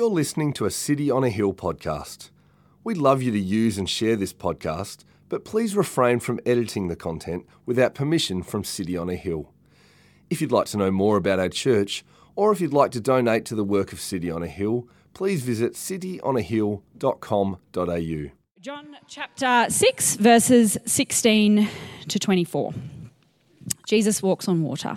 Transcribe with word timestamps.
You're 0.00 0.08
listening 0.08 0.54
to 0.54 0.64
a 0.64 0.70
City 0.70 1.10
on 1.10 1.24
a 1.24 1.28
Hill 1.28 1.52
podcast. 1.52 2.30
We'd 2.82 2.96
love 2.96 3.20
you 3.20 3.30
to 3.32 3.38
use 3.38 3.76
and 3.76 3.86
share 3.86 4.16
this 4.16 4.32
podcast, 4.32 5.04
but 5.28 5.44
please 5.44 5.76
refrain 5.76 6.20
from 6.20 6.40
editing 6.46 6.88
the 6.88 6.96
content 6.96 7.44
without 7.66 7.94
permission 7.94 8.42
from 8.42 8.64
City 8.64 8.96
on 8.96 9.10
a 9.10 9.14
Hill. 9.14 9.52
If 10.30 10.40
you'd 10.40 10.52
like 10.52 10.64
to 10.68 10.78
know 10.78 10.90
more 10.90 11.18
about 11.18 11.38
our 11.38 11.50
church, 11.50 12.02
or 12.34 12.50
if 12.50 12.62
you'd 12.62 12.72
like 12.72 12.92
to 12.92 13.00
donate 13.02 13.44
to 13.44 13.54
the 13.54 13.62
work 13.62 13.92
of 13.92 14.00
City 14.00 14.30
on 14.30 14.42
a 14.42 14.46
Hill, 14.46 14.88
please 15.12 15.42
visit 15.42 15.74
cityonahill.com.au. 15.74 18.30
John 18.58 18.96
chapter 19.06 19.66
6, 19.68 20.16
verses 20.16 20.78
16 20.86 21.68
to 22.08 22.18
24. 22.18 22.72
Jesus 23.86 24.22
walks 24.22 24.48
on 24.48 24.62
water. 24.62 24.96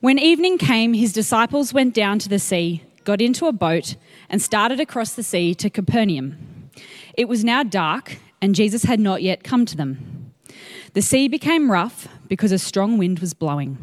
When 0.00 0.18
evening 0.18 0.56
came, 0.56 0.94
his 0.94 1.12
disciples 1.12 1.74
went 1.74 1.92
down 1.92 2.18
to 2.20 2.30
the 2.30 2.38
sea 2.38 2.82
got 3.04 3.20
into 3.20 3.46
a 3.46 3.52
boat, 3.52 3.96
and 4.28 4.40
started 4.40 4.80
across 4.80 5.12
the 5.12 5.22
sea 5.22 5.54
to 5.56 5.70
Capernaum. 5.70 6.70
It 7.14 7.28
was 7.28 7.44
now 7.44 7.62
dark, 7.62 8.18
and 8.40 8.54
Jesus 8.54 8.84
had 8.84 9.00
not 9.00 9.22
yet 9.22 9.44
come 9.44 9.64
to 9.66 9.76
them. 9.76 10.32
The 10.94 11.02
sea 11.02 11.28
became 11.28 11.70
rough 11.70 12.08
because 12.28 12.52
a 12.52 12.58
strong 12.58 12.98
wind 12.98 13.18
was 13.18 13.34
blowing. 13.34 13.78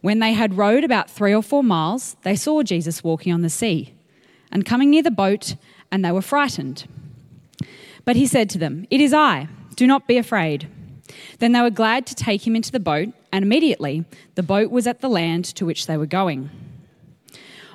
When 0.00 0.18
they 0.18 0.32
had 0.32 0.56
rowed 0.56 0.84
about 0.84 1.10
three 1.10 1.34
or 1.34 1.42
four 1.42 1.64
miles, 1.64 2.16
they 2.22 2.36
saw 2.36 2.62
Jesus 2.62 3.02
walking 3.02 3.32
on 3.32 3.42
the 3.42 3.50
sea 3.50 3.94
and 4.52 4.64
coming 4.64 4.90
near 4.90 5.02
the 5.02 5.10
boat, 5.10 5.56
and 5.90 6.04
they 6.04 6.12
were 6.12 6.22
frightened. 6.22 6.86
But 8.04 8.16
he 8.16 8.26
said 8.26 8.48
to 8.50 8.58
them, 8.58 8.86
It 8.90 9.00
is 9.00 9.12
I, 9.12 9.48
do 9.74 9.86
not 9.86 10.06
be 10.06 10.16
afraid. 10.16 10.68
Then 11.38 11.52
they 11.52 11.60
were 11.60 11.70
glad 11.70 12.06
to 12.06 12.14
take 12.14 12.46
him 12.46 12.56
into 12.56 12.72
the 12.72 12.80
boat, 12.80 13.08
and 13.32 13.44
immediately 13.44 14.04
the 14.34 14.42
boat 14.42 14.70
was 14.70 14.86
at 14.86 15.00
the 15.00 15.08
land 15.08 15.44
to 15.56 15.66
which 15.66 15.86
they 15.86 15.96
were 15.96 16.06
going. 16.06 16.50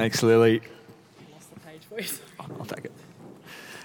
Thanks, 0.00 0.22
Lily. 0.22 0.62
Lost 1.30 1.52
the 1.52 1.60
page. 1.60 2.10
I'll 2.40 2.64
take 2.64 2.86
it. 2.86 2.92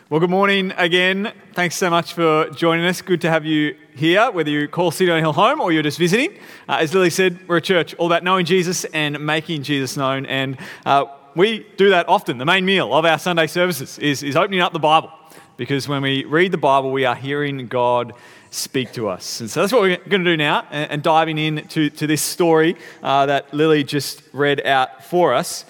Well, 0.09 0.21
good 0.21 0.29
morning 0.29 0.71
again. 0.77 1.33
Thanks 1.51 1.75
so 1.75 1.89
much 1.89 2.13
for 2.13 2.49
joining 2.51 2.85
us. 2.85 3.01
Good 3.01 3.19
to 3.19 3.29
have 3.29 3.43
you 3.43 3.75
here, 3.97 4.31
whether 4.31 4.49
you 4.49 4.69
call 4.69 4.91
Cedar 4.91 5.19
Hill 5.19 5.33
home 5.33 5.59
or 5.59 5.73
you're 5.73 5.83
just 5.83 5.99
visiting. 5.99 6.39
Uh, 6.69 6.77
as 6.79 6.93
Lily 6.93 7.09
said, 7.09 7.45
we're 7.49 7.57
a 7.57 7.61
church 7.61 7.95
all 7.95 8.05
about 8.05 8.23
knowing 8.23 8.45
Jesus 8.45 8.85
and 8.85 9.19
making 9.25 9.63
Jesus 9.63 9.97
known. 9.97 10.25
And 10.27 10.57
uh, 10.85 11.03
we 11.35 11.67
do 11.75 11.89
that 11.89 12.07
often. 12.07 12.37
The 12.37 12.45
main 12.45 12.63
meal 12.63 12.93
of 12.93 13.03
our 13.03 13.19
Sunday 13.19 13.47
services 13.47 13.99
is, 13.99 14.23
is 14.23 14.37
opening 14.37 14.61
up 14.61 14.71
the 14.71 14.79
Bible. 14.79 15.11
Because 15.57 15.85
when 15.89 16.01
we 16.01 16.23
read 16.23 16.53
the 16.53 16.57
Bible, 16.57 16.93
we 16.93 17.03
are 17.03 17.15
hearing 17.15 17.67
God 17.67 18.13
speak 18.51 18.93
to 18.93 19.09
us. 19.09 19.41
And 19.41 19.49
so 19.49 19.59
that's 19.59 19.73
what 19.73 19.81
we're 19.81 19.97
going 19.97 20.23
to 20.23 20.31
do 20.31 20.37
now, 20.37 20.65
and, 20.71 21.03
diving 21.03 21.37
into 21.37 21.89
to 21.89 22.07
this 22.07 22.21
story 22.21 22.77
uh, 23.03 23.25
that 23.25 23.53
Lily 23.53 23.83
just 23.83 24.21
read 24.31 24.65
out 24.65 25.03
for 25.03 25.33
us. 25.33 25.65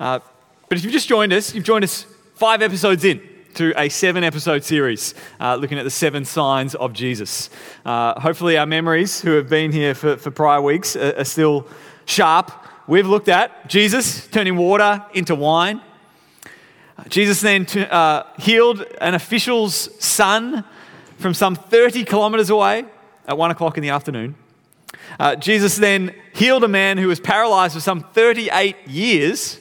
Uh, 0.00 0.18
but 0.70 0.78
if 0.78 0.82
you've 0.82 0.94
just 0.94 1.08
joined 1.08 1.30
us, 1.30 1.54
you've 1.54 1.64
joined 1.64 1.84
us 1.84 2.06
five 2.34 2.62
episodes 2.62 3.04
in 3.04 3.20
to 3.52 3.74
a 3.76 3.90
seven 3.90 4.24
episode 4.24 4.64
series 4.64 5.14
uh, 5.38 5.56
looking 5.56 5.76
at 5.76 5.84
the 5.84 5.90
seven 5.90 6.24
signs 6.24 6.74
of 6.74 6.94
Jesus. 6.94 7.50
Uh, 7.84 8.18
hopefully, 8.18 8.56
our 8.56 8.64
memories 8.64 9.20
who 9.20 9.32
have 9.32 9.50
been 9.50 9.70
here 9.70 9.94
for, 9.94 10.16
for 10.16 10.30
prior 10.30 10.62
weeks 10.62 10.96
are, 10.96 11.18
are 11.18 11.24
still 11.24 11.68
sharp. 12.06 12.50
We've 12.86 13.06
looked 13.06 13.28
at 13.28 13.68
Jesus 13.68 14.26
turning 14.28 14.56
water 14.56 15.04
into 15.12 15.34
wine. 15.34 15.82
Uh, 16.96 17.04
Jesus 17.10 17.42
then 17.42 17.66
uh, 17.90 18.22
healed 18.38 18.82
an 19.02 19.12
official's 19.12 20.02
son 20.02 20.64
from 21.18 21.34
some 21.34 21.54
30 21.54 22.04
kilometers 22.04 22.48
away 22.48 22.86
at 23.26 23.36
one 23.36 23.50
o'clock 23.50 23.76
in 23.76 23.82
the 23.82 23.90
afternoon. 23.90 24.34
Uh, 25.18 25.36
Jesus 25.36 25.76
then 25.76 26.14
healed 26.32 26.64
a 26.64 26.68
man 26.68 26.96
who 26.96 27.08
was 27.08 27.20
paralyzed 27.20 27.74
for 27.74 27.80
some 27.80 28.00
38 28.00 28.88
years 28.88 29.59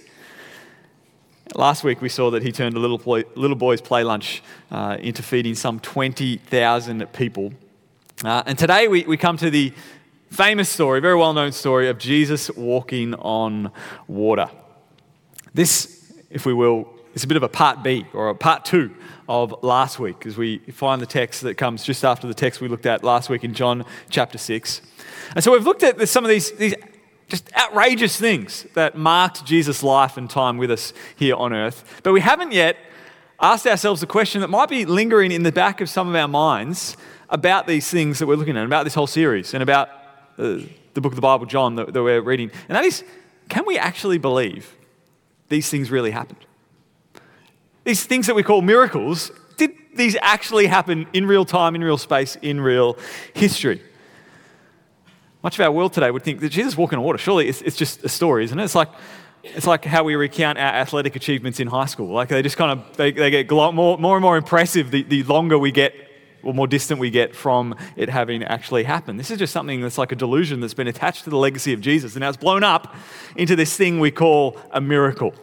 Last 1.56 1.84
week 1.84 2.00
we 2.00 2.10
saw 2.10 2.30
that 2.32 2.44
he 2.44 2.52
turned 2.52 2.76
a 2.76 2.80
little, 2.80 3.00
boy, 3.00 3.24
little 3.34 3.58
boy's 3.58 3.82
play 3.82 4.04
lunch 4.04 4.44
uh, 4.70 4.98
into 5.00 5.24
feeding 5.24 5.56
some 5.56 5.80
20,000 5.80 7.12
people. 7.12 7.54
Uh, 8.24 8.44
and 8.46 8.58
today 8.58 8.88
we, 8.88 9.04
we 9.06 9.18
come 9.18 9.36
to 9.38 9.50
the 9.50 9.74
famous 10.30 10.70
story, 10.70 11.00
very 11.00 11.16
well 11.16 11.34
known 11.34 11.52
story 11.52 11.90
of 11.90 11.98
Jesus 11.98 12.52
walking 12.52 13.16
on 13.16 13.72
water. 14.08 14.48
This, 15.52 16.14
if 16.30 16.46
we 16.46 16.54
will, 16.54 16.88
is 17.16 17.24
a 17.24 17.28
bit 17.28 17.38
of 17.38 17.44
a 17.44 17.50
part 17.50 17.82
B 17.82 18.06
or 18.14 18.30
a 18.30 18.36
part 18.36 18.64
two 18.64 18.94
of 19.28 19.64
last 19.64 19.98
week 19.98 20.28
as 20.28 20.38
we 20.38 20.60
find 20.60 21.02
the 21.02 21.08
text 21.08 21.42
that 21.42 21.56
comes 21.56 21.84
just 21.84 22.06
after 22.06 22.28
the 22.28 22.36
text 22.36 22.62
we 22.62 22.68
looked 22.68 22.86
at 22.86 23.04
last 23.04 23.28
week 23.28 23.44
in 23.44 23.56
John 23.56 23.86
chapter 24.12 24.38
6. 24.38 24.82
And 25.34 25.44
so 25.44 25.52
we've 25.52 25.66
looked 25.66 25.82
at 25.82 26.08
some 26.10 26.24
of 26.24 26.30
these, 26.30 26.52
these 26.52 26.76
just 27.30 27.56
outrageous 27.56 28.18
things 28.20 28.66
that 28.74 28.98
marked 28.98 29.46
Jesus' 29.46 29.84
life 29.84 30.18
and 30.18 30.30
time 30.30 30.58
with 30.58 30.72
us 30.72 30.94
here 31.16 31.36
on 31.36 31.54
earth. 31.54 32.02
But 32.04 32.14
we 32.14 32.22
haven't 32.22 32.52
yet 32.52 32.76
asked 33.40 33.68
ourselves 33.68 34.04
a 34.04 34.08
question 34.08 34.42
that 34.42 34.50
might 34.50 34.70
be 34.70 34.86
lingering 34.86 35.32
in 35.32 35.44
the 35.44 35.52
back 35.52 35.80
of 35.80 35.90
some 35.90 36.10
of 36.10 36.16
our 36.16 36.28
minds 36.28 36.98
about 37.30 37.68
these 37.68 37.90
things 37.90 38.20
that 38.20 38.26
we're 38.26 38.36
looking 38.36 38.58
at, 38.58 38.66
about 38.66 38.84
this 38.84 38.96
whole 38.96 39.08
series, 39.08 39.54
and 39.54 39.62
about 39.62 39.90
uh, 40.38 40.58
the 40.94 41.02
book 41.02 41.12
of 41.12 41.16
the 41.16 41.22
Bible, 41.22 41.46
John, 41.46 41.76
that, 41.76 41.94
that 41.94 42.04
we're 42.04 42.22
reading. 42.22 42.52
And 42.68 42.76
that 42.76 42.84
is 42.84 43.04
can 43.48 43.66
we 43.66 43.78
actually 43.78 44.20
believe 44.20 44.76
these 45.50 45.70
things 45.70 45.90
really 45.90 46.12
happened? 46.12 46.46
These 47.84 48.06
things 48.06 48.28
that 48.28 48.36
we 48.36 48.44
call 48.44 48.62
miracles, 48.62 49.32
did 49.58 49.72
these 49.96 50.16
actually 50.22 50.68
happen 50.68 51.08
in 51.14 51.26
real 51.26 51.46
time, 51.46 51.74
in 51.76 51.84
real 51.84 51.98
space, 51.98 52.36
in 52.42 52.62
real 52.62 52.98
history? 53.34 53.82
Much 55.42 55.58
of 55.58 55.66
our 55.66 55.72
world 55.72 55.94
today 55.94 56.12
would 56.12 56.24
think 56.24 56.42
that 56.42 56.50
Jesus 56.50 56.76
walking 56.76 56.98
on 56.98 57.04
water, 57.04 57.18
surely 57.18 57.48
it's, 57.48 57.62
it's 57.62 57.78
just 57.78 58.04
a 58.04 58.10
story, 58.10 58.44
isn't 58.44 58.60
it? 58.60 58.64
It's 58.64 58.76
like, 58.76 58.90
it's 59.44 59.66
like 59.66 59.86
how 59.86 60.04
we 60.04 60.16
recount 60.16 60.58
our 60.58 60.74
athletic 60.74 61.16
achievements 61.16 61.60
in 61.62 61.68
high 61.68 61.86
school. 61.86 62.10
Like 62.10 62.28
they 62.28 62.42
just 62.42 62.58
kind 62.58 62.78
of, 62.78 62.98
they, 62.98 63.12
they 63.12 63.32
get 63.32 63.50
more, 63.50 63.98
more 63.98 64.16
and 64.18 64.22
more 64.22 64.36
impressive 64.36 64.92
the, 64.92 65.04
the 65.04 65.24
longer 65.24 65.58
we 65.58 65.72
get 65.72 65.94
or 66.44 66.54
more 66.54 66.68
distant 66.68 67.00
we 67.00 67.10
get 67.10 67.36
from 67.36 67.76
it 67.96 68.10
having 68.10 68.44
actually 68.44 68.84
happened. 68.84 69.20
This 69.20 69.32
is 69.32 69.40
just 69.40 69.54
something 69.54 69.82
that's 69.82 69.98
like 69.98 70.12
a 70.12 70.16
delusion 70.16 70.60
that's 70.60 70.74
been 70.74 70.88
attached 70.88 71.24
to 71.26 71.30
the 71.30 71.38
legacy 71.38 71.74
of 71.74 71.82
Jesus, 71.82 72.16
and 72.16 72.22
now 72.22 72.30
it's 72.30 72.38
blown 72.38 72.64
up 72.64 72.96
into 73.36 73.56
this 73.56 73.76
thing 73.76 74.00
we 74.00 74.12
call 74.12 74.58
a 74.72 74.82
miracle. 74.82 75.34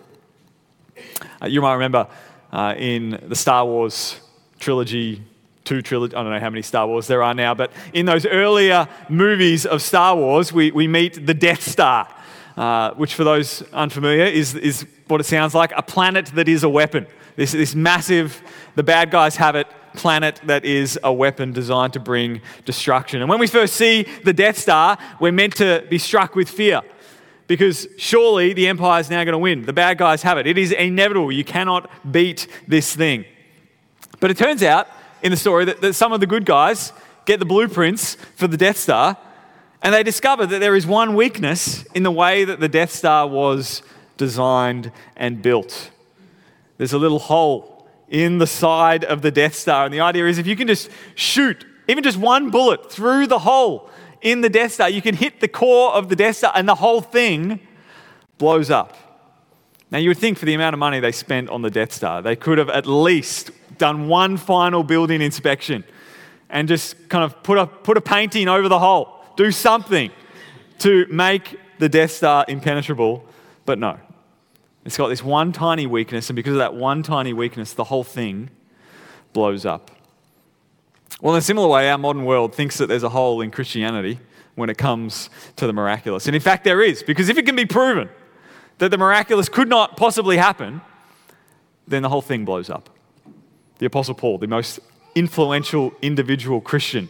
Uh, 1.43 1.47
you 1.47 1.61
might 1.61 1.75
remember 1.75 2.09
uh, 2.53 2.75
in 2.77 3.19
the 3.29 3.37
Star 3.37 3.65
Wars 3.67 4.21
trilogy, 4.59 5.23
two 5.67 5.83
trilogy, 5.83 6.15
I 6.15 6.23
don't 6.23 6.33
know 6.33 6.41
how 6.41 6.49
many 6.49 6.63
Star 6.63 6.87
Wars 6.87 7.07
there 7.07 7.23
are 7.23 7.35
now, 7.35 7.53
but 7.53 7.71
in 7.93 8.07
those 8.07 8.25
earlier 8.25 8.89
movies 9.11 9.67
of 9.67 9.83
Star 9.83 10.17
Wars, 10.17 10.53
we, 10.53 10.71
we 10.71 10.89
meet 10.89 11.27
the 11.27 11.35
Death 11.35 11.63
Star, 11.63 12.09
uh, 12.57 12.93
which 12.95 13.15
for 13.15 13.25
those 13.25 13.63
unfamiliar 13.73 14.25
is, 14.25 14.55
is 14.55 14.87
what 15.09 15.21
it 15.21 15.25
sounds 15.25 15.55
like 15.55 15.73
a 15.77 15.83
planet 15.83 16.27
that 16.35 16.49
is 16.49 16.63
a 16.63 16.69
weapon. 16.69 17.07
This, 17.35 17.53
this 17.53 17.75
massive, 17.75 18.41
the 18.77 18.83
bad 18.83 19.11
guys 19.11 19.37
have 19.37 19.57
it, 19.57 19.67
planet 19.95 20.41
that 20.45 20.65
is 20.65 20.99
a 21.03 21.13
weapon 21.13 21.53
designed 21.53 21.93
to 21.95 22.01
bring 22.01 22.41
destruction. 22.65 23.21
And 23.21 23.29
when 23.29 23.41
we 23.41 23.47
first 23.47 23.75
see 23.75 24.07
the 24.25 24.33
Death 24.33 24.59
Star, 24.59 24.97
we're 25.21 25.33
meant 25.33 25.57
to 25.57 25.85
be 25.91 25.99
struck 25.99 26.35
with 26.35 26.49
fear 26.49 26.83
because 27.49 27.89
surely 27.97 28.53
the 28.53 28.69
Empire 28.69 29.01
is 29.01 29.11
now 29.11 29.23
going 29.25 29.33
to 29.33 29.39
win. 29.39 29.63
The 29.63 29.73
bad 29.73 29.99
guys 29.99 30.23
have 30.23 30.39
it. 30.39 30.47
It 30.47 30.59
is 30.59 30.73
inevitable. 30.73 31.33
You 31.33 31.45
cannot 31.45 31.91
beat 32.11 32.47
this 32.69 32.95
thing. 32.95 33.25
But 34.21 34.31
it 34.31 34.37
turns 34.37 34.63
out 34.63 34.89
in 35.23 35.31
the 35.31 35.37
story 35.37 35.65
that, 35.65 35.81
that 35.81 35.95
some 35.95 36.13
of 36.13 36.21
the 36.21 36.27
good 36.27 36.45
guys 36.45 36.93
get 37.25 37.39
the 37.39 37.47
blueprints 37.47 38.17
for 38.37 38.47
the 38.47 38.57
Death 38.57 38.77
Star 38.77 39.17
and 39.83 39.95
they 39.95 40.03
discover 40.03 40.47
that 40.47 40.59
there 40.59 40.75
is 40.75 40.87
one 40.87 41.15
weakness 41.15 41.85
in 41.95 42.03
the 42.03 42.11
way 42.11 42.45
that 42.45 42.61
the 42.61 42.69
Death 42.69 42.91
Star 42.91 43.27
was 43.27 43.83
designed 44.17 44.91
and 45.17 45.43
built. 45.43 45.91
There's 46.79 46.93
a 46.93 46.99
little 46.99 47.19
hole 47.19 47.89
in 48.09 48.39
the 48.39 48.47
side 48.47 49.05
of 49.05 49.23
the 49.23 49.31
Death 49.31 49.55
Star, 49.55 49.85
and 49.85 49.95
the 49.95 50.01
idea 50.01 50.27
is 50.27 50.39
if 50.39 50.47
you 50.47 50.57
can 50.57 50.67
just 50.67 50.91
shoot 51.15 51.65
even 51.89 52.03
just 52.03 52.17
one 52.17 52.51
bullet 52.51 52.91
through 52.91 53.29
the 53.29 53.39
hole 53.39 53.89
in 54.23 54.41
the 54.41 54.49
Death 54.49 54.73
Star, 54.73 54.91
you 54.91 55.03
can 55.03 55.15
hit 55.15 55.41
the 55.41 55.47
core 55.47 55.93
of 55.93 56.09
the 56.09 56.17
Death 56.17 56.39
Star, 56.39 56.53
and 56.55 56.69
the 56.69 56.75
whole 56.75 57.01
thing 57.01 57.61
blows 58.39 58.71
up. 58.71 58.97
Now, 59.91 59.99
you 59.99 60.11
would 60.11 60.19
think 60.19 60.37
for 60.37 60.47
the 60.47 60.55
amount 60.55 60.75
of 60.75 60.81
money 60.81 60.99
they 60.99 61.13
spent 61.13 61.49
on 61.49 61.63
the 61.63 61.71
Death 61.71 61.93
Star, 61.93 62.23
they 62.23 62.35
could 62.35 62.59
have 62.59 62.71
at 62.71 62.87
least 62.87 63.53
done 63.79 64.09
one 64.09 64.37
final 64.37 64.83
building 64.83 65.21
inspection 65.21 65.85
and 66.49 66.69
just 66.69 67.09
kind 67.09 67.25
of 67.25 67.43
put 67.43 67.59
a, 67.59 67.67
put 67.67 67.97
a 67.97 68.01
painting 68.01 68.49
over 68.49 68.69
the 68.69 68.79
hole, 68.79 69.21
do 69.37 69.51
something 69.51 70.11
to 70.79 71.07
make 71.11 71.59
the 71.79 71.89
Death 71.89 72.13
Star 72.13 72.45
impenetrable. 72.49 73.25
But 73.65 73.79
no. 73.79 73.99
It's 74.85 74.97
got 74.97 75.09
this 75.09 75.25
one 75.25 75.53
tiny 75.53 75.87
weakness, 75.87 76.31
and 76.31 76.37
because 76.37 76.53
of 76.53 76.59
that 76.59 76.75
one 76.75 77.03
tiny 77.03 77.33
weakness, 77.33 77.73
the 77.73 77.85
whole 77.85 78.05
thing 78.05 78.51
blows 79.33 79.67
up. 79.67 79.91
Well, 81.21 81.35
in 81.35 81.39
a 81.39 81.43
similar 81.43 81.67
way, 81.67 81.91
our 81.91 81.99
modern 81.99 82.25
world 82.25 82.55
thinks 82.55 82.79
that 82.79 82.87
there's 82.87 83.03
a 83.03 83.09
hole 83.09 83.41
in 83.41 83.51
Christianity 83.51 84.21
when 84.55 84.71
it 84.71 84.79
comes 84.79 85.29
to 85.57 85.67
the 85.67 85.73
miraculous. 85.73 86.27
And 86.27 86.37
in 86.37 86.43
fact, 86.43 86.63
there 86.63 86.81
is, 86.83 87.03
because 87.03 87.29
if 87.29 87.37
it 87.37 87.45
can 87.45 87.57
be 87.57 87.67
proven 87.67 88.09
that 88.79 88.91
the 88.91 88.99
miraculous 88.99 89.49
could 89.49 89.69
not 89.69 89.97
possibly 89.97 90.37
happen, 90.37 90.81
then 91.89 92.03
the 92.03 92.09
whole 92.09 92.23
thing 92.23 92.45
blows 92.45 92.71
up. 92.71 92.91
The 93.79 93.87
Apostle 93.87 94.15
Paul, 94.15 94.39
the 94.39 94.47
most 94.47 94.81
influential 95.15 95.93
individual 96.03 96.61
Christian, 96.61 97.09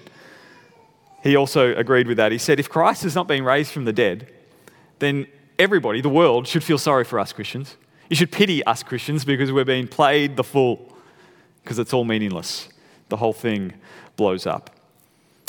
he 1.23 1.35
also 1.35 1.75
agreed 1.75 2.07
with 2.07 2.19
that. 2.19 2.33
He 2.33 2.39
said, 2.39 2.61
If 2.61 2.69
Christ 2.69 3.03
has 3.03 3.15
not 3.15 3.27
been 3.27 3.45
raised 3.45 3.73
from 3.73 3.85
the 3.85 3.93
dead, 3.93 4.33
then 4.99 5.27
everybody, 5.59 6.01
the 6.01 6.09
world, 6.09 6.47
should 6.47 6.63
feel 6.63 6.79
sorry 6.79 7.05
for 7.05 7.19
us 7.19 7.33
Christians. 7.33 7.77
You 8.09 8.17
should 8.17 8.31
pity 8.31 8.63
us 8.65 8.83
Christians 8.83 9.25
because 9.25 9.51
we're 9.51 9.65
being 9.65 9.89
played 9.89 10.37
the 10.37 10.45
fool, 10.45 10.93
because 11.63 11.79
it's 11.79 11.93
all 11.93 12.05
meaningless. 12.05 12.69
The 13.09 13.17
whole 13.17 13.33
thing 13.33 13.75
blows 14.17 14.47
up. 14.47 14.71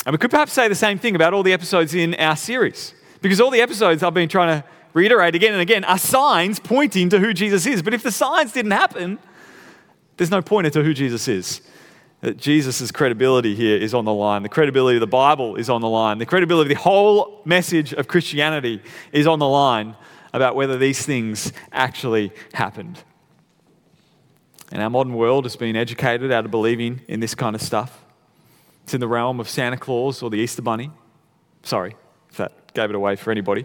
And 0.04 0.12
we 0.12 0.18
could 0.18 0.30
perhaps 0.30 0.52
say 0.52 0.68
the 0.68 0.74
same 0.74 0.98
thing 0.98 1.14
about 1.14 1.34
all 1.34 1.42
the 1.42 1.52
episodes 1.52 1.94
in 1.94 2.14
our 2.14 2.36
series, 2.36 2.94
because 3.20 3.40
all 3.40 3.50
the 3.50 3.60
episodes 3.60 4.02
I've 4.02 4.14
been 4.14 4.28
trying 4.28 4.60
to 4.60 4.68
reiterate 4.94 5.34
again 5.34 5.52
and 5.52 5.62
again 5.62 5.84
are 5.84 5.98
signs 5.98 6.58
pointing 6.58 7.08
to 7.10 7.20
who 7.20 7.32
Jesus 7.32 7.66
is. 7.66 7.82
But 7.82 7.94
if 7.94 8.02
the 8.02 8.12
signs 8.12 8.52
didn't 8.52 8.72
happen, 8.72 9.18
there's 10.18 10.30
no 10.30 10.42
pointer 10.42 10.70
to 10.70 10.84
who 10.84 10.92
Jesus 10.92 11.28
is. 11.28 11.62
Jesus' 12.36 12.90
credibility 12.90 13.54
here 13.54 13.76
is 13.76 13.94
on 13.94 14.04
the 14.04 14.12
line. 14.12 14.42
The 14.42 14.48
credibility 14.48 14.96
of 14.96 15.00
the 15.00 15.06
Bible 15.06 15.54
is 15.54 15.70
on 15.70 15.80
the 15.80 15.88
line. 15.88 16.18
The 16.18 16.26
credibility 16.26 16.72
of 16.72 16.76
the 16.76 16.82
whole 16.82 17.40
message 17.44 17.94
of 17.94 18.08
Christianity 18.08 18.82
is 19.12 19.26
on 19.28 19.38
the 19.38 19.46
line 19.46 19.94
about 20.32 20.56
whether 20.56 20.76
these 20.76 21.06
things 21.06 21.52
actually 21.70 22.32
happened. 22.52 23.02
And 24.72 24.82
our 24.82 24.90
modern 24.90 25.14
world 25.14 25.44
has 25.44 25.54
been 25.54 25.76
educated 25.76 26.32
out 26.32 26.44
of 26.44 26.50
believing 26.50 27.02
in 27.06 27.20
this 27.20 27.36
kind 27.36 27.54
of 27.54 27.62
stuff. 27.62 28.04
It's 28.82 28.94
in 28.94 29.00
the 29.00 29.08
realm 29.08 29.38
of 29.38 29.48
Santa 29.48 29.76
Claus 29.76 30.20
or 30.20 30.28
the 30.28 30.38
Easter 30.38 30.60
Bunny. 30.60 30.90
Sorry 31.62 31.94
if 32.30 32.36
that 32.38 32.74
gave 32.74 32.90
it 32.90 32.96
away 32.96 33.14
for 33.14 33.30
anybody. 33.30 33.64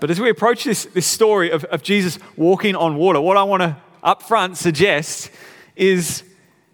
But 0.00 0.10
as 0.10 0.20
we 0.20 0.30
approach 0.30 0.64
this, 0.64 0.84
this 0.86 1.06
story 1.06 1.50
of, 1.50 1.64
of 1.66 1.82
Jesus 1.82 2.18
walking 2.36 2.74
on 2.74 2.96
water, 2.96 3.20
what 3.20 3.36
I 3.36 3.44
want 3.44 3.62
to 3.62 3.76
up 4.06 4.22
front 4.22 4.56
suggest 4.56 5.30
is 5.74 6.22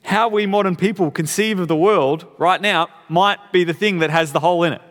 how 0.04 0.28
we 0.28 0.46
modern 0.46 0.76
people 0.76 1.10
conceive 1.10 1.58
of 1.58 1.66
the 1.66 1.76
world 1.76 2.26
right 2.38 2.60
now 2.60 2.88
might 3.08 3.52
be 3.52 3.64
the 3.64 3.72
thing 3.72 4.00
that 4.00 4.10
has 4.10 4.32
the 4.32 4.40
hole 4.40 4.62
in 4.62 4.74
it. 4.74 4.82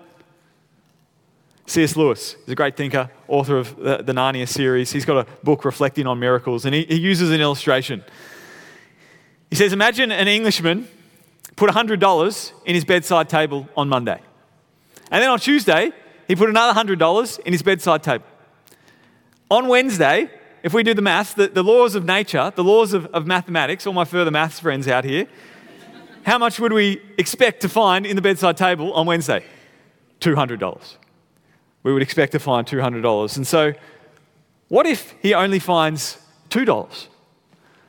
C.S. 1.68 1.96
Lewis 1.96 2.36
is 2.46 2.50
a 2.50 2.56
great 2.56 2.76
thinker, 2.76 3.10
author 3.28 3.58
of 3.58 3.78
the, 3.78 3.98
the 3.98 4.12
Narnia 4.12 4.48
series. 4.48 4.92
He's 4.92 5.06
got 5.06 5.26
a 5.26 5.32
book 5.44 5.64
reflecting 5.64 6.08
on 6.08 6.20
miracles, 6.20 6.66
and 6.66 6.74
he, 6.74 6.84
he 6.84 7.00
uses 7.00 7.30
an 7.32 7.40
illustration. 7.40 8.04
He 9.50 9.56
says, 9.56 9.72
Imagine 9.72 10.12
an 10.12 10.28
Englishman 10.28 10.88
put 11.56 11.70
$100 11.70 12.52
in 12.66 12.76
his 12.76 12.84
bedside 12.84 13.30
table 13.30 13.70
on 13.78 13.88
Monday. 13.88 14.20
And 15.12 15.22
then 15.22 15.30
on 15.30 15.40
Tuesday, 15.40 15.92
he 16.28 16.36
put 16.36 16.50
another 16.50 16.78
$100 16.78 17.40
in 17.42 17.54
his 17.54 17.62
bedside 17.62 18.02
table. 18.02 18.26
On 19.50 19.68
Wednesday, 19.68 20.30
if 20.64 20.74
we 20.74 20.84
do 20.84 20.94
the 20.94 21.02
maths, 21.02 21.34
the, 21.34 21.48
the 21.48 21.64
laws 21.64 21.96
of 21.96 22.06
nature, 22.06 22.52
the 22.56 22.64
laws 22.64 22.94
of, 22.94 23.06
of 23.08 23.26
mathematics, 23.26 23.88
all 23.88 23.94
my 23.94 24.06
further 24.06 24.32
maths 24.32 24.60
friends 24.60 24.88
out 24.88 25.04
here, 25.04 25.28
how 26.24 26.38
much 26.38 26.60
would 26.60 26.74
we 26.74 27.02
expect 27.18 27.62
to 27.62 27.70
find 27.70 28.06
in 28.06 28.16
the 28.16 28.22
bedside 28.22 28.58
table 28.58 28.94
on 28.94 29.08
Wednesday? 29.08 29.44
$200. 30.20 30.96
We 31.84 31.94
would 31.94 32.04
expect 32.04 32.32
to 32.34 32.40
find 32.40 32.68
$200. 32.68 33.38
And 33.38 33.48
so, 33.48 33.74
what 34.68 34.86
if 34.86 35.16
he 35.22 35.34
only 35.34 35.60
finds 35.60 36.20
$2? 36.50 37.08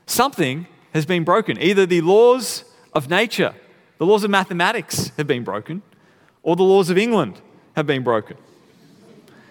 Something 0.06 0.66
has 0.94 1.04
been 1.04 1.24
broken. 1.24 1.60
Either 1.60 1.84
the 1.84 2.00
laws 2.00 2.64
of 2.94 3.10
nature, 3.10 3.54
the 3.98 4.06
laws 4.06 4.24
of 4.24 4.30
mathematics 4.30 5.12
have 5.16 5.26
been 5.26 5.44
broken, 5.44 5.82
or 6.42 6.56
the 6.56 6.62
laws 6.62 6.90
of 6.90 6.96
England 6.98 7.40
have 7.76 7.86
been 7.86 8.02
broken. 8.02 8.36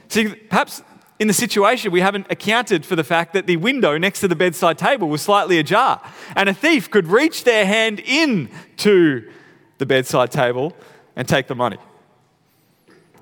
See, 0.08 0.28
perhaps 0.28 0.82
in 1.22 1.28
the 1.28 1.36
situation, 1.36 1.92
we 1.92 2.02
haven't 2.02 2.26
accounted 2.32 2.84
for 2.84 2.96
the 2.96 3.04
fact 3.04 3.34
that 3.34 3.46
the 3.46 3.56
window 3.58 3.96
next 3.96 4.22
to 4.22 4.28
the 4.28 4.36
bedside 4.36 4.80
table 4.80 5.08
was 5.08 5.22
slightly 5.22 5.60
ajar, 5.60 6.02
and 6.36 6.50
a 6.50 6.54
thief 6.54 6.90
could 6.90 7.06
reach 7.06 7.44
their 7.44 7.64
hand 7.64 8.00
in 8.00 8.50
to 8.78 9.32
the 9.78 9.86
bedside 9.86 10.32
table 10.32 10.76
and 11.16 11.28
take 11.28 11.46
the 11.46 11.54
money. 11.54 11.78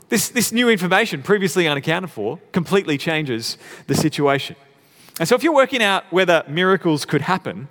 This, 0.08 0.30
this 0.30 0.54
new 0.54 0.70
information, 0.70 1.22
previously 1.22 1.68
unaccounted 1.68 2.10
for, 2.10 2.40
completely 2.54 2.98
changes 2.98 3.58
the 3.88 3.96
situation. 3.96 4.56
And 5.20 5.28
so, 5.28 5.36
if 5.36 5.44
you're 5.44 5.54
working 5.54 5.84
out 5.84 6.06
whether 6.10 6.46
miracles 6.48 7.04
could 7.04 7.24
happen, 7.24 7.68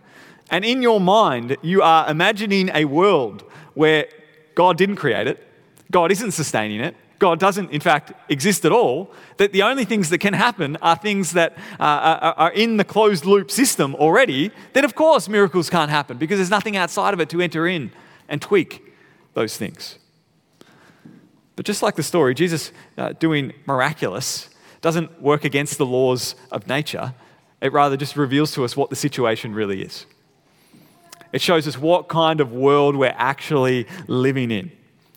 and 0.50 0.62
in 0.62 0.82
your 0.82 1.00
mind 1.00 1.56
you 1.62 1.80
are 1.80 2.06
imagining 2.06 2.68
a 2.74 2.84
world 2.84 3.44
where 3.72 4.06
God 4.54 4.76
didn't 4.76 4.96
create 4.96 5.26
it, 5.26 5.42
God 5.90 6.12
isn't 6.12 6.32
sustaining 6.32 6.80
it, 6.80 6.94
God 7.18 7.40
doesn't, 7.40 7.70
in 7.72 7.80
fact, 7.80 8.12
exist 8.28 8.64
at 8.64 8.72
all, 8.72 9.12
that 9.38 9.52
the 9.52 9.62
only 9.62 9.84
things 9.84 10.10
that 10.10 10.18
can 10.18 10.34
happen 10.34 10.76
are 10.82 10.96
things 10.96 11.32
that 11.32 11.56
uh, 11.80 12.32
are 12.36 12.52
in 12.52 12.76
the 12.76 12.84
closed 12.84 13.24
loop 13.24 13.50
system 13.50 13.94
already, 13.96 14.52
then 14.72 14.84
of 14.84 14.94
course 14.94 15.28
miracles 15.28 15.68
can't 15.68 15.90
happen 15.90 16.16
because 16.16 16.38
there's 16.38 16.50
nothing 16.50 16.76
outside 16.76 17.14
of 17.14 17.20
it 17.20 17.28
to 17.30 17.40
enter 17.40 17.66
in 17.66 17.90
and 18.28 18.40
tweak 18.40 18.84
those 19.34 19.56
things. 19.56 19.98
But 21.56 21.66
just 21.66 21.82
like 21.82 21.96
the 21.96 22.04
story, 22.04 22.34
Jesus 22.34 22.70
uh, 22.96 23.14
doing 23.14 23.52
miraculous 23.66 24.48
doesn't 24.80 25.20
work 25.20 25.44
against 25.44 25.76
the 25.76 25.86
laws 25.86 26.36
of 26.52 26.68
nature, 26.68 27.14
it 27.60 27.72
rather 27.72 27.96
just 27.96 28.16
reveals 28.16 28.52
to 28.52 28.64
us 28.64 28.76
what 28.76 28.90
the 28.90 28.96
situation 28.96 29.52
really 29.52 29.82
is. 29.82 30.06
It 31.32 31.40
shows 31.40 31.66
us 31.66 31.76
what 31.76 32.08
kind 32.08 32.40
of 32.40 32.52
world 32.52 32.94
we're 32.94 33.14
actually 33.16 33.86
living 34.06 34.52
in. 34.52 34.70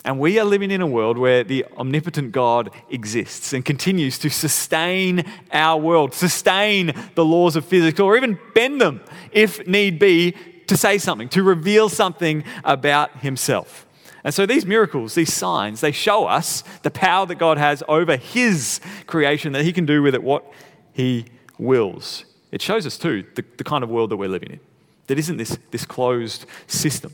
And 0.03 0.19
we 0.19 0.39
are 0.39 0.45
living 0.45 0.71
in 0.71 0.81
a 0.81 0.87
world 0.87 1.17
where 1.17 1.43
the 1.43 1.65
omnipotent 1.77 2.31
God 2.31 2.71
exists 2.89 3.53
and 3.53 3.63
continues 3.63 4.17
to 4.19 4.29
sustain 4.29 5.23
our 5.51 5.79
world, 5.79 6.13
sustain 6.13 6.93
the 7.13 7.23
laws 7.23 7.55
of 7.55 7.65
physics, 7.65 7.99
or 7.99 8.17
even 8.17 8.39
bend 8.55 8.81
them 8.81 9.01
if 9.31 9.65
need 9.67 9.99
be 9.99 10.35
to 10.67 10.75
say 10.75 10.97
something, 10.97 11.29
to 11.29 11.43
reveal 11.43 11.87
something 11.87 12.43
about 12.63 13.17
himself. 13.17 13.85
And 14.23 14.33
so 14.33 14.45
these 14.45 14.65
miracles, 14.65 15.15
these 15.15 15.33
signs, 15.33 15.81
they 15.81 15.91
show 15.91 16.25
us 16.25 16.63
the 16.83 16.91
power 16.91 17.25
that 17.25 17.35
God 17.35 17.57
has 17.57 17.83
over 17.87 18.15
his 18.15 18.79
creation, 19.05 19.53
that 19.53 19.65
he 19.65 19.73
can 19.73 19.85
do 19.85 20.01
with 20.01 20.15
it 20.15 20.23
what 20.23 20.45
he 20.93 21.25
wills. 21.57 22.25
It 22.51 22.61
shows 22.61 22.85
us, 22.85 22.97
too, 22.97 23.25
the, 23.35 23.43
the 23.57 23.63
kind 23.63 23.83
of 23.83 23.89
world 23.89 24.09
that 24.11 24.17
we're 24.17 24.29
living 24.29 24.51
in, 24.51 24.59
that 25.07 25.19
isn't 25.19 25.37
this, 25.37 25.57
this 25.71 25.85
closed 25.85 26.45
system. 26.67 27.13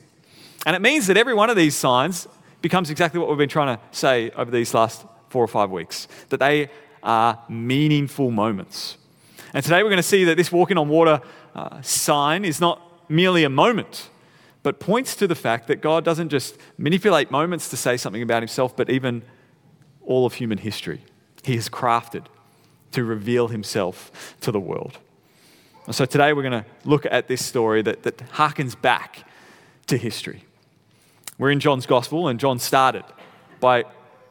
And 0.66 0.76
it 0.76 0.82
means 0.82 1.08
that 1.08 1.18
every 1.18 1.34
one 1.34 1.50
of 1.50 1.56
these 1.56 1.76
signs 1.76 2.28
becomes 2.62 2.90
exactly 2.90 3.20
what 3.20 3.30
we've 3.30 3.38
been 3.38 3.50
trying 3.50 3.78
to 3.78 3.84
say 3.92 4.32
over 4.32 4.52
these 4.52 4.74
last 4.74 5.06
four 5.30 5.44
or 5.44 5.48
five 5.48 5.70
weeks 5.70 6.08
that 6.30 6.40
they 6.40 6.70
are 7.04 7.40
meaningful 7.50 8.32
moments. 8.32 8.98
And 9.54 9.64
today 9.64 9.84
we're 9.84 9.90
going 9.90 9.98
to 9.98 10.04
see 10.04 10.24
that 10.26 10.38
this 10.38 10.52
walking 10.52 10.78
on 10.78 10.90
water 10.90 11.22
uh, 11.56 11.82
sign 11.82 12.46
is 12.46 12.60
not 12.60 12.82
merely 13.10 13.44
a 13.44 13.50
moment, 13.50 14.10
but 14.64 14.80
points 14.80 15.16
to 15.16 15.28
the 15.28 15.36
fact 15.36 15.68
that 15.68 15.82
God 15.82 16.04
doesn't 16.04 16.30
just 16.30 16.58
manipulate 16.78 17.32
moments 17.32 17.70
to 17.70 17.78
say 17.78 17.98
something 17.98 18.22
about 18.22 18.42
himself, 18.42 18.76
but 18.76 18.90
even 18.90 19.22
all 20.06 20.26
of 20.26 20.36
human 20.36 20.58
history. 20.58 21.02
He 21.44 21.56
has 21.56 21.70
crafted 21.70 22.26
to 22.92 23.04
reveal 23.04 23.48
himself 23.48 24.36
to 24.42 24.52
the 24.52 24.60
world. 24.60 24.98
And 25.86 25.96
so 25.96 26.06
today 26.06 26.34
we're 26.34 26.44
going 26.44 26.64
to 26.64 26.66
look 26.84 27.06
at 27.06 27.28
this 27.28 27.46
story 27.46 27.82
that, 27.84 28.04
that 28.04 28.18
harkens 28.32 28.80
back 28.80 29.26
to 29.88 29.98
history. 29.98 30.44
We're 31.38 31.52
in 31.52 31.60
John's 31.60 31.86
gospel, 31.86 32.28
and 32.28 32.40
John 32.40 32.60
started 32.60 33.04
by 33.60 33.86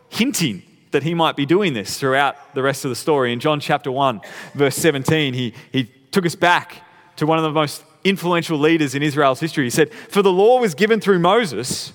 hinting 0.09 0.63
that 0.91 1.03
he 1.03 1.15
might 1.15 1.37
be 1.37 1.47
doing 1.47 1.73
this 1.75 1.99
throughout 1.99 2.55
the 2.55 2.63
rest 2.63 2.85
of 2.85 2.89
the 2.89 2.97
story. 2.97 3.33
In 3.33 3.41
John 3.41 3.61
chapter 3.61 3.93
1, 3.93 4.21
verse 4.55 4.77
17, 4.77 5.35
he, 5.35 5.55
he 5.73 5.85
took 6.11 6.27
us 6.27 6.35
back 6.35 6.83
to 7.17 7.27
one 7.27 7.39
of 7.39 7.45
the 7.45 7.53
most 7.53 7.85
influential 8.03 8.59
leaders 8.59 8.95
in 8.95 9.03
Israel's 9.03 9.41
history. 9.41 9.65
He 9.65 9.71
said, 9.71 9.93
For 9.93 10.23
the 10.23 10.33
law 10.33 10.61
was 10.61 10.75
given 10.75 11.01
through 11.01 11.19
Moses, 11.19 11.93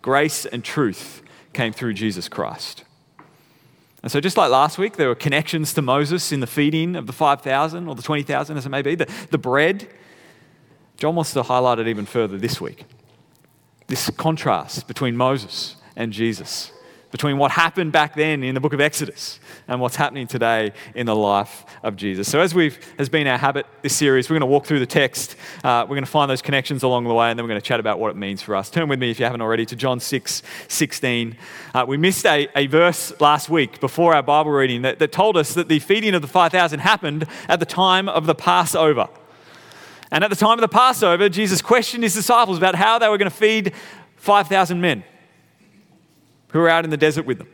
grace 0.00 0.46
and 0.46 0.64
truth 0.64 1.22
came 1.52 1.72
through 1.72 1.94
Jesus 1.94 2.28
Christ. 2.28 2.84
And 4.02 4.12
so, 4.12 4.20
just 4.20 4.36
like 4.36 4.50
last 4.50 4.78
week, 4.78 4.96
there 4.96 5.08
were 5.08 5.16
connections 5.16 5.74
to 5.74 5.82
Moses 5.82 6.30
in 6.30 6.40
the 6.40 6.46
feeding 6.46 6.94
of 6.94 7.06
the 7.06 7.12
5,000 7.12 7.88
or 7.88 7.94
the 7.94 8.02
20,000, 8.02 8.56
as 8.56 8.64
it 8.64 8.68
may 8.68 8.82
be, 8.82 8.94
the, 8.94 9.10
the 9.30 9.38
bread. 9.38 9.88
John 10.96 11.16
wants 11.16 11.32
to 11.32 11.42
highlight 11.42 11.78
it 11.78 11.88
even 11.88 12.06
further 12.06 12.38
this 12.38 12.60
week 12.60 12.84
this 13.86 14.10
contrast 14.10 14.88
between 14.88 15.16
Moses 15.16 15.76
and 15.96 16.12
Jesus. 16.12 16.72
between 17.12 17.38
what 17.38 17.52
happened 17.52 17.92
back 17.92 18.14
then 18.14 18.42
in 18.42 18.54
the 18.54 18.60
book 18.60 18.74
of 18.74 18.80
Exodus 18.80 19.38
and 19.68 19.80
what's 19.80 19.96
happening 19.96 20.26
today 20.26 20.72
in 20.94 21.06
the 21.06 21.14
life 21.14 21.64
of 21.82 21.96
Jesus. 21.96 22.28
So, 22.28 22.40
as 22.40 22.52
we've 22.52 22.78
has 22.98 23.08
been 23.08 23.26
our 23.26 23.38
habit 23.38 23.64
this 23.80 23.96
series, 23.96 24.28
we're 24.28 24.34
going 24.34 24.40
to 24.40 24.52
walk 24.52 24.66
through 24.66 24.80
the 24.80 24.86
text. 24.86 25.36
Uh, 25.64 25.86
we're 25.88 25.94
going 25.94 26.04
to 26.04 26.10
find 26.10 26.30
those 26.30 26.42
connections 26.42 26.82
along 26.82 27.04
the 27.04 27.14
way, 27.14 27.30
and 27.30 27.38
then 27.38 27.44
we're 27.44 27.50
going 27.50 27.60
to 27.60 27.66
chat 27.66 27.80
about 27.80 28.00
what 28.00 28.10
it 28.10 28.16
means 28.16 28.42
for 28.42 28.54
us. 28.54 28.68
Turn 28.68 28.88
with 28.88 28.98
me, 28.98 29.10
if 29.10 29.18
you 29.18 29.24
haven't 29.24 29.40
already, 29.40 29.64
to 29.66 29.76
John 29.76 29.98
6 29.98 30.42
16. 30.68 31.36
Uh, 31.72 31.84
we 31.88 31.96
missed 31.96 32.26
a, 32.26 32.48
a 32.56 32.66
verse 32.66 33.18
last 33.20 33.48
week 33.48 33.80
before 33.80 34.14
our 34.14 34.22
Bible 34.22 34.50
reading 34.50 34.82
that, 34.82 34.98
that 34.98 35.12
told 35.12 35.36
us 35.36 35.54
that 35.54 35.68
the 35.68 35.78
feeding 35.78 36.14
of 36.14 36.22
the 36.22 36.28
5,000 36.28 36.80
happened 36.80 37.26
at 37.48 37.60
the 37.60 37.66
time 37.66 38.08
of 38.08 38.26
the 38.26 38.34
Passover. 38.34 39.08
And 40.16 40.24
at 40.24 40.30
the 40.30 40.36
time 40.36 40.52
of 40.52 40.62
the 40.62 40.68
Passover, 40.68 41.28
Jesus 41.28 41.60
questioned 41.60 42.02
his 42.02 42.14
disciples 42.14 42.56
about 42.56 42.74
how 42.74 42.98
they 42.98 43.06
were 43.06 43.18
going 43.18 43.30
to 43.30 43.36
feed 43.36 43.74
5,000 44.16 44.80
men 44.80 45.04
who 46.52 46.58
were 46.58 46.70
out 46.70 46.84
in 46.84 46.90
the 46.90 46.96
desert 46.96 47.26
with 47.26 47.36
them. 47.36 47.48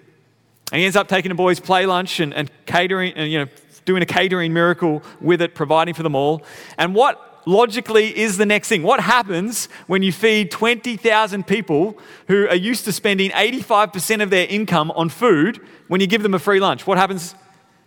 And 0.71 0.78
he 0.78 0.85
ends 0.85 0.95
up 0.95 1.09
taking 1.09 1.33
a 1.33 1.35
boys' 1.35 1.59
play 1.59 1.87
lunch 1.87 2.21
and, 2.21 2.33
and 2.33 2.49
catering, 2.64 3.14
and, 3.14 3.33
you 3.33 3.40
know, 3.40 3.47
doing 3.85 4.00
a 4.00 4.07
catering 4.07 4.52
miracle 4.52 5.02
with 5.21 5.42
it, 5.42 5.57
providing 5.57 5.92
for 5.92 6.04
them 6.04 6.14
all. 6.14 6.45
And 6.78 6.95
what 6.95 7.42
logically 7.49 8.16
is 8.16 8.37
the 8.37 8.47
next 8.47 8.69
thing? 8.69 8.85
What 8.85 9.00
happens 9.00 9.66
when 9.88 10.04
you 10.04 10.12
feed 10.12 10.52
20,000 10.52 11.45
people 11.45 11.99
who 12.28 12.47
are 12.47 12.54
used 12.54 12.85
to 12.85 12.92
spending 12.92 13.33
85% 13.33 14.23
of 14.23 14.31
their 14.31 14.47
income 14.47 14.92
on 14.92 15.09
food 15.09 15.61
when 15.88 16.00
you 16.00 16.07
give 16.07 16.23
them 16.23 16.33
a 16.33 16.38
free 16.38 16.61
lunch? 16.61 16.87
What 16.87 16.97
happens? 16.97 17.35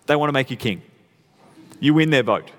They 0.07 0.17
want 0.17 0.27
to 0.27 0.33
make 0.33 0.51
you 0.51 0.57
king. 0.57 0.81
You 1.79 1.93
win 1.93 2.09
their 2.09 2.23
vote. 2.23 2.51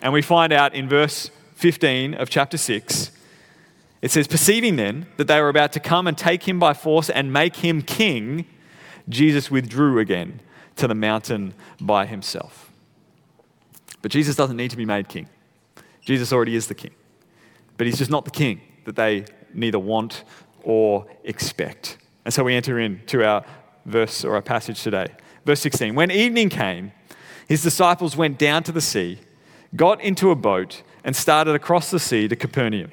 And 0.00 0.14
we 0.14 0.22
find 0.22 0.50
out 0.50 0.74
in 0.74 0.88
verse 0.88 1.30
15 1.58 2.14
of 2.14 2.30
chapter 2.30 2.56
6 2.56 3.10
it 4.00 4.12
says, 4.12 4.28
Perceiving 4.28 4.76
then 4.76 5.06
that 5.16 5.26
they 5.26 5.40
were 5.40 5.48
about 5.48 5.72
to 5.72 5.80
come 5.80 6.06
and 6.06 6.16
take 6.16 6.46
him 6.46 6.60
by 6.60 6.72
force 6.72 7.10
and 7.10 7.32
make 7.32 7.56
him 7.56 7.82
king, 7.82 8.46
Jesus 9.08 9.50
withdrew 9.50 9.98
again 9.98 10.40
to 10.76 10.86
the 10.86 10.94
mountain 10.94 11.54
by 11.80 12.06
himself. 12.06 12.70
But 14.00 14.12
Jesus 14.12 14.36
doesn't 14.36 14.56
need 14.56 14.70
to 14.70 14.76
be 14.76 14.84
made 14.84 15.08
king. 15.08 15.28
Jesus 16.00 16.32
already 16.32 16.54
is 16.54 16.68
the 16.68 16.76
king. 16.76 16.92
But 17.76 17.88
he's 17.88 17.98
just 17.98 18.10
not 18.10 18.24
the 18.24 18.30
king 18.30 18.60
that 18.84 18.94
they 18.94 19.24
neither 19.52 19.80
want 19.80 20.22
or 20.62 21.06
expect. 21.24 21.98
And 22.24 22.32
so 22.32 22.44
we 22.44 22.54
enter 22.54 22.78
into 22.78 23.24
our 23.24 23.44
verse 23.84 24.24
or 24.24 24.36
our 24.36 24.42
passage 24.42 24.80
today. 24.82 25.08
Verse 25.44 25.60
16 25.60 25.96
When 25.96 26.12
evening 26.12 26.50
came, 26.50 26.92
his 27.48 27.64
disciples 27.64 28.16
went 28.16 28.38
down 28.38 28.62
to 28.62 28.70
the 28.70 28.80
sea, 28.80 29.18
got 29.74 30.00
into 30.00 30.30
a 30.30 30.36
boat, 30.36 30.82
and 31.04 31.14
started 31.14 31.54
across 31.54 31.90
the 31.90 31.98
sea 31.98 32.28
to 32.28 32.36
Capernaum. 32.36 32.90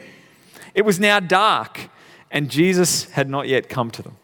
It 0.73 0.83
was 0.83 0.99
now 0.99 1.19
dark, 1.19 1.89
and 2.31 2.49
Jesus 2.49 3.09
had 3.11 3.29
not 3.29 3.47
yet 3.47 3.69
come 3.69 3.91
to 3.91 4.01
them. 4.01 4.17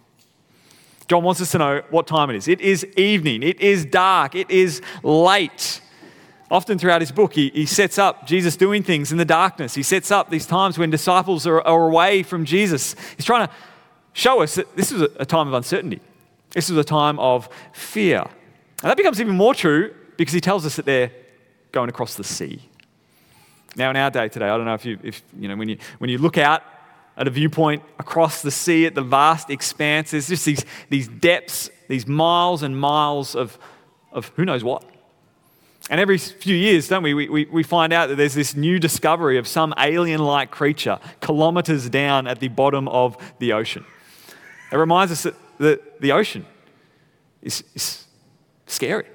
John 1.08 1.24
wants 1.24 1.42
us 1.42 1.52
to 1.52 1.58
know 1.58 1.82
what 1.90 2.08
time 2.08 2.30
it 2.30 2.38
is. 2.38 2.48
It 2.48 2.62
is 2.62 2.86
evening, 2.96 3.44
it 3.44 3.60
is 3.60 3.86
dark, 3.86 4.36
it 4.36 4.50
is 4.50 4.82
late. 5.04 5.82
Often 6.50 6.80
throughout 6.80 7.02
his 7.02 7.14
book, 7.14 7.34
he, 7.34 7.50
he 7.50 7.66
sets 7.66 7.98
up 7.98 8.28
Jesus 8.28 8.58
doing 8.58 8.84
things 8.84 9.12
in 9.12 9.18
the 9.18 9.26
darkness. 9.26 9.74
He 9.74 9.84
sets 9.84 10.12
up 10.12 10.30
these 10.30 10.46
times 10.46 10.78
when 10.78 10.90
disciples 10.90 11.48
are, 11.48 11.62
are 11.62 11.88
away 11.88 12.24
from 12.24 12.44
Jesus. 12.44 12.96
He's 13.16 13.26
trying 13.26 13.48
to 13.48 13.54
show 14.14 14.42
us 14.42 14.56
that 14.56 14.76
this 14.76 14.92
is 14.92 15.02
a, 15.02 15.26
time 15.26 15.48
of 15.48 15.54
uncertainty. 15.54 16.02
This 16.52 16.70
is 16.70 16.76
a 16.76 16.84
time 16.84 17.20
of 17.20 17.48
fear. 17.72 18.22
And 18.82 18.90
that 18.90 18.98
becomes 18.98 19.22
even 19.22 19.36
more 19.36 19.54
true 19.54 19.94
because 20.18 20.34
he 20.34 20.42
tells 20.42 20.66
us 20.66 20.76
that 20.76 20.86
they're 20.86 21.12
going 21.72 21.90
across 21.90 22.16
the 22.16 22.24
sea. 22.24 22.62
Now, 23.76 23.90
in 23.90 23.96
our 23.96 24.12
day 24.12 24.28
today, 24.28 24.46
I 24.46 24.58
don't 24.58 24.66
know 24.66 24.74
if 24.74 24.86
you, 24.86 25.00
if, 25.04 25.22
you 25.38 25.48
know, 25.48 25.56
when 25.56 25.70
you, 25.70 25.78
when 26.00 26.10
you 26.10 26.18
look 26.18 26.38
out 26.38 26.64
at 27.16 27.28
a 27.28 27.32
viewpoint 27.32 27.84
across 28.00 28.42
the 28.42 28.52
sea, 28.52 28.86
at 28.86 28.96
the 28.96 29.02
vast 29.02 29.50
expanse, 29.50 30.12
there's 30.12 30.28
just 30.28 30.46
these, 30.46 30.66
these 30.90 31.08
depths, 31.08 31.70
these 31.88 32.08
miles 32.08 32.64
and 32.64 32.80
miles 32.80 33.36
of, 33.36 33.58
of 34.12 34.30
who 34.36 34.46
knows 34.46 34.64
what. 34.64 34.84
And 35.90 36.00
every 36.00 36.18
few 36.18 36.56
years, 36.56 36.88
don't 36.88 37.04
we, 37.04 37.14
we, 37.14 37.46
we 37.46 37.64
find 37.64 37.92
out 37.92 38.08
that 38.10 38.16
there's 38.16 38.34
this 38.34 38.56
new 38.56 38.80
discovery 38.80 39.38
of 39.38 39.48
some 39.48 39.74
alien 39.78 40.22
like 40.22 40.52
creature 40.52 41.00
kilometers 41.22 41.90
down 41.90 42.28
at 42.28 42.40
the 42.40 42.50
bottom 42.50 42.88
of 42.88 43.18
the 43.40 43.54
ocean. 43.54 43.86
It 44.72 44.78
reminds 44.78 45.12
us 45.12 45.24
that 45.24 45.36
the, 45.58 45.82
the 46.00 46.12
ocean 46.12 46.46
is, 47.42 47.64
is 47.74 48.06
scary. 48.68 49.06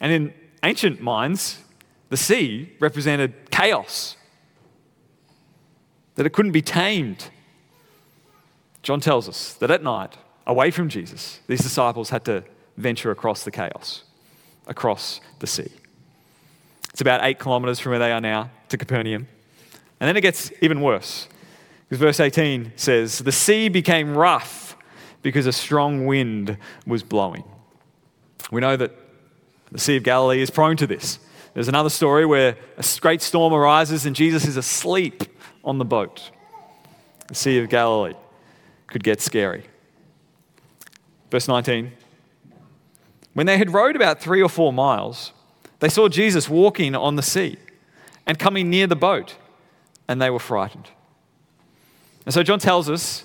And 0.00 0.10
in 0.10 0.34
ancient 0.64 1.00
minds, 1.00 1.58
the 2.12 2.18
sea 2.18 2.70
represented 2.78 3.50
chaos, 3.50 4.18
that 6.16 6.26
it 6.26 6.34
couldn't 6.34 6.52
be 6.52 6.60
tamed. 6.60 7.30
John 8.82 9.00
tells 9.00 9.30
us 9.30 9.54
that 9.54 9.70
at 9.70 9.82
night, 9.82 10.18
away 10.46 10.70
from 10.70 10.90
Jesus, 10.90 11.40
these 11.46 11.62
disciples 11.62 12.10
had 12.10 12.22
to 12.26 12.44
venture 12.76 13.10
across 13.10 13.44
the 13.44 13.50
chaos, 13.50 14.02
across 14.66 15.22
the 15.38 15.46
sea. 15.46 15.72
It's 16.90 17.00
about 17.00 17.24
eight 17.24 17.38
kilometers 17.38 17.80
from 17.80 17.90
where 17.92 17.98
they 17.98 18.12
are 18.12 18.20
now 18.20 18.50
to 18.68 18.76
Capernaum. 18.76 19.26
And 19.98 20.06
then 20.06 20.14
it 20.14 20.20
gets 20.20 20.52
even 20.60 20.82
worse. 20.82 21.28
Because 21.88 21.98
verse 21.98 22.20
18 22.20 22.74
says, 22.76 23.20
The 23.20 23.32
sea 23.32 23.70
became 23.70 24.14
rough 24.14 24.76
because 25.22 25.46
a 25.46 25.52
strong 25.52 26.04
wind 26.04 26.58
was 26.86 27.02
blowing. 27.02 27.44
We 28.50 28.60
know 28.60 28.76
that 28.76 28.92
the 29.70 29.78
Sea 29.78 29.96
of 29.96 30.02
Galilee 30.02 30.42
is 30.42 30.50
prone 30.50 30.76
to 30.76 30.86
this. 30.86 31.18
There's 31.54 31.68
another 31.68 31.90
story 31.90 32.24
where 32.24 32.56
a 32.78 32.84
great 33.00 33.20
storm 33.20 33.52
arises 33.52 34.06
and 34.06 34.16
Jesus 34.16 34.46
is 34.46 34.56
asleep 34.56 35.24
on 35.64 35.78
the 35.78 35.84
boat. 35.84 36.30
The 37.28 37.34
Sea 37.34 37.58
of 37.58 37.68
Galilee 37.68 38.14
could 38.86 39.04
get 39.04 39.20
scary. 39.20 39.64
Verse 41.30 41.48
19 41.48 41.92
When 43.34 43.46
they 43.46 43.58
had 43.58 43.72
rowed 43.72 43.96
about 43.96 44.20
three 44.20 44.42
or 44.42 44.48
four 44.48 44.72
miles, 44.72 45.32
they 45.80 45.88
saw 45.88 46.08
Jesus 46.08 46.48
walking 46.48 46.94
on 46.94 47.16
the 47.16 47.22
sea 47.22 47.56
and 48.26 48.38
coming 48.38 48.70
near 48.70 48.86
the 48.86 48.96
boat, 48.96 49.36
and 50.08 50.20
they 50.22 50.30
were 50.30 50.38
frightened. 50.38 50.88
And 52.24 52.32
so 52.32 52.42
John 52.42 52.58
tells 52.58 52.88
us 52.88 53.24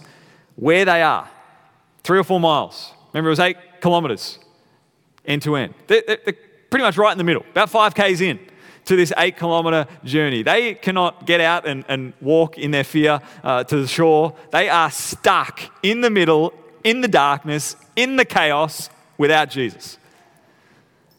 where 0.55 0.84
they 0.86 1.01
are 1.01 1.29
three 2.03 2.17
or 2.17 2.24
four 2.24 2.39
miles. 2.39 2.93
Remember, 3.13 3.29
it 3.29 3.31
was 3.31 3.39
eight 3.39 3.57
kilometers 3.79 4.39
end 5.25 5.41
to 5.43 5.55
end. 5.55 5.74
They're, 5.88 6.01
they're, 6.07 6.36
pretty 6.69 6.83
much 6.83 6.97
right 6.97 7.12
in 7.12 7.17
the 7.17 7.24
middle, 7.24 7.45
about 7.51 7.69
5Ks 7.69 8.21
in 8.21 8.39
to 8.86 8.95
this 8.95 9.12
eight 9.17 9.36
kilometer 9.36 9.86
journey. 10.03 10.43
They 10.43 10.74
cannot 10.74 11.25
get 11.25 11.41
out 11.41 11.67
and, 11.67 11.83
and 11.89 12.13
walk 12.21 12.57
in 12.57 12.71
their 12.71 12.86
fear 12.86 13.19
uh, 13.43 13.65
to 13.65 13.81
the 13.81 13.88
shore. 13.88 14.33
They 14.51 14.69
are 14.69 14.89
stuck 14.89 15.59
in 15.83 16.01
the 16.01 16.09
middle, 16.09 16.53
in 16.83 17.01
the 17.01 17.07
darkness, 17.07 17.75
in 17.95 18.15
the 18.15 18.25
chaos 18.25 18.89
without 19.17 19.50
Jesus. 19.50 19.97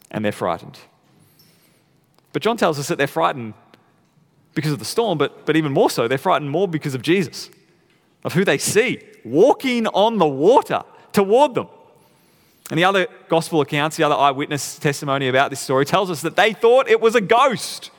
And 0.09 0.25
they're 0.25 0.31
frightened. 0.31 0.79
But 2.33 2.41
John 2.41 2.57
tells 2.57 2.79
us 2.79 2.87
that 2.87 2.97
they're 2.97 3.07
frightened 3.07 3.53
because 4.55 4.71
of 4.71 4.79
the 4.79 4.85
storm, 4.85 5.17
but, 5.17 5.45
but 5.45 5.55
even 5.55 5.71
more 5.71 5.89
so, 5.89 6.07
they're 6.07 6.17
frightened 6.17 6.49
more 6.49 6.67
because 6.67 6.95
of 6.95 7.03
Jesus, 7.03 7.49
of 8.23 8.33
who 8.33 8.43
they 8.43 8.57
see 8.57 8.99
walking 9.23 9.87
on 9.87 10.17
the 10.17 10.27
water 10.27 10.83
toward 11.11 11.55
them. 11.55 11.67
And 12.69 12.77
the 12.77 12.83
other 12.83 13.07
gospel 13.29 13.61
accounts, 13.61 13.97
the 13.97 14.03
other 14.03 14.15
eyewitness 14.15 14.77
testimony 14.77 15.27
about 15.27 15.49
this 15.49 15.59
story 15.59 15.85
tells 15.85 16.11
us 16.11 16.21
that 16.21 16.35
they 16.35 16.53
thought 16.53 16.87
it 16.87 17.01
was 17.01 17.15
a 17.15 17.21
ghost 17.21 17.89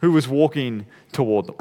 who 0.00 0.12
was 0.12 0.28
walking 0.28 0.86
toward 1.12 1.46
them. 1.46 1.56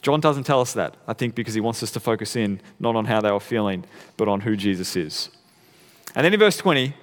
John 0.00 0.20
doesn't 0.20 0.44
tell 0.44 0.60
us 0.60 0.72
that, 0.74 0.96
I 1.08 1.12
think, 1.12 1.34
because 1.34 1.54
he 1.54 1.60
wants 1.60 1.82
us 1.82 1.90
to 1.92 2.00
focus 2.00 2.36
in 2.36 2.60
not 2.78 2.94
on 2.94 3.04
how 3.04 3.20
they 3.20 3.32
were 3.32 3.40
feeling, 3.40 3.84
but 4.16 4.28
on 4.28 4.40
who 4.40 4.56
Jesus 4.56 4.94
is. 4.94 5.28
And 6.14 6.24
then 6.24 6.32
in 6.32 6.38
verse 6.38 6.56
20, 6.56 6.86
it 6.86 6.94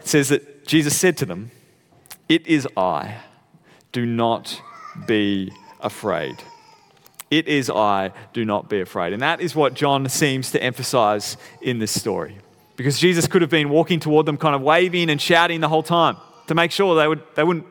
says 0.00 0.28
that 0.28 0.66
Jesus 0.66 0.96
said 0.96 1.16
to 1.18 1.26
them, 1.26 1.50
It 2.28 2.46
is 2.46 2.66
I. 2.76 3.18
Do 3.90 4.06
not 4.06 4.62
be 5.06 5.52
afraid. 5.80 6.36
It 7.30 7.48
is 7.48 7.68
I. 7.68 8.12
Do 8.32 8.44
not 8.44 8.68
be 8.68 8.80
afraid. 8.80 9.12
And 9.12 9.20
that 9.20 9.40
is 9.40 9.54
what 9.54 9.74
John 9.74 10.08
seems 10.08 10.52
to 10.52 10.62
emphasize 10.62 11.36
in 11.60 11.78
this 11.80 11.92
story. 11.92 12.38
Because 12.76 12.98
Jesus 12.98 13.26
could 13.26 13.42
have 13.42 13.50
been 13.50 13.68
walking 13.68 14.00
toward 14.00 14.26
them, 14.26 14.36
kind 14.36 14.54
of 14.54 14.62
waving 14.62 15.10
and 15.10 15.20
shouting 15.20 15.60
the 15.60 15.68
whole 15.68 15.82
time 15.82 16.16
to 16.46 16.54
make 16.54 16.70
sure 16.70 16.96
they, 16.96 17.06
would, 17.06 17.22
they 17.34 17.44
wouldn't 17.44 17.66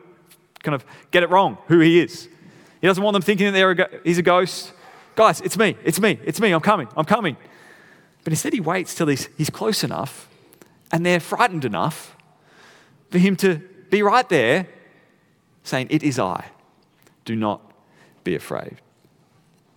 kind 0.62 0.74
of 0.74 0.84
get 1.10 1.22
it 1.22 1.30
wrong 1.30 1.58
who 1.66 1.80
he 1.80 2.00
is. 2.00 2.28
He 2.80 2.86
doesn't 2.86 3.02
want 3.02 3.14
them 3.14 3.22
thinking 3.22 3.52
that 3.52 3.80
a, 3.80 4.00
he's 4.04 4.18
a 4.18 4.22
ghost. 4.22 4.72
Guys, 5.14 5.40
it's 5.40 5.58
me, 5.58 5.76
it's 5.84 6.00
me, 6.00 6.18
it's 6.24 6.40
me, 6.40 6.52
I'm 6.52 6.60
coming, 6.60 6.88
I'm 6.96 7.04
coming. 7.04 7.36
But 8.24 8.32
instead, 8.32 8.52
he 8.52 8.60
waits 8.60 8.94
till 8.94 9.08
he's, 9.08 9.28
he's 9.36 9.50
close 9.50 9.84
enough 9.84 10.28
and 10.90 11.04
they're 11.04 11.20
frightened 11.20 11.64
enough 11.64 12.16
for 13.10 13.18
him 13.18 13.36
to 13.36 13.56
be 13.90 14.02
right 14.02 14.28
there 14.28 14.66
saying, 15.64 15.88
It 15.90 16.02
is 16.02 16.18
I. 16.18 16.46
Do 17.24 17.36
not 17.36 17.72
be 18.24 18.34
afraid. 18.34 18.76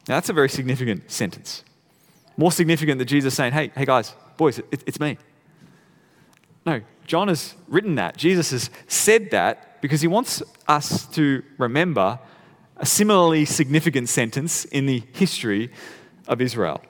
Now, 0.08 0.16
that's 0.16 0.30
a 0.30 0.34
very 0.34 0.50
significant 0.50 1.12
sentence. 1.12 1.64
More 2.38 2.52
significant 2.52 3.00
than 3.00 3.08
Jesus 3.08 3.34
saying, 3.34 3.54
Hey, 3.54 3.72
hey 3.76 3.86
guys, 3.86 4.14
boys, 4.38 4.60
it, 4.60 4.84
it's 4.86 5.00
me. 5.00 5.18
No, 6.66 6.82
John 7.06 7.28
has 7.28 7.56
written 7.68 7.96
that. 7.96 8.18
Jesus 8.18 8.52
has 8.52 8.70
said 8.88 9.32
that 9.32 9.82
because 9.82 10.02
he 10.02 10.08
wants 10.08 10.42
us 10.68 11.06
to 11.10 11.44
remember 11.58 12.20
a 12.78 12.86
similarly 12.86 13.46
significant 13.46 14.10
sentence 14.10 14.66
in 14.66 14.86
the 14.86 15.04
history 15.14 15.72
of 16.28 16.42
Israel. 16.42 16.82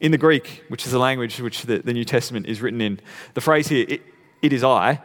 In 0.00 0.12
the 0.12 0.18
Greek, 0.18 0.64
which 0.68 0.86
is 0.86 0.92
the 0.92 0.98
language 0.98 1.40
which 1.40 1.62
the, 1.62 1.78
the 1.78 1.92
New 1.92 2.04
Testament 2.04 2.46
is 2.46 2.62
written 2.62 2.80
in, 2.80 3.00
the 3.34 3.40
phrase 3.40 3.66
here, 3.68 3.84
it, 3.88 4.02
it 4.42 4.52
is 4.52 4.62
I, 4.62 5.02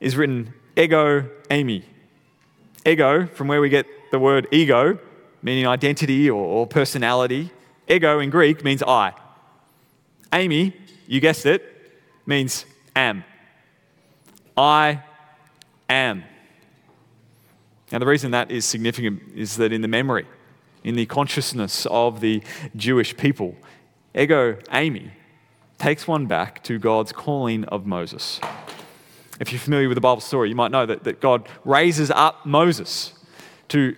is 0.00 0.16
written 0.16 0.52
ego 0.76 1.28
eimi. 1.50 1.82
Ego, 2.84 3.26
from 3.26 3.48
where 3.48 3.60
we 3.60 3.68
get 3.70 3.86
the 4.10 4.18
word 4.18 4.46
ego, 4.52 4.98
meaning 5.42 5.66
identity 5.66 6.28
or, 6.28 6.44
or 6.44 6.66
personality. 6.66 7.50
Ego 7.88 8.20
in 8.20 8.30
Greek 8.30 8.62
means 8.62 8.82
I. 8.82 9.14
Eimi, 10.32 10.74
you 11.06 11.20
guessed 11.20 11.46
it, 11.46 11.92
means 12.26 12.64
am. 12.94 13.24
I 14.56 15.02
am. 15.88 16.24
Now, 17.90 17.98
the 17.98 18.06
reason 18.06 18.32
that 18.32 18.50
is 18.50 18.64
significant 18.64 19.22
is 19.34 19.56
that 19.56 19.72
in 19.72 19.80
the 19.80 19.88
memory, 19.88 20.26
in 20.84 20.94
the 20.94 21.06
consciousness 21.06 21.86
of 21.90 22.20
the 22.20 22.42
Jewish 22.76 23.16
people, 23.16 23.56
ego 24.14 24.54
eimi 24.72 25.10
takes 25.78 26.06
one 26.06 26.26
back 26.26 26.62
to 26.64 26.78
God's 26.78 27.12
calling 27.12 27.64
of 27.64 27.86
Moses. 27.86 28.40
If 29.40 29.52
you're 29.52 29.60
familiar 29.60 29.88
with 29.88 29.96
the 29.96 30.02
Bible 30.02 30.20
story, 30.20 30.48
you 30.48 30.56
might 30.56 30.72
know 30.72 30.84
that, 30.84 31.04
that 31.04 31.20
God 31.20 31.48
raises 31.64 32.10
up 32.10 32.44
Moses 32.44 33.12
to 33.68 33.96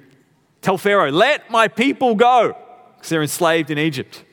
tell 0.61 0.77
Pharaoh, 0.77 1.11
Let 1.11 1.51
my 1.51 1.67
people 1.67 2.15
go, 2.15 2.55
because 2.97 3.09
they're 3.09 3.23
enslaved 3.23 3.71
in 3.71 3.79
Egypt. 3.79 4.25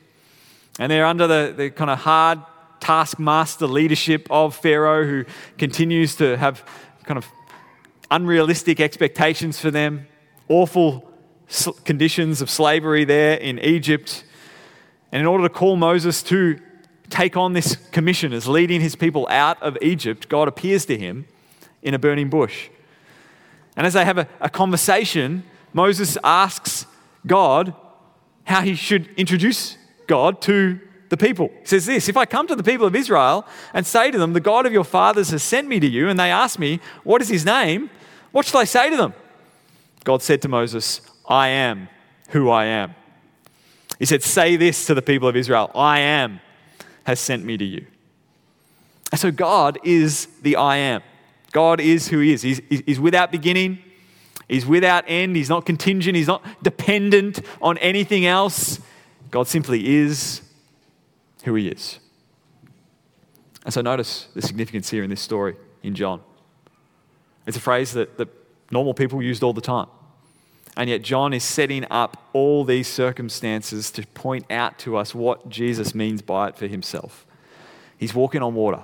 And 0.78 0.90
they're 0.90 1.06
under 1.06 1.26
the, 1.26 1.54
the 1.56 1.70
kind 1.70 1.90
of 1.90 1.98
hard 1.98 2.40
taskmaster 2.80 3.66
leadership 3.66 4.26
of 4.30 4.54
Pharaoh, 4.54 5.04
who 5.04 5.24
continues 5.56 6.14
to 6.16 6.36
have 6.36 6.64
kind 7.04 7.18
of 7.18 7.26
unrealistic 8.10 8.80
expectations 8.80 9.58
for 9.58 9.70
them, 9.70 10.06
awful 10.48 11.10
conditions 11.84 12.40
of 12.40 12.50
slavery 12.50 13.04
there 13.04 13.36
in 13.36 13.58
Egypt. 13.58 14.24
And 15.12 15.20
in 15.20 15.26
order 15.26 15.44
to 15.44 15.52
call 15.52 15.76
Moses 15.76 16.22
to 16.24 16.60
take 17.10 17.36
on 17.36 17.54
this 17.54 17.76
commission 17.90 18.32
as 18.32 18.46
leading 18.46 18.80
his 18.80 18.94
people 18.94 19.26
out 19.30 19.60
of 19.62 19.76
Egypt, 19.80 20.28
God 20.28 20.46
appears 20.46 20.84
to 20.86 20.98
him 20.98 21.26
in 21.82 21.94
a 21.94 21.98
burning 21.98 22.28
bush. 22.28 22.68
And 23.76 23.86
as 23.86 23.94
they 23.94 24.04
have 24.04 24.18
a, 24.18 24.28
a 24.40 24.50
conversation, 24.50 25.44
Moses 25.72 26.18
asks 26.22 26.86
God 27.26 27.74
how 28.44 28.60
he 28.62 28.74
should 28.74 29.08
introduce 29.16 29.76
God 30.08 30.42
to 30.42 30.80
the 31.08 31.16
people. 31.16 31.50
He 31.60 31.66
says 31.66 31.86
this 31.86 32.08
If 32.08 32.16
I 32.16 32.26
come 32.26 32.46
to 32.48 32.56
the 32.56 32.62
people 32.62 32.86
of 32.86 32.96
Israel 32.96 33.46
and 33.72 33.86
say 33.86 34.10
to 34.10 34.18
them, 34.18 34.32
The 34.32 34.40
God 34.40 34.66
of 34.66 34.72
your 34.72 34.84
fathers 34.84 35.30
has 35.30 35.42
sent 35.42 35.68
me 35.68 35.78
to 35.80 35.86
you, 35.86 36.08
and 36.08 36.18
they 36.18 36.30
ask 36.30 36.58
me, 36.58 36.80
What 37.04 37.22
is 37.22 37.28
his 37.28 37.44
name? 37.44 37.90
What 38.32 38.46
shall 38.46 38.60
I 38.60 38.64
say 38.64 38.90
to 38.90 38.96
them? 38.96 39.14
God 40.04 40.22
said 40.22 40.42
to 40.42 40.48
Moses, 40.48 41.00
I 41.28 41.48
am 41.48 41.88
who 42.30 42.50
I 42.50 42.66
am. 42.66 42.94
He 43.98 44.06
said, 44.06 44.22
Say 44.22 44.56
this 44.56 44.86
to 44.86 44.94
the 44.94 45.02
people 45.02 45.28
of 45.28 45.36
Israel 45.36 45.70
I 45.74 46.00
am 46.00 46.40
has 47.04 47.20
sent 47.20 47.44
me 47.44 47.56
to 47.56 47.64
you. 47.64 47.86
And 49.10 49.20
so 49.20 49.30
God 49.30 49.78
is 49.84 50.26
the 50.42 50.56
I 50.56 50.76
am. 50.76 51.02
God 51.52 51.80
is 51.80 52.08
who 52.08 52.18
He 52.18 52.32
is. 52.32 52.42
He's, 52.42 52.60
he's 52.68 53.00
without 53.00 53.32
beginning, 53.32 53.78
He's 54.48 54.66
without 54.66 55.04
end, 55.06 55.36
He's 55.36 55.48
not 55.48 55.64
contingent, 55.64 56.16
He's 56.16 56.26
not 56.26 56.44
dependent 56.62 57.40
on 57.62 57.78
anything 57.78 58.26
else. 58.26 58.80
God 59.30 59.48
simply 59.48 59.96
is 59.96 60.42
who 61.44 61.54
He 61.54 61.68
is. 61.68 61.98
And 63.64 63.74
so 63.74 63.80
notice 63.80 64.28
the 64.34 64.42
significance 64.42 64.90
here 64.90 65.02
in 65.02 65.10
this 65.10 65.20
story 65.20 65.56
in 65.82 65.94
John. 65.94 66.22
It's 67.46 67.56
a 67.56 67.60
phrase 67.60 67.92
that, 67.92 68.18
that 68.18 68.28
normal 68.70 68.94
people 68.94 69.22
used 69.22 69.42
all 69.42 69.52
the 69.52 69.60
time. 69.60 69.88
And 70.76 70.88
yet, 70.88 71.02
John 71.02 71.32
is 71.32 71.42
setting 71.42 71.84
up 71.90 72.28
all 72.32 72.64
these 72.64 72.86
circumstances 72.86 73.90
to 73.90 74.06
point 74.08 74.46
out 74.50 74.78
to 74.80 74.96
us 74.96 75.14
what 75.14 75.48
Jesus 75.48 75.94
means 75.94 76.22
by 76.22 76.48
it 76.48 76.56
for 76.56 76.68
himself. 76.68 77.26
He's 77.98 78.14
walking 78.14 78.42
on 78.42 78.54
water, 78.54 78.82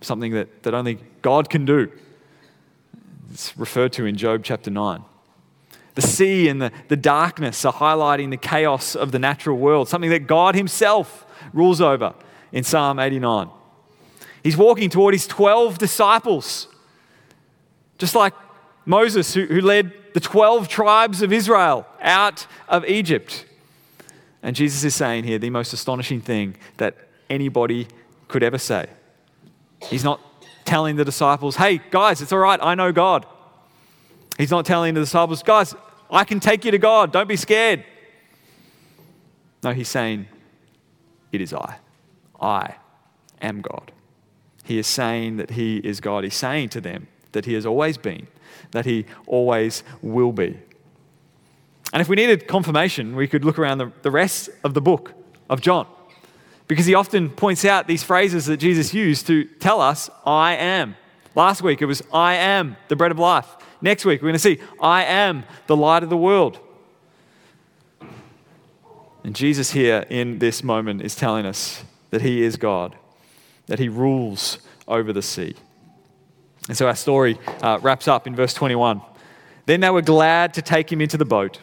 something 0.00 0.32
that, 0.32 0.62
that 0.62 0.72
only 0.72 0.98
God 1.20 1.50
can 1.50 1.66
do. 1.66 1.92
It's 3.30 3.56
referred 3.58 3.92
to 3.94 4.06
in 4.06 4.16
Job 4.16 4.42
chapter 4.42 4.70
9. 4.70 5.04
The 5.98 6.06
sea 6.06 6.48
and 6.48 6.62
the, 6.62 6.70
the 6.86 6.96
darkness 6.96 7.64
are 7.64 7.72
highlighting 7.72 8.30
the 8.30 8.36
chaos 8.36 8.94
of 8.94 9.10
the 9.10 9.18
natural 9.18 9.58
world, 9.58 9.88
something 9.88 10.10
that 10.10 10.28
God 10.28 10.54
Himself 10.54 11.26
rules 11.52 11.80
over 11.80 12.14
in 12.52 12.62
Psalm 12.62 13.00
89. 13.00 13.48
He's 14.44 14.56
walking 14.56 14.90
toward 14.90 15.12
His 15.12 15.26
12 15.26 15.76
disciples 15.76 16.68
just 17.98 18.14
like 18.14 18.32
Moses, 18.86 19.34
who, 19.34 19.46
who 19.46 19.60
led 19.60 19.92
the 20.14 20.20
12 20.20 20.68
tribes 20.68 21.20
of 21.20 21.32
Israel 21.32 21.84
out 22.00 22.46
of 22.68 22.84
Egypt. 22.84 23.44
And 24.40 24.54
Jesus 24.54 24.84
is 24.84 24.94
saying 24.94 25.24
here 25.24 25.40
the 25.40 25.50
most 25.50 25.72
astonishing 25.72 26.20
thing 26.20 26.54
that 26.76 26.94
anybody 27.28 27.88
could 28.28 28.44
ever 28.44 28.58
say. 28.58 28.86
He's 29.82 30.04
not 30.04 30.20
telling 30.64 30.94
the 30.94 31.04
disciples, 31.04 31.56
hey, 31.56 31.80
guys, 31.90 32.22
it's 32.22 32.32
all 32.32 32.38
right, 32.38 32.60
I 32.62 32.76
know 32.76 32.92
God. 32.92 33.26
He's 34.38 34.52
not 34.52 34.64
telling 34.64 34.94
the 34.94 35.00
disciples, 35.00 35.42
guys, 35.42 35.74
I 36.10 36.24
can 36.24 36.40
take 36.40 36.64
you 36.64 36.70
to 36.70 36.78
God, 36.78 37.12
don't 37.12 37.28
be 37.28 37.36
scared. 37.36 37.84
No, 39.62 39.72
he's 39.72 39.88
saying, 39.88 40.26
it 41.32 41.40
is 41.40 41.52
I. 41.52 41.78
I 42.40 42.74
am 43.42 43.60
God. 43.60 43.92
He 44.64 44.78
is 44.78 44.86
saying 44.86 45.36
that 45.38 45.50
he 45.50 45.78
is 45.78 46.00
God. 46.00 46.24
He's 46.24 46.34
saying 46.34 46.68
to 46.70 46.80
them, 46.80 47.08
that 47.32 47.44
he 47.44 47.54
has 47.54 47.66
always 47.66 47.98
been, 47.98 48.26
that 48.70 48.84
he 48.84 49.06
always 49.26 49.82
will 50.02 50.32
be. 50.32 50.58
And 51.92 52.00
if 52.00 52.08
we 52.08 52.16
needed 52.16 52.46
confirmation, 52.46 53.16
we 53.16 53.26
could 53.26 53.44
look 53.44 53.58
around 53.58 53.78
the, 53.78 53.92
the 54.02 54.10
rest 54.10 54.50
of 54.62 54.74
the 54.74 54.80
book 54.80 55.14
of 55.48 55.60
John, 55.60 55.86
because 56.66 56.86
he 56.86 56.94
often 56.94 57.30
points 57.30 57.64
out 57.64 57.86
these 57.86 58.02
phrases 58.02 58.46
that 58.46 58.58
Jesus 58.58 58.92
used 58.92 59.26
to 59.26 59.44
tell 59.44 59.80
us, 59.80 60.10
I 60.26 60.54
am. 60.56 60.96
Last 61.34 61.62
week 61.62 61.80
it 61.80 61.86
was, 61.86 62.02
I 62.12 62.34
am 62.34 62.76
the 62.88 62.96
bread 62.96 63.10
of 63.10 63.18
life. 63.18 63.46
Next 63.80 64.04
week 64.04 64.20
we're 64.20 64.28
going 64.28 64.34
to 64.34 64.38
see, 64.38 64.58
I 64.80 65.04
am 65.04 65.44
the 65.66 65.76
light 65.76 66.02
of 66.02 66.10
the 66.10 66.16
world. 66.16 66.58
And 69.24 69.34
Jesus 69.34 69.72
here 69.72 70.04
in 70.08 70.38
this 70.38 70.62
moment 70.62 71.02
is 71.02 71.14
telling 71.14 71.44
us 71.44 71.84
that 72.10 72.22
he 72.22 72.42
is 72.42 72.56
God, 72.56 72.96
that 73.66 73.78
he 73.78 73.88
rules 73.88 74.58
over 74.86 75.12
the 75.12 75.22
sea. 75.22 75.54
And 76.68 76.76
so 76.76 76.86
our 76.86 76.96
story 76.96 77.38
uh, 77.62 77.78
wraps 77.82 78.08
up 78.08 78.26
in 78.26 78.34
verse 78.34 78.54
21. 78.54 79.00
Then 79.66 79.80
they 79.80 79.90
were 79.90 80.02
glad 80.02 80.54
to 80.54 80.62
take 80.62 80.90
him 80.90 81.00
into 81.00 81.16
the 81.16 81.24
boat, 81.24 81.60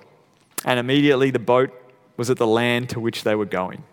and 0.64 0.80
immediately 0.80 1.32
the 1.32 1.40
boat 1.40 1.72
was 2.18 2.30
at 2.30 2.38
the 2.38 2.48
land 2.48 2.90
to 2.90 3.00
which 3.00 3.24
they 3.24 3.36
were 3.36 3.46
going. 3.46 3.84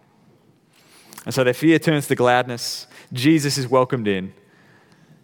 And 1.24 1.34
so 1.34 1.44
their 1.44 1.54
fear 1.54 1.78
turns 1.78 2.08
to 2.08 2.14
gladness. 2.14 2.86
Jesus 3.12 3.56
is 3.56 3.68
welcomed 3.68 4.08
in. 4.08 4.32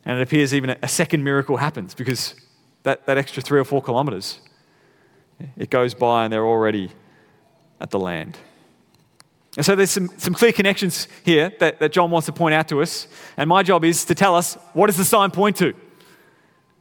And 0.04 0.18
it 0.18 0.22
appears 0.22 0.54
even 0.54 0.76
a 0.80 0.88
second 0.88 1.22
miracle 1.24 1.58
happens 1.58 1.94
because 1.94 2.34
that, 2.88 3.04
that 3.04 3.18
extra 3.18 3.42
three 3.42 3.60
or 3.60 3.64
four 3.64 3.82
kilometers, 3.82 4.40
it 5.58 5.68
goes 5.68 5.92
by 5.92 6.24
and 6.24 6.32
they're 6.32 6.46
already 6.46 6.90
at 7.82 7.90
the 7.90 7.98
land. 7.98 8.38
And 9.58 9.66
so 9.66 9.76
there's 9.76 9.90
some, 9.90 10.08
some 10.16 10.32
clear 10.32 10.52
connections 10.52 11.06
here 11.22 11.52
that, 11.60 11.80
that 11.80 11.92
John 11.92 12.10
wants 12.10 12.26
to 12.26 12.32
point 12.32 12.54
out 12.54 12.66
to 12.68 12.80
us. 12.80 13.06
And 13.36 13.46
my 13.46 13.62
job 13.62 13.84
is 13.84 14.06
to 14.06 14.14
tell 14.14 14.34
us 14.34 14.54
what 14.72 14.86
does 14.86 14.96
the 14.96 15.04
sign 15.04 15.30
point 15.30 15.56
to? 15.56 15.74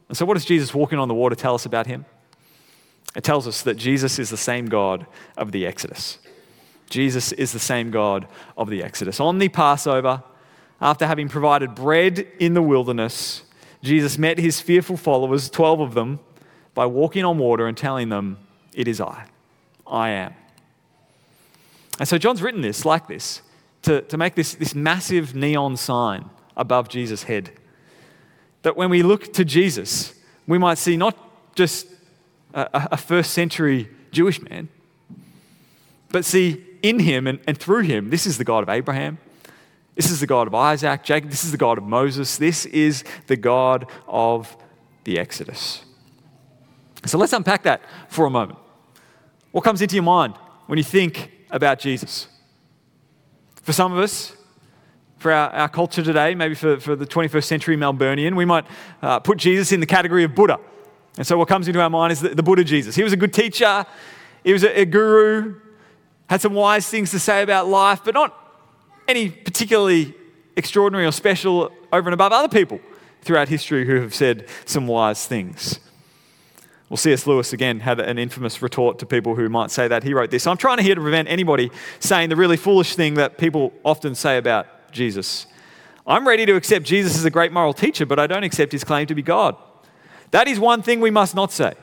And 0.08 0.16
so, 0.16 0.24
what 0.24 0.34
does 0.34 0.46
Jesus 0.46 0.72
walking 0.72 0.98
on 0.98 1.08
the 1.08 1.14
water 1.14 1.34
tell 1.34 1.54
us 1.54 1.66
about 1.66 1.86
him? 1.86 2.06
It 3.14 3.22
tells 3.22 3.46
us 3.46 3.60
that 3.62 3.74
Jesus 3.76 4.18
is 4.18 4.30
the 4.30 4.38
same 4.38 4.66
God 4.66 5.06
of 5.36 5.52
the 5.52 5.66
Exodus. 5.66 6.18
Jesus 6.88 7.32
is 7.32 7.52
the 7.52 7.58
same 7.58 7.90
God 7.90 8.26
of 8.56 8.70
the 8.70 8.82
Exodus. 8.82 9.20
On 9.20 9.38
the 9.38 9.50
Passover, 9.50 10.22
after 10.80 11.06
having 11.06 11.28
provided 11.28 11.74
bread 11.74 12.26
in 12.38 12.54
the 12.54 12.62
wilderness, 12.62 13.42
Jesus 13.82 14.18
met 14.18 14.38
his 14.38 14.60
fearful 14.60 14.96
followers, 14.96 15.48
12 15.50 15.80
of 15.80 15.94
them, 15.94 16.20
by 16.74 16.86
walking 16.86 17.24
on 17.24 17.38
water 17.38 17.66
and 17.66 17.76
telling 17.76 18.08
them, 18.08 18.38
It 18.74 18.88
is 18.88 19.00
I. 19.00 19.26
I 19.86 20.10
am. 20.10 20.34
And 21.98 22.08
so 22.08 22.18
John's 22.18 22.42
written 22.42 22.60
this 22.60 22.84
like 22.84 23.08
this 23.08 23.42
to, 23.82 24.02
to 24.02 24.16
make 24.16 24.34
this, 24.34 24.54
this 24.54 24.74
massive 24.74 25.34
neon 25.34 25.76
sign 25.76 26.28
above 26.56 26.88
Jesus' 26.88 27.24
head. 27.24 27.52
That 28.62 28.76
when 28.76 28.90
we 28.90 29.02
look 29.02 29.32
to 29.34 29.44
Jesus, 29.44 30.14
we 30.46 30.58
might 30.58 30.78
see 30.78 30.96
not 30.96 31.16
just 31.54 31.86
a, 32.54 32.88
a 32.92 32.96
first 32.96 33.32
century 33.32 33.88
Jewish 34.10 34.40
man, 34.42 34.68
but 36.10 36.24
see 36.24 36.64
in 36.82 37.00
him 37.00 37.26
and, 37.26 37.40
and 37.46 37.58
through 37.58 37.82
him, 37.82 38.10
this 38.10 38.26
is 38.26 38.38
the 38.38 38.44
God 38.44 38.62
of 38.62 38.68
Abraham, 38.68 39.18
this 39.98 40.12
is 40.12 40.20
the 40.20 40.28
God 40.28 40.46
of 40.46 40.54
Isaac, 40.54 41.02
Jacob, 41.02 41.28
this 41.28 41.42
is 41.42 41.50
the 41.50 41.58
God 41.58 41.76
of 41.76 41.82
Moses, 41.82 42.38
this 42.38 42.66
is 42.66 43.02
the 43.26 43.36
God 43.36 43.90
of 44.06 44.56
the 45.02 45.18
Exodus. 45.18 45.84
So 47.04 47.18
let's 47.18 47.32
unpack 47.32 47.64
that 47.64 47.82
for 48.08 48.24
a 48.24 48.30
moment. 48.30 48.60
What 49.50 49.64
comes 49.64 49.82
into 49.82 49.96
your 49.96 50.04
mind 50.04 50.34
when 50.66 50.78
you 50.78 50.84
think 50.84 51.32
about 51.50 51.80
Jesus. 51.80 52.28
For 53.62 53.72
some 53.72 53.92
of 53.92 53.98
us, 53.98 54.36
for 55.16 55.32
our, 55.32 55.50
our 55.50 55.68
culture 55.68 56.04
today, 56.04 56.32
maybe 56.36 56.54
for, 56.54 56.78
for 56.78 56.94
the 56.94 57.06
21st 57.06 57.44
century 57.44 57.76
Melburnian, 57.76 58.36
we 58.36 58.44
might 58.44 58.66
uh, 59.02 59.18
put 59.18 59.36
Jesus 59.38 59.72
in 59.72 59.80
the 59.80 59.86
category 59.86 60.22
of 60.22 60.32
Buddha. 60.32 60.60
And 61.16 61.26
so 61.26 61.36
what 61.36 61.48
comes 61.48 61.66
into 61.66 61.80
our 61.80 61.90
mind 61.90 62.12
is 62.12 62.20
the, 62.20 62.28
the 62.28 62.42
Buddha 62.44 62.62
Jesus. 62.62 62.94
He 62.94 63.02
was 63.02 63.12
a 63.12 63.16
good 63.16 63.34
teacher, 63.34 63.84
he 64.44 64.52
was 64.52 64.62
a, 64.62 64.82
a 64.82 64.84
guru, 64.84 65.60
had 66.28 66.40
some 66.40 66.54
wise 66.54 66.88
things 66.88 67.10
to 67.10 67.18
say 67.18 67.42
about 67.42 67.66
life, 67.66 68.02
but 68.04 68.14
not, 68.14 68.37
any 69.08 69.30
particularly 69.30 70.14
extraordinary 70.56 71.06
or 71.06 71.12
special 71.12 71.72
over 71.92 72.08
and 72.08 72.14
above 72.14 72.32
other 72.32 72.48
people 72.48 72.78
throughout 73.22 73.48
history 73.48 73.86
who 73.86 74.00
have 74.00 74.14
said 74.14 74.46
some 74.66 74.86
wise 74.86 75.26
things. 75.26 75.80
Well, 76.88 76.96
C.S. 76.96 77.26
Lewis 77.26 77.52
again 77.52 77.80
had 77.80 78.00
an 78.00 78.18
infamous 78.18 78.62
retort 78.62 78.98
to 79.00 79.06
people 79.06 79.34
who 79.34 79.48
might 79.48 79.70
say 79.70 79.88
that. 79.88 80.04
He 80.04 80.14
wrote 80.14 80.30
this 80.30 80.46
I'm 80.46 80.56
trying 80.56 80.78
here 80.78 80.94
to 80.94 81.00
prevent 81.00 81.28
anybody 81.28 81.70
saying 82.00 82.28
the 82.28 82.36
really 82.36 82.56
foolish 82.56 82.94
thing 82.94 83.14
that 83.14 83.38
people 83.38 83.72
often 83.84 84.14
say 84.14 84.38
about 84.38 84.92
Jesus. 84.92 85.46
I'm 86.06 86.26
ready 86.26 86.46
to 86.46 86.54
accept 86.54 86.86
Jesus 86.86 87.18
as 87.18 87.24
a 87.24 87.30
great 87.30 87.52
moral 87.52 87.74
teacher, 87.74 88.06
but 88.06 88.18
I 88.18 88.26
don't 88.26 88.44
accept 88.44 88.72
his 88.72 88.84
claim 88.84 89.06
to 89.08 89.14
be 89.14 89.22
God. 89.22 89.56
That 90.30 90.48
is 90.48 90.58
one 90.58 90.82
thing 90.82 91.00
we 91.00 91.10
must 91.10 91.34
not 91.34 91.52
say. 91.52 91.74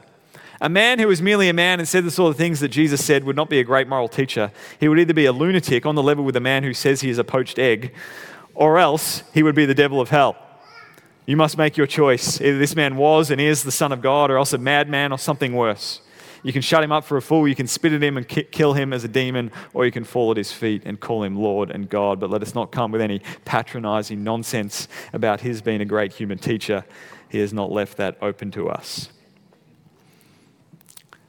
A 0.66 0.70
man 0.70 0.98
who 0.98 1.12
is 1.12 1.22
merely 1.22 1.48
a 1.48 1.54
man 1.54 1.78
and 1.78 1.88
said 1.88 2.06
the 2.06 2.10
sort 2.10 2.32
of 2.32 2.38
things 2.38 2.60
that 2.60 2.70
Jesus 2.70 3.06
said 3.06 3.24
would 3.24 3.36
not 3.36 3.52
be 3.52 3.60
a 3.60 3.64
great 3.64 3.88
moral 3.88 4.08
teacher. 4.08 4.52
He 4.80 4.88
would 4.88 4.98
either 4.98 5.14
be 5.14 5.28
a 5.28 5.32
lunatic 5.32 5.86
on 5.86 5.94
the 5.94 6.02
level 6.02 6.26
with 6.26 6.36
a 6.36 6.40
man 6.40 6.64
who 6.64 6.74
says 6.74 7.02
he 7.02 7.12
is 7.12 7.20
a 7.20 7.24
poached 7.24 7.60
egg, 7.60 7.94
or 8.56 8.80
else 8.80 9.22
he 9.32 9.44
would 9.44 9.54
be 9.54 9.68
the 9.68 9.76
devil 9.76 10.02
of 10.02 10.10
hell. 10.10 10.36
You 11.28 11.38
must 11.38 11.56
make 11.60 11.78
your 11.78 11.86
choice. 11.86 12.42
Either 12.42 12.58
this 12.58 12.76
man 12.76 12.98
was 12.98 13.30
and 13.30 13.40
is 13.40 13.62
the 13.62 13.72
Son 13.72 13.92
of 13.92 14.02
God, 14.02 14.32
or 14.32 14.40
else 14.40 14.54
a 14.54 14.58
madman 14.58 15.12
or 15.12 15.20
something 15.20 15.54
worse. 15.54 16.02
You 16.42 16.52
can 16.52 16.64
shut 16.64 16.84
him 16.84 16.92
up 16.92 17.04
for 17.04 17.16
a 17.16 17.22
fool, 17.22 17.48
you 17.48 17.54
can 17.54 17.68
spit 17.68 17.94
at 17.94 18.02
him 18.02 18.18
and 18.18 18.28
kill 18.28 18.74
him 18.74 18.92
as 18.92 19.04
a 19.04 19.08
demon, 19.08 19.52
or 19.76 19.86
you 19.86 19.92
can 19.92 20.04
fall 20.04 20.32
at 20.32 20.38
his 20.38 20.52
feet 20.52 20.82
and 20.84 21.00
call 21.00 21.22
him 21.22 21.36
Lord 21.36 21.70
and 21.70 21.88
God. 21.88 22.20
But 22.20 22.32
let 22.32 22.42
us 22.42 22.56
not 22.56 22.72
come 22.72 22.92
with 22.92 23.02
any 23.02 23.22
patronizing 23.46 24.24
nonsense 24.24 24.88
about 25.14 25.42
his 25.42 25.62
being 25.62 25.82
a 25.82 25.86
great 25.86 26.14
human 26.14 26.40
teacher. 26.40 26.86
He 27.30 27.38
has 27.38 27.54
not 27.54 27.72
left 27.72 27.98
that 27.98 28.18
open 28.20 28.50
to 28.54 28.68
us. 28.68 29.10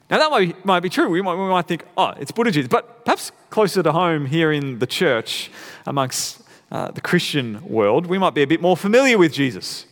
Now, 0.09 0.19
that 0.19 0.31
might, 0.31 0.65
might 0.65 0.81
be 0.81 0.89
true. 0.89 1.09
We 1.09 1.21
might, 1.21 1.35
we 1.35 1.49
might 1.49 1.67
think, 1.67 1.85
oh, 1.97 2.15
it's 2.19 2.31
Buddha 2.31 2.51
Jesus. 2.53 2.69
But 2.69 3.05
perhaps 3.05 3.33
closer 3.51 3.83
to 3.83 3.93
home 3.93 4.27
here 4.27 4.53
in 4.53 4.79
the 4.79 4.87
church, 4.87 5.51
amongst 5.85 6.43
uh, 6.71 6.91
the 6.93 7.01
Christian 7.01 7.65
world, 7.69 8.07
we 8.07 8.19
might 8.19 8.35
be 8.35 8.43
a 8.43 8.47
bit 8.47 8.61
more 8.61 8.77
familiar 8.77 9.19
with 9.19 9.33
Jesus. 9.33 9.87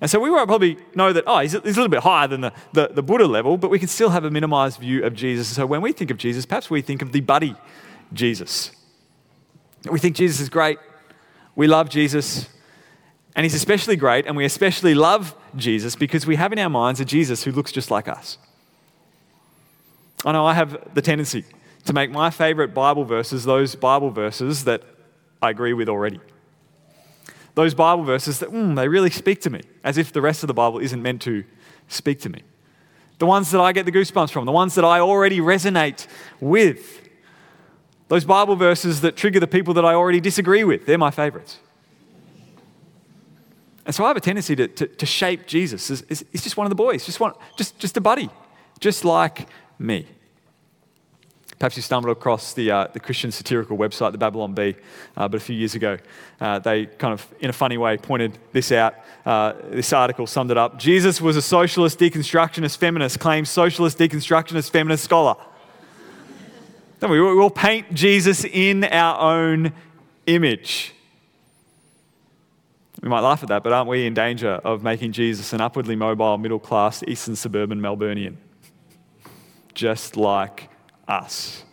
And 0.00 0.10
so 0.10 0.20
we 0.20 0.30
won't 0.30 0.48
probably 0.48 0.76
know 0.94 1.12
that, 1.12 1.24
oh, 1.26 1.38
he's 1.40 1.54
a, 1.54 1.60
he's 1.60 1.76
a 1.76 1.80
little 1.80 1.88
bit 1.88 2.02
higher 2.02 2.28
than 2.28 2.42
the, 2.42 2.52
the, 2.72 2.88
the, 2.88 3.02
Buddha 3.02 3.26
level, 3.26 3.56
but 3.56 3.70
we 3.70 3.78
can 3.78 3.88
still 3.88 4.10
have 4.10 4.24
a 4.24 4.30
minimized 4.30 4.78
view 4.78 5.04
of 5.04 5.14
Jesus. 5.14 5.48
So 5.48 5.64
when 5.66 5.80
we 5.80 5.92
think 5.92 6.10
of 6.10 6.18
Jesus, 6.18 6.44
perhaps 6.44 6.70
we 6.70 6.82
think 6.82 7.00
of 7.00 7.12
the 7.12 7.20
buddy 7.20 7.56
Jesus. 8.12 8.72
We 9.90 9.98
think 9.98 10.16
Jesus 10.16 10.40
is 10.40 10.48
great. 10.48 10.78
We 11.54 11.66
love 11.66 11.88
Jesus. 11.88 12.48
And 13.34 13.44
he's 13.44 13.54
especially 13.54 13.96
great, 13.96 14.26
and 14.26 14.36
we 14.36 14.44
especially 14.44 14.94
love 14.94 15.34
Jesus 15.56 15.96
because 15.96 16.26
we 16.26 16.36
have 16.36 16.52
in 16.52 16.58
our 16.58 16.70
minds 16.70 17.00
a 17.00 17.04
Jesus 17.04 17.44
who 17.44 17.52
looks 17.52 17.72
just 17.72 17.90
like 17.90 18.08
us. 18.08 18.38
I 20.26 20.32
know 20.32 20.44
I 20.44 20.54
have 20.54 20.92
the 20.92 21.00
tendency 21.00 21.44
to 21.84 21.92
make 21.92 22.10
my 22.10 22.30
favorite 22.30 22.74
Bible 22.74 23.04
verses 23.04 23.44
those 23.44 23.76
Bible 23.76 24.10
verses 24.10 24.64
that 24.64 24.82
I 25.40 25.50
agree 25.50 25.72
with 25.72 25.88
already. 25.88 26.20
Those 27.54 27.74
Bible 27.74 28.02
verses 28.02 28.40
that, 28.40 28.50
mm, 28.50 28.74
they 28.74 28.88
really 28.88 29.08
speak 29.08 29.40
to 29.42 29.50
me, 29.50 29.62
as 29.84 29.96
if 29.96 30.12
the 30.12 30.20
rest 30.20 30.42
of 30.42 30.48
the 30.48 30.54
Bible 30.54 30.80
isn't 30.80 31.00
meant 31.00 31.22
to 31.22 31.44
speak 31.86 32.20
to 32.22 32.28
me. 32.28 32.42
The 33.18 33.26
ones 33.26 33.52
that 33.52 33.60
I 33.60 33.72
get 33.72 33.86
the 33.86 33.92
goosebumps 33.92 34.30
from, 34.30 34.44
the 34.46 34.52
ones 34.52 34.74
that 34.74 34.84
I 34.84 34.98
already 34.98 35.38
resonate 35.38 36.08
with. 36.40 37.08
Those 38.08 38.24
Bible 38.24 38.56
verses 38.56 39.00
that 39.02 39.16
trigger 39.16 39.40
the 39.40 39.46
people 39.46 39.74
that 39.74 39.84
I 39.84 39.94
already 39.94 40.20
disagree 40.20 40.64
with, 40.64 40.86
they're 40.86 40.98
my 40.98 41.12
favorites. 41.12 41.58
And 43.86 43.94
so 43.94 44.04
I 44.04 44.08
have 44.08 44.16
a 44.16 44.20
tendency 44.20 44.56
to, 44.56 44.66
to, 44.66 44.86
to 44.88 45.06
shape 45.06 45.46
Jesus. 45.46 45.88
He's 45.88 46.42
just 46.42 46.56
one 46.56 46.66
of 46.66 46.70
the 46.70 46.76
boys, 46.76 47.06
just, 47.06 47.20
one, 47.20 47.32
just, 47.56 47.78
just 47.78 47.96
a 47.96 48.00
buddy, 48.00 48.28
just 48.80 49.04
like 49.04 49.48
me. 49.78 50.06
Perhaps 51.58 51.76
you 51.76 51.82
stumbled 51.82 52.14
across 52.14 52.52
the, 52.52 52.70
uh, 52.70 52.86
the 52.92 53.00
Christian 53.00 53.32
satirical 53.32 53.78
website, 53.78 54.12
the 54.12 54.18
Babylon 54.18 54.52
Bee, 54.52 54.76
uh, 55.16 55.26
but 55.26 55.38
a 55.38 55.40
few 55.40 55.56
years 55.56 55.74
ago, 55.74 55.96
uh, 56.38 56.58
they 56.58 56.84
kind 56.84 57.14
of, 57.14 57.26
in 57.40 57.48
a 57.48 57.52
funny 57.52 57.78
way, 57.78 57.96
pointed 57.96 58.36
this 58.52 58.72
out. 58.72 58.94
Uh, 59.24 59.54
this 59.70 59.90
article 59.94 60.26
summed 60.26 60.50
it 60.50 60.58
up. 60.58 60.78
Jesus 60.78 61.18
was 61.18 61.34
a 61.34 61.42
socialist 61.42 61.98
deconstructionist 61.98 62.76
feminist, 62.76 63.18
claims 63.20 63.48
socialist 63.48 63.96
deconstructionist 63.96 64.70
feminist 64.70 65.04
scholar. 65.04 65.34
Don't 67.00 67.10
we, 67.10 67.20
we 67.20 67.40
all 67.40 67.50
paint 67.50 67.92
Jesus 67.94 68.44
in 68.44 68.84
our 68.84 69.18
own 69.18 69.72
image. 70.26 70.92
We 73.00 73.08
might 73.08 73.20
laugh 73.20 73.42
at 73.42 73.48
that, 73.48 73.62
but 73.62 73.72
aren't 73.72 73.88
we 73.88 74.06
in 74.06 74.12
danger 74.12 74.60
of 74.62 74.82
making 74.82 75.12
Jesus 75.12 75.54
an 75.54 75.62
upwardly 75.62 75.96
mobile, 75.96 76.36
middle 76.36 76.58
class, 76.58 77.02
eastern 77.06 77.36
suburban 77.36 77.80
Melburnian? 77.80 78.36
Just 79.74 80.16
like 80.16 80.68
us. 81.08 81.64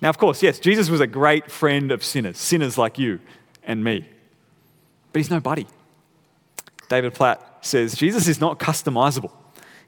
Now, 0.00 0.10
of 0.10 0.18
course, 0.18 0.42
yes, 0.42 0.58
Jesus 0.58 0.90
was 0.90 1.00
a 1.00 1.06
great 1.06 1.50
friend 1.50 1.90
of 1.90 2.04
sinners, 2.04 2.38
sinners 2.38 2.76
like 2.76 2.98
you 2.98 3.20
and 3.62 3.82
me. 3.82 4.06
But 5.12 5.20
he's 5.20 5.30
no 5.30 5.40
buddy. 5.40 5.66
David 6.88 7.14
Platt 7.14 7.58
says 7.62 7.94
Jesus 7.94 8.28
is 8.28 8.40
not 8.40 8.58
customizable. 8.58 9.32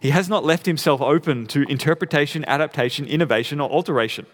He 0.00 0.10
has 0.10 0.28
not 0.28 0.44
left 0.44 0.66
himself 0.66 1.00
open 1.00 1.46
to 1.48 1.62
interpretation, 1.68 2.44
adaptation, 2.46 3.06
innovation, 3.06 3.60
or 3.60 3.70
alteration. 3.70 4.26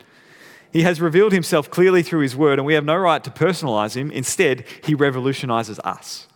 He 0.72 0.82
has 0.82 1.00
revealed 1.00 1.32
himself 1.32 1.70
clearly 1.70 2.02
through 2.02 2.20
his 2.20 2.36
word, 2.36 2.58
and 2.58 2.66
we 2.66 2.74
have 2.74 2.84
no 2.84 2.96
right 2.96 3.22
to 3.24 3.30
personalize 3.30 3.96
him. 3.96 4.10
Instead, 4.10 4.64
he 4.84 4.94
revolutionizes 4.94 5.78
us. 5.80 6.26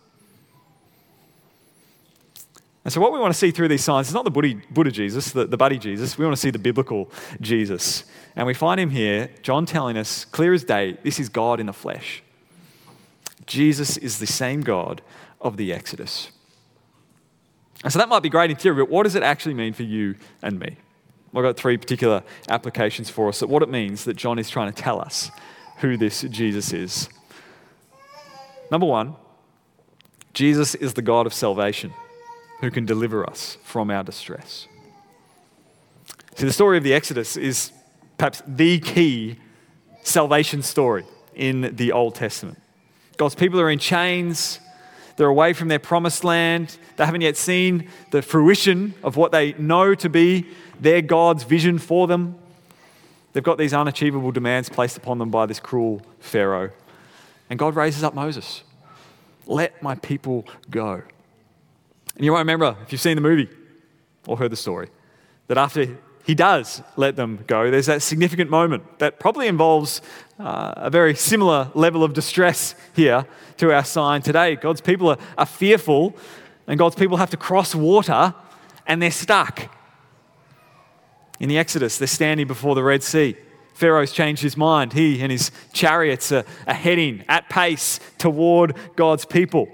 And 2.85 2.93
so, 2.93 3.01
what 3.01 3.11
we 3.11 3.19
want 3.19 3.33
to 3.33 3.37
see 3.37 3.51
through 3.51 3.67
these 3.67 3.83
signs 3.83 4.07
is 4.07 4.13
not 4.13 4.23
the 4.23 4.31
Buddha, 4.31 4.91
Jesus, 4.91 5.31
the, 5.31 5.45
the 5.45 5.57
buddy 5.57 5.77
Jesus. 5.77 6.17
We 6.17 6.25
want 6.25 6.35
to 6.35 6.41
see 6.41 6.49
the 6.49 6.59
biblical 6.59 7.11
Jesus. 7.41 8.05
And 8.35 8.47
we 8.47 8.53
find 8.53 8.79
him 8.79 8.89
here, 8.89 9.29
John 9.41 9.65
telling 9.65 9.97
us, 9.97 10.25
clear 10.25 10.53
as 10.53 10.63
day, 10.63 10.97
this 11.03 11.19
is 11.19 11.27
God 11.27 11.59
in 11.59 11.65
the 11.65 11.73
flesh. 11.73 12.23
Jesus 13.45 13.97
is 13.97 14.19
the 14.19 14.27
same 14.27 14.61
God 14.61 15.01
of 15.41 15.57
the 15.57 15.73
Exodus. 15.73 16.31
And 17.83 17.91
so 17.91 17.99
that 17.99 18.09
might 18.09 18.23
be 18.23 18.29
great 18.29 18.49
in 18.49 18.55
theory, 18.55 18.83
but 18.83 18.89
what 18.89 19.03
does 19.03 19.15
it 19.15 19.23
actually 19.23 19.55
mean 19.55 19.73
for 19.73 19.83
you 19.83 20.15
and 20.41 20.59
me? 20.59 20.77
I've 21.35 21.43
got 21.43 21.57
three 21.57 21.77
particular 21.77 22.23
applications 22.49 23.09
for 23.09 23.29
us 23.29 23.41
at 23.43 23.49
what 23.49 23.61
it 23.61 23.69
means 23.69 24.05
that 24.05 24.15
John 24.15 24.39
is 24.39 24.49
trying 24.49 24.71
to 24.71 24.81
tell 24.81 24.99
us 24.99 25.31
who 25.77 25.95
this 25.95 26.21
Jesus 26.21 26.73
is. 26.73 27.09
Number 28.71 28.85
one, 28.85 29.15
Jesus 30.33 30.75
is 30.75 30.93
the 30.93 31.01
God 31.01 31.25
of 31.25 31.33
salvation 31.33 31.93
who 32.61 32.71
can 32.71 32.85
deliver 32.85 33.27
us 33.29 33.57
from 33.63 33.89
our 33.89 34.03
distress. 34.03 34.67
See, 36.35 36.45
the 36.45 36.53
story 36.53 36.77
of 36.77 36.83
the 36.83 36.93
Exodus 36.93 37.37
is 37.37 37.71
perhaps 38.17 38.41
the 38.47 38.79
key 38.79 39.37
salvation 40.03 40.61
story 40.61 41.05
in 41.35 41.75
the 41.75 41.91
Old 41.91 42.15
Testament. 42.15 42.61
God's 43.17 43.35
people 43.35 43.59
are 43.59 43.69
in 43.69 43.79
chains, 43.79 44.59
they're 45.15 45.27
away 45.27 45.53
from 45.53 45.67
their 45.67 45.79
promised 45.79 46.23
land, 46.23 46.77
they 46.95 47.05
haven't 47.05 47.21
yet 47.21 47.35
seen 47.35 47.89
the 48.11 48.21
fruition 48.21 48.93
of 49.03 49.17
what 49.17 49.31
they 49.31 49.53
know 49.53 49.95
to 49.95 50.09
be 50.09 50.47
their 50.79 51.01
God's 51.01 51.43
vision 51.43 51.77
for 51.77 52.07
them. 52.07 52.37
They've 53.33 53.43
got 53.43 53.57
these 53.57 53.73
unachievable 53.73 54.31
demands 54.31 54.69
placed 54.69 54.97
upon 54.97 55.17
them 55.17 55.29
by 55.29 55.45
this 55.45 55.59
cruel 55.59 56.01
Pharaoh. 56.19 56.71
And 57.49 57.59
God 57.59 57.75
raises 57.75 58.03
up 58.03 58.13
Moses. 58.13 58.63
Let 59.45 59.81
my 59.83 59.95
people 59.95 60.45
go. 60.69 61.03
And 62.19 62.25
you 62.25 62.33
might 62.33 62.39
remember, 62.39 62.75
if 62.83 62.91
you've 62.91 62.99
seen 62.99 63.15
the 63.15 63.21
movie 63.21 63.47
or 64.27 64.35
heard 64.35 64.51
the 64.51 64.57
story, 64.57 64.89
that 65.47 65.57
after 65.57 65.97
he 66.25 66.35
does 66.35 66.83
let 66.97 67.15
them 67.15 67.45
go, 67.47 67.71
there's 67.71 67.85
that 67.85 68.01
significant 68.01 68.49
moment 68.49 68.99
that 68.99 69.21
probably 69.21 69.47
involves 69.47 70.01
uh, 70.37 70.73
a 70.75 70.89
very 70.89 71.15
similar 71.15 71.71
level 71.75 72.03
of 72.03 72.13
distress 72.13 72.75
here 72.93 73.25
to 73.55 73.73
our 73.73 73.85
sign 73.85 74.21
today. 74.21 74.57
God's 74.57 74.81
people 74.81 75.11
are, 75.11 75.17
are 75.37 75.45
fearful, 75.45 76.13
and 76.67 76.77
God's 76.77 76.95
people 76.95 77.15
have 77.15 77.29
to 77.29 77.37
cross 77.37 77.73
water, 77.73 78.35
and 78.85 79.01
they're 79.01 79.11
stuck. 79.11 79.73
In 81.39 81.47
the 81.47 81.57
Exodus, 81.57 81.97
they're 81.97 82.07
standing 82.09 82.47
before 82.47 82.75
the 82.75 82.83
Red 82.83 83.01
Sea. 83.01 83.37
Pharaoh's 83.75 84.11
changed 84.11 84.41
his 84.41 84.57
mind. 84.57 84.91
He 84.91 85.21
and 85.21 85.31
his 85.31 85.51
chariots 85.71 86.33
are, 86.33 86.43
are 86.67 86.73
heading 86.73 87.23
at 87.29 87.47
pace 87.47 88.01
toward 88.17 88.75
God's 88.97 89.23
people 89.23 89.69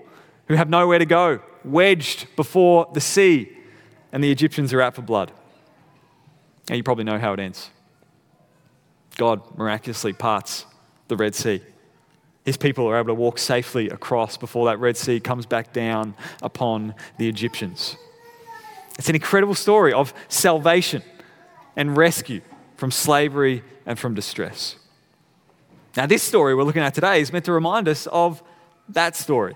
who 0.48 0.54
have 0.54 0.70
nowhere 0.70 1.00
to 1.00 1.08
go 1.08 1.42
wedged 1.66 2.28
before 2.36 2.90
the 2.94 3.02
sea, 3.02 3.52
and 4.12 4.24
the 4.24 4.32
Egyptians 4.32 4.74
are 4.74 4.82
out 4.82 4.96
for 4.96 5.02
blood. 5.02 5.32
And 6.70 6.78
you 6.78 6.84
probably 6.84 7.04
know 7.04 7.20
how 7.20 7.34
it 7.34 7.40
ends. 7.40 7.70
God 9.18 9.42
miraculously 9.58 10.14
parts 10.14 10.66
the 11.08 11.16
Red 11.16 11.36
Sea. 11.36 11.62
His 12.44 12.58
people 12.58 12.88
are 12.88 12.98
able 12.98 13.08
to 13.08 13.14
walk 13.14 13.40
safely 13.40 13.90
across 13.90 14.38
before 14.38 14.66
that 14.68 14.80
Red 14.80 14.98
Sea 14.98 15.20
comes 15.20 15.46
back 15.46 15.74
down 15.74 16.16
upon 16.42 16.94
the 17.18 17.28
Egyptians. 17.28 17.96
It's 18.98 19.10
an 19.10 19.16
incredible 19.16 19.56
story 19.56 19.94
of 19.94 20.14
salvation 20.28 21.02
and 21.76 21.98
rescue 21.98 22.42
from 22.78 22.92
slavery 22.92 23.64
and 23.86 23.98
from 23.98 24.14
distress. 24.14 24.76
Now, 25.98 26.06
this 26.06 26.24
story 26.24 26.56
we're 26.56 26.64
looking 26.64 26.82
at 26.82 26.94
today 26.94 27.22
is 27.22 27.32
meant 27.32 27.46
to 27.46 27.52
remind 27.52 27.88
us 27.88 28.08
of 28.08 28.44
that 28.90 29.16
story. 29.16 29.56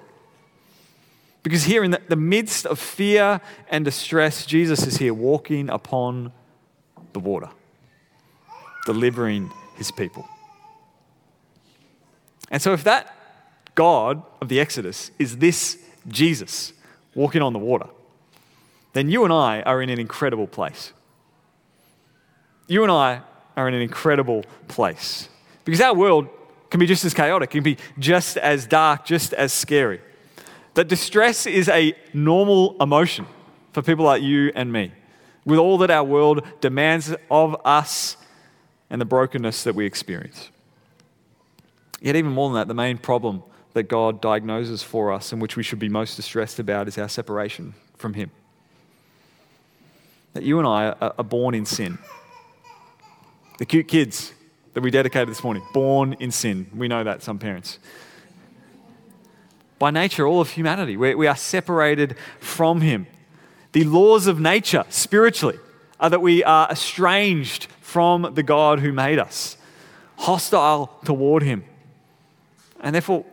Because 1.43 1.63
here 1.63 1.83
in 1.83 1.91
the, 1.91 2.01
the 2.07 2.15
midst 2.15 2.65
of 2.65 2.79
fear 2.79 3.41
and 3.69 3.85
distress, 3.85 4.45
Jesus 4.45 4.85
is 4.85 4.97
here 4.97 5.13
walking 5.13 5.69
upon 5.69 6.31
the 7.13 7.19
water, 7.19 7.49
delivering 8.85 9.51
his 9.75 9.91
people. 9.91 10.27
And 12.51 12.61
so, 12.61 12.73
if 12.73 12.83
that 12.83 13.15
God 13.75 14.21
of 14.41 14.49
the 14.49 14.59
Exodus 14.59 15.11
is 15.19 15.37
this 15.37 15.77
Jesus 16.07 16.73
walking 17.15 17.41
on 17.41 17.53
the 17.53 17.59
water, 17.59 17.87
then 18.93 19.09
you 19.09 19.23
and 19.23 19.31
I 19.31 19.61
are 19.61 19.81
in 19.81 19.89
an 19.89 19.99
incredible 19.99 20.47
place. 20.47 20.93
You 22.67 22.83
and 22.83 22.91
I 22.91 23.21
are 23.55 23.67
in 23.67 23.73
an 23.73 23.81
incredible 23.81 24.43
place 24.67 25.29
because 25.63 25.81
our 25.81 25.93
world 25.93 26.27
can 26.69 26.79
be 26.79 26.85
just 26.85 27.05
as 27.05 27.13
chaotic, 27.13 27.51
can 27.51 27.63
be 27.63 27.77
just 27.97 28.37
as 28.37 28.67
dark, 28.67 29.05
just 29.05 29.33
as 29.33 29.53
scary. 29.53 30.01
That 30.75 30.87
distress 30.87 31.45
is 31.45 31.67
a 31.67 31.93
normal 32.13 32.75
emotion 32.81 33.25
for 33.73 33.81
people 33.81 34.05
like 34.05 34.21
you 34.21 34.51
and 34.55 34.71
me, 34.71 34.91
with 35.45 35.59
all 35.59 35.77
that 35.79 35.91
our 35.91 36.03
world 36.03 36.43
demands 36.61 37.13
of 37.29 37.55
us 37.65 38.17
and 38.89 38.99
the 38.99 39.05
brokenness 39.05 39.63
that 39.63 39.75
we 39.75 39.85
experience. 39.85 40.49
Yet, 42.01 42.15
even 42.15 42.31
more 42.31 42.49
than 42.49 42.55
that, 42.55 42.67
the 42.67 42.73
main 42.73 42.97
problem 42.97 43.43
that 43.73 43.83
God 43.83 44.21
diagnoses 44.21 44.81
for 44.83 45.11
us 45.11 45.31
and 45.31 45.41
which 45.41 45.55
we 45.55 45.63
should 45.63 45.79
be 45.79 45.89
most 45.89 46.15
distressed 46.15 46.59
about 46.59 46.87
is 46.87 46.97
our 46.97 47.09
separation 47.09 47.75
from 47.97 48.13
Him. 48.13 48.31
That 50.33 50.43
you 50.43 50.59
and 50.59 50.67
I 50.67 50.91
are 50.91 51.23
born 51.23 51.55
in 51.55 51.65
sin. 51.65 51.97
The 53.57 53.65
cute 53.65 53.87
kids 53.87 54.33
that 54.73 54.81
we 54.81 54.91
dedicated 54.91 55.27
this 55.27 55.43
morning, 55.43 55.63
born 55.73 56.13
in 56.19 56.31
sin. 56.31 56.69
We 56.73 56.87
know 56.87 57.03
that, 57.03 57.21
some 57.21 57.39
parents. 57.39 57.79
By 59.79 59.91
nature, 59.91 60.27
all 60.27 60.41
of 60.41 60.51
humanity, 60.51 60.97
we, 60.97 61.15
we 61.15 61.25
are 61.25 61.37
separated 61.37 62.17
from 62.39 62.81
Him. 62.81 63.07
The 63.71 63.85
laws 63.85 64.27
of 64.27 64.39
nature, 64.39 64.83
spiritually, 64.89 65.57
are 66.01 66.09
that 66.09 66.21
we 66.21 66.43
are 66.43 66.69
estranged 66.69 67.67
from 67.79 68.33
the 68.33 68.43
God 68.43 68.81
who 68.81 68.91
made 68.91 69.19
us, 69.19 69.57
hostile 70.17 70.87
toward 71.05 71.43
Him. 71.43 71.63
And 72.81 72.93
therefore, 72.93 73.25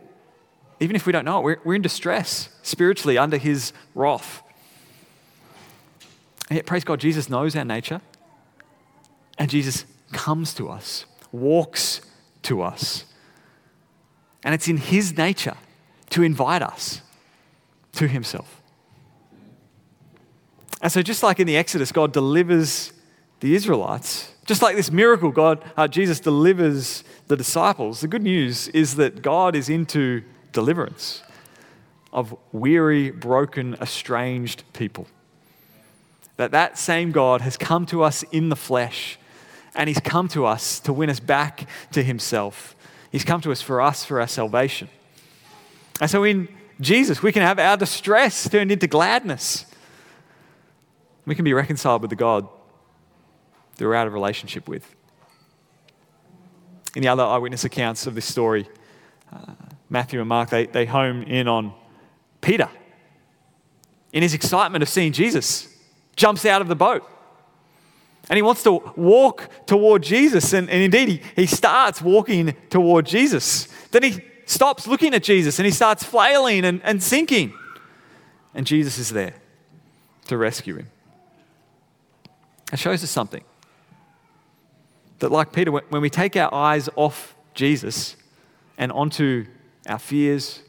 even 0.79 0.95
if 0.95 1.05
we 1.05 1.13
don't 1.13 1.25
know 1.25 1.39
it, 1.41 1.45
we're, 1.45 1.59
we're 1.65 1.75
in 1.75 1.83
distress 1.83 2.49
spiritually 2.63 3.19
under 3.19 3.39
His 3.39 3.73
wrath. 3.95 4.43
And 6.49 6.57
yet, 6.57 6.67
praise 6.67 6.85
God, 6.85 7.01
Jesus 7.01 7.29
knows 7.29 7.57
our 7.57 7.65
nature, 7.65 8.01
and 9.37 9.51
Jesus 9.51 9.85
comes 10.13 10.55
to 10.55 10.69
us, 10.69 11.07
walks 11.33 12.03
to 12.43 12.63
us. 12.63 13.05
And 14.45 14.55
it's 14.55 14.69
in 14.69 14.77
His 14.77 15.17
nature 15.17 15.57
to 16.11 16.23
invite 16.23 16.63
us 16.63 17.01
to 17.93 18.09
Himself. 18.09 18.63
And 20.83 20.93
so, 20.93 21.03
just 21.03 21.23
like 21.23 21.41
in 21.41 21.47
the 21.47 21.57
Exodus, 21.57 21.91
God 21.93 22.13
delivers 22.13 22.93
the 23.41 23.55
Israelites, 23.55 24.33
just 24.45 24.63
like 24.63 24.77
this 24.77 24.91
miracle, 24.91 25.31
God, 25.31 25.63
uh, 25.77 25.89
Jesus 25.89 26.21
delivers 26.21 27.03
the 27.27 27.37
disciples. 27.37 28.01
The 28.01 28.09
good 28.09 28.23
news 28.23 28.69
is 28.69 28.97
that 28.97 29.23
God 29.23 29.57
is 29.57 29.69
into 29.69 30.23
deliverance 30.53 31.23
of 32.13 32.37
weary, 32.53 33.11
broken, 33.11 33.75
estranged 33.75 34.63
people. 34.73 35.07
That 36.37 36.51
that 36.53 36.79
same 36.79 37.13
God 37.13 37.41
has 37.41 37.57
come 37.57 37.87
to 37.87 38.03
us 38.03 38.23
in 38.25 38.49
the 38.49 38.57
flesh, 38.57 39.19
and 39.75 39.89
He's 39.89 40.01
come 40.01 40.29
to 40.29 40.47
us 40.47 40.79
to 40.81 40.93
win 40.93 41.11
us 41.11 41.21
back 41.21 41.69
to 41.93 42.03
Himself. 42.03 42.75
He's 43.11 43.25
come 43.25 43.41
to 43.41 43.53
us 43.53 43.63
for 43.63 43.81
us, 43.81 44.05
for 44.05 44.21
our 44.21 44.29
salvation. 44.29 44.89
And 46.01 46.11
so 46.11 46.25
in 46.25 46.49
Jesus, 46.81 47.23
we 47.23 47.33
can 47.33 47.43
have 47.43 47.59
our 47.59 47.77
distress 47.77 48.49
turned 48.49 48.71
into 48.71 48.87
gladness. 48.87 49.67
We 51.25 51.35
can 51.35 51.45
be 51.45 51.55
reconciled 51.55 52.03
with 52.03 52.11
the 52.11 52.17
God 52.17 52.49
that 53.77 53.85
we're 53.85 53.95
out 53.95 54.07
of 54.07 54.13
relationship 54.13 54.69
with. 54.69 54.95
In 56.95 57.03
the 57.03 57.09
other 57.09 57.23
eyewitness 57.23 57.65
accounts 57.65 58.07
of 58.07 58.15
this 58.15 58.25
story, 58.25 58.69
uh, 59.33 59.53
Matthew 59.91 60.21
and 60.21 60.29
Mark, 60.29 60.51
they, 60.51 60.67
they 60.67 60.87
home 60.87 61.23
in 61.23 61.49
on 61.49 61.75
Peter. 62.41 62.69
In 64.13 64.23
his 64.23 64.35
excitement 64.35 64.83
of 64.83 64.89
seeing 64.89 65.13
Jesus, 65.13 65.69
jumps 66.15 66.47
out 66.47 66.63
of 66.63 66.69
the 66.69 66.77
boat. 66.77 67.09
And 68.29 68.37
he 68.37 68.43
wants 68.43 68.63
to 68.65 68.93
walk 68.97 69.49
toward 69.67 70.03
Jesus. 70.03 70.53
And, 70.53 70.69
and 70.71 70.83
indeed, 70.83 71.09
he, 71.09 71.43
he 71.43 71.47
starts 71.47 72.03
walking 72.03 72.57
toward 72.71 73.07
Jesus. 73.07 73.69
Then 73.91 74.03
he 74.03 74.21
stops 74.47 74.87
looking 74.87 75.13
at 75.13 75.23
Jesus 75.23 75.59
and 75.59 75.67
he 75.67 75.73
starts 75.73 76.03
flailing 76.03 76.65
and, 76.65 76.81
and 76.83 77.03
sinking. 77.03 77.53
And 78.55 78.67
Jesus 78.67 78.99
is 78.99 79.11
there 79.11 79.35
to 80.29 80.39
rescue 80.39 80.77
him. 80.77 80.89
It 82.73 82.79
shows 82.79 83.05
us 83.05 83.11
something. 83.11 83.45
That, 85.19 85.31
like 85.31 85.53
Peter, 85.53 85.71
when 85.71 86.03
we 86.03 86.11
take 86.11 86.37
our 86.37 86.53
eyes 86.53 86.89
off 86.97 87.35
Jesus 87.55 88.17
and 88.79 88.93
onto 88.93 89.47
our 89.87 89.99
fears, 89.99 90.63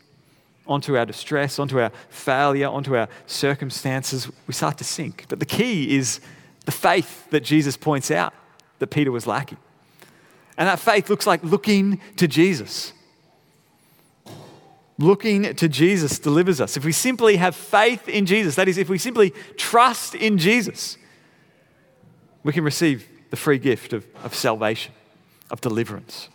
onto 0.66 0.98
our 0.98 1.06
distress, 1.06 1.60
onto 1.60 1.80
our 1.80 1.92
failure, 2.10 2.68
onto 2.68 2.96
our 2.96 3.08
circumstances, 3.26 4.30
we 4.48 4.54
start 4.54 4.78
to 4.78 4.84
sink. 4.84 5.26
But 5.28 5.40
the 5.40 5.46
key 5.46 5.96
is 5.96 6.20
the 6.66 6.72
faith 6.72 7.30
that 7.32 7.42
Jesus 7.42 7.78
points 7.78 8.12
out 8.12 8.34
that 8.80 8.88
Peter 8.88 9.12
was 9.12 9.28
lacking. 9.28 9.58
And 10.58 10.68
that 10.68 10.80
faith 10.80 11.10
looks 11.10 11.28
like 11.28 11.44
looking 11.44 12.00
to 12.18 12.28
Jesus. 12.28 12.94
Looking 15.00 15.56
to 15.56 15.70
Jesus 15.70 16.18
delivers 16.18 16.60
us. 16.60 16.76
If 16.76 16.84
we 16.84 16.92
simply 16.92 17.36
have 17.38 17.56
faith 17.56 18.10
in 18.10 18.26
Jesus, 18.26 18.56
that 18.56 18.68
is, 18.68 18.78
if 18.78 18.90
we 18.90 18.98
simply 18.98 19.32
trust 19.56 20.16
in 20.16 20.38
Jesus, 20.40 20.98
we 22.44 22.52
can 22.52 22.64
receive 22.64 23.08
the 23.30 23.36
free 23.36 23.60
gift 23.60 23.94
of, 23.94 24.06
of 24.24 24.34
salvation, 24.34 24.94
of 25.52 25.62
deliverance, 25.62 26.30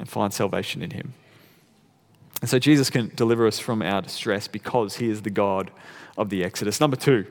and 0.00 0.08
find 0.08 0.32
salvation 0.32 0.82
in 0.82 0.90
Him. 0.90 1.14
And 2.40 2.50
so 2.50 2.58
Jesus 2.58 2.90
can 2.90 3.12
deliver 3.14 3.46
us 3.46 3.58
from 3.58 3.82
our 3.82 4.00
distress 4.00 4.48
because 4.48 4.96
He 4.96 5.08
is 5.08 5.22
the 5.22 5.30
God 5.30 5.70
of 6.16 6.30
the 6.30 6.42
Exodus. 6.42 6.80
Number 6.80 6.96
two, 6.96 7.26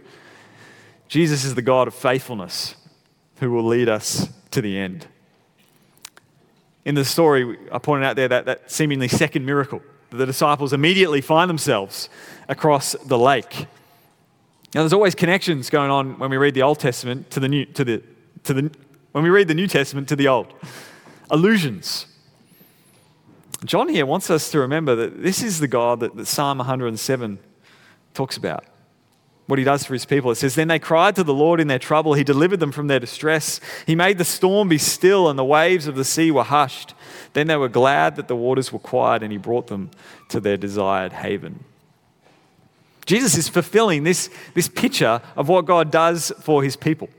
Jesus 1.08 1.44
is 1.44 1.56
the 1.56 1.62
God 1.62 1.88
of 1.88 1.96
faithfulness 1.96 2.76
who 3.40 3.52
will 3.52 3.66
lead 3.66 3.90
us 3.90 4.30
to 4.52 4.62
the 4.62 4.78
end. 4.78 5.08
In 6.86 6.96
the 6.96 7.06
story, 7.06 7.58
I 7.72 7.78
pointed 7.78 8.06
out 8.06 8.16
there 8.16 8.28
that, 8.28 8.46
that 8.46 8.72
seemingly 8.72 9.08
second 9.08 9.46
miracle. 9.46 9.82
The 10.12 10.26
disciples 10.26 10.74
immediately 10.74 11.22
find 11.22 11.50
themselves 11.50 12.10
across 12.48 12.94
the 13.06 13.18
lake. 13.18 13.68
Now, 14.74 14.82
there's 14.82 14.94
always 14.94 15.16
connections 15.16 15.70
going 15.70 15.92
on 15.92 16.18
when 16.20 16.30
we 16.30 16.38
read 16.38 16.54
the 16.54 16.64
Old 16.64 16.80
Testament 16.80 17.30
to 17.32 17.40
the 17.40 17.48
New, 17.48 17.66
to 17.66 17.84
the, 17.84 18.04
to 18.44 18.54
the, 18.54 18.72
when 19.12 19.24
we 19.24 19.30
read 19.30 19.48
the 19.48 19.54
New 19.54 19.68
Testament 19.68 20.08
to 20.10 20.16
the 20.16 20.28
Old. 20.28 20.54
Allusions. 21.30 22.08
John 23.66 23.90
here 23.90 24.06
wants 24.06 24.30
us 24.30 24.50
to 24.52 24.60
remember 24.60 24.96
that 24.96 25.22
this 25.22 25.44
is 25.44 25.60
the 25.60 25.68
God 25.68 26.00
that, 26.00 26.16
that 26.16 26.28
Psalm 26.28 26.60
107 26.60 27.40
talks 28.14 28.38
about. 28.38 28.64
What 29.50 29.58
he 29.58 29.66
does 29.66 29.84
for 29.84 29.94
his 29.94 30.06
people. 30.06 30.30
It 30.30 30.36
says, 30.36 30.54
Then 30.54 30.68
they 30.68 30.78
cried 30.78 31.16
to 31.16 31.24
the 31.24 31.34
Lord 31.34 31.60
in 31.60 31.68
their 31.68 31.80
trouble. 31.80 32.14
He 32.14 32.24
delivered 32.24 32.60
them 32.60 32.72
from 32.72 32.86
their 32.86 33.00
distress. 33.00 33.60
He 33.88 33.96
made 33.96 34.20
the 34.20 34.24
storm 34.24 34.70
be 34.70 34.78
still, 34.78 35.28
and 35.28 35.40
the 35.40 35.44
waves 35.44 35.88
of 35.88 35.96
the 35.96 36.06
sea 36.06 36.30
were 36.30 36.44
hushed. 36.44 36.94
Then 37.34 37.48
they 37.48 37.56
were 37.58 37.68
glad 37.68 38.16
that 38.18 38.28
the 38.28 38.36
waters 38.36 38.72
were 38.72 38.78
quiet, 38.78 39.24
and 39.24 39.32
he 39.32 39.40
brought 39.40 39.66
them 39.66 39.90
to 40.28 40.40
their 40.40 40.56
desired 40.56 41.14
haven. 41.14 41.64
Jesus 43.08 43.36
is 43.40 43.50
fulfilling 43.50 44.04
this, 44.04 44.30
this 44.54 44.70
picture 44.70 45.20
of 45.36 45.50
what 45.50 45.66
God 45.66 45.90
does 45.90 46.32
for 46.42 46.62
his 46.62 46.76
people. 46.76 47.10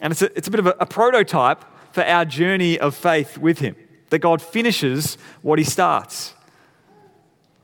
And 0.00 0.10
it's 0.10 0.22
a, 0.22 0.34
it's 0.34 0.48
a 0.48 0.50
bit 0.50 0.60
of 0.60 0.68
a, 0.68 0.74
a 0.80 0.86
prototype 0.86 1.62
for 1.92 2.02
our 2.02 2.24
journey 2.24 2.80
of 2.80 2.94
faith 2.94 3.36
with 3.36 3.58
him, 3.58 3.76
that 4.08 4.20
God 4.20 4.40
finishes 4.40 5.18
what 5.42 5.58
he 5.58 5.66
starts. 5.66 6.32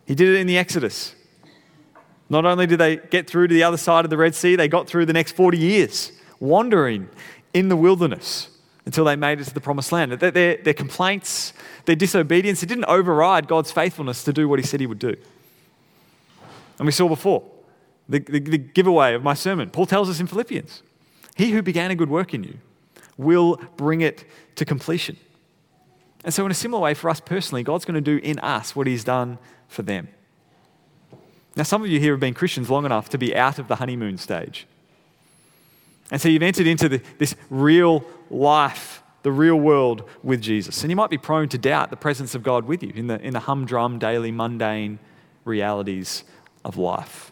He 0.05 0.15
did 0.15 0.29
it 0.29 0.41
in 0.41 0.47
the 0.47 0.59
Exodus. 0.59 1.15
Not 2.29 2.45
only 2.45 2.67
did 2.67 2.79
they 2.79 2.97
get 2.97 3.29
through 3.29 3.49
to 3.49 3.55
the 3.55 3.63
other 3.63 3.77
side 3.77 4.05
of 4.05 4.11
the 4.11 4.17
Red 4.17 4.35
Sea, 4.35 4.57
they 4.57 4.69
got 4.69 4.87
through 4.87 5.07
the 5.07 5.13
next 5.13 5.33
40 5.33 5.59
years 5.59 6.13
wandering 6.41 7.09
in 7.53 7.69
the 7.69 7.77
wilderness 7.77 8.49
until 8.87 9.05
they 9.05 9.17
made 9.17 9.41
it 9.41 9.45
to 9.45 9.55
the 9.55 9.61
promised 9.61 9.93
land. 9.93 10.13
Their, 10.13 10.31
their, 10.31 10.57
their 10.59 10.75
complaints, 10.75 11.53
their 11.85 11.97
disobedience, 11.97 12.63
it 12.63 12.67
didn't 12.67 12.87
override 12.87 13.49
God's 13.49 13.71
faithfulness 13.71 14.25
to 14.25 14.33
do 14.33 14.49
what 14.49 14.59
he 14.59 14.65
said 14.65 14.81
he 14.81 14.87
would 14.87 14.99
do. 14.99 15.17
And 16.79 16.87
we 16.87 16.93
saw 16.93 17.09
before 17.09 17.45
the, 18.09 18.19
the, 18.19 18.41
the 18.41 18.59
giveaway 18.59 19.15
of 19.15 19.23
my 19.23 19.35
sermon. 19.35 19.71
Paul 19.71 19.87
tells 19.87 20.11
us 20.11 20.21
in 20.21 20.27
Philippians 20.27 20.83
He 21.37 21.51
who 21.53 21.63
began 21.63 21.91
a 21.91 21.95
good 21.95 22.11
work 22.11 22.35
in 22.35 22.45
you 22.45 22.59
will 23.17 23.57
bring 23.77 24.01
it 24.01 24.25
to 24.57 24.65
completion. 24.65 25.17
And 26.25 26.33
so, 26.33 26.45
in 26.45 26.51
a 26.51 26.55
similar 26.55 26.83
way, 26.83 26.95
for 26.95 27.11
us 27.11 27.21
personally, 27.21 27.63
God's 27.63 27.85
going 27.85 27.95
to 27.95 28.01
do 28.01 28.17
in 28.25 28.39
us 28.41 28.75
what 28.75 28.87
He's 28.87 29.05
done 29.05 29.39
for 29.69 29.83
them. 29.83 30.09
Now, 31.57 31.63
some 31.63 31.83
of 31.83 31.89
you 31.89 32.01
here 32.01 32.13
have 32.13 32.21
been 32.21 32.35
Christians 32.35 32.69
long 32.69 32.85
enough 32.85 33.09
to 33.11 33.19
be 33.19 33.35
out 33.37 33.59
of 33.59 33.69
the 33.69 33.77
honeymoon 33.77 34.19
stage. 34.19 34.67
And 36.11 36.21
so 36.21 36.29
you've 36.29 36.43
entered 36.43 36.67
into 36.67 36.89
the, 36.89 37.03
this 37.19 37.35
real 37.49 38.05
life, 38.29 39.03
the 39.23 39.33
real 39.33 39.57
world 39.57 40.09
with 40.23 40.43
Jesus. 40.43 40.83
And 40.83 40.91
you 40.91 40.97
might 40.97 41.11
be 41.11 41.19
prone 41.19 41.49
to 41.51 41.59
doubt 41.59 41.91
the 41.91 41.97
presence 41.97 42.35
of 42.35 42.43
God 42.43 42.65
with 42.65 42.83
you 42.83 42.93
in 42.95 43.07
the, 43.07 43.21
in 43.21 43.33
the 43.33 43.41
humdrum, 43.41 43.99
daily, 43.99 44.31
mundane 44.31 44.99
realities 45.45 46.25
of 46.65 46.77
life. 46.77 47.31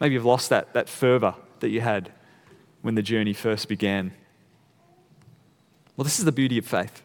Maybe 0.00 0.14
you've 0.14 0.24
lost 0.24 0.50
that, 0.50 0.72
that 0.74 0.88
fervor 0.88 1.34
that 1.60 1.68
you 1.68 1.80
had 1.80 2.10
when 2.82 2.94
the 2.94 3.02
journey 3.02 3.32
first 3.32 3.68
began. 3.68 4.12
Well, 5.96 6.04
this 6.04 6.18
is 6.18 6.24
the 6.24 6.32
beauty 6.32 6.58
of 6.58 6.66
faith. 6.66 7.02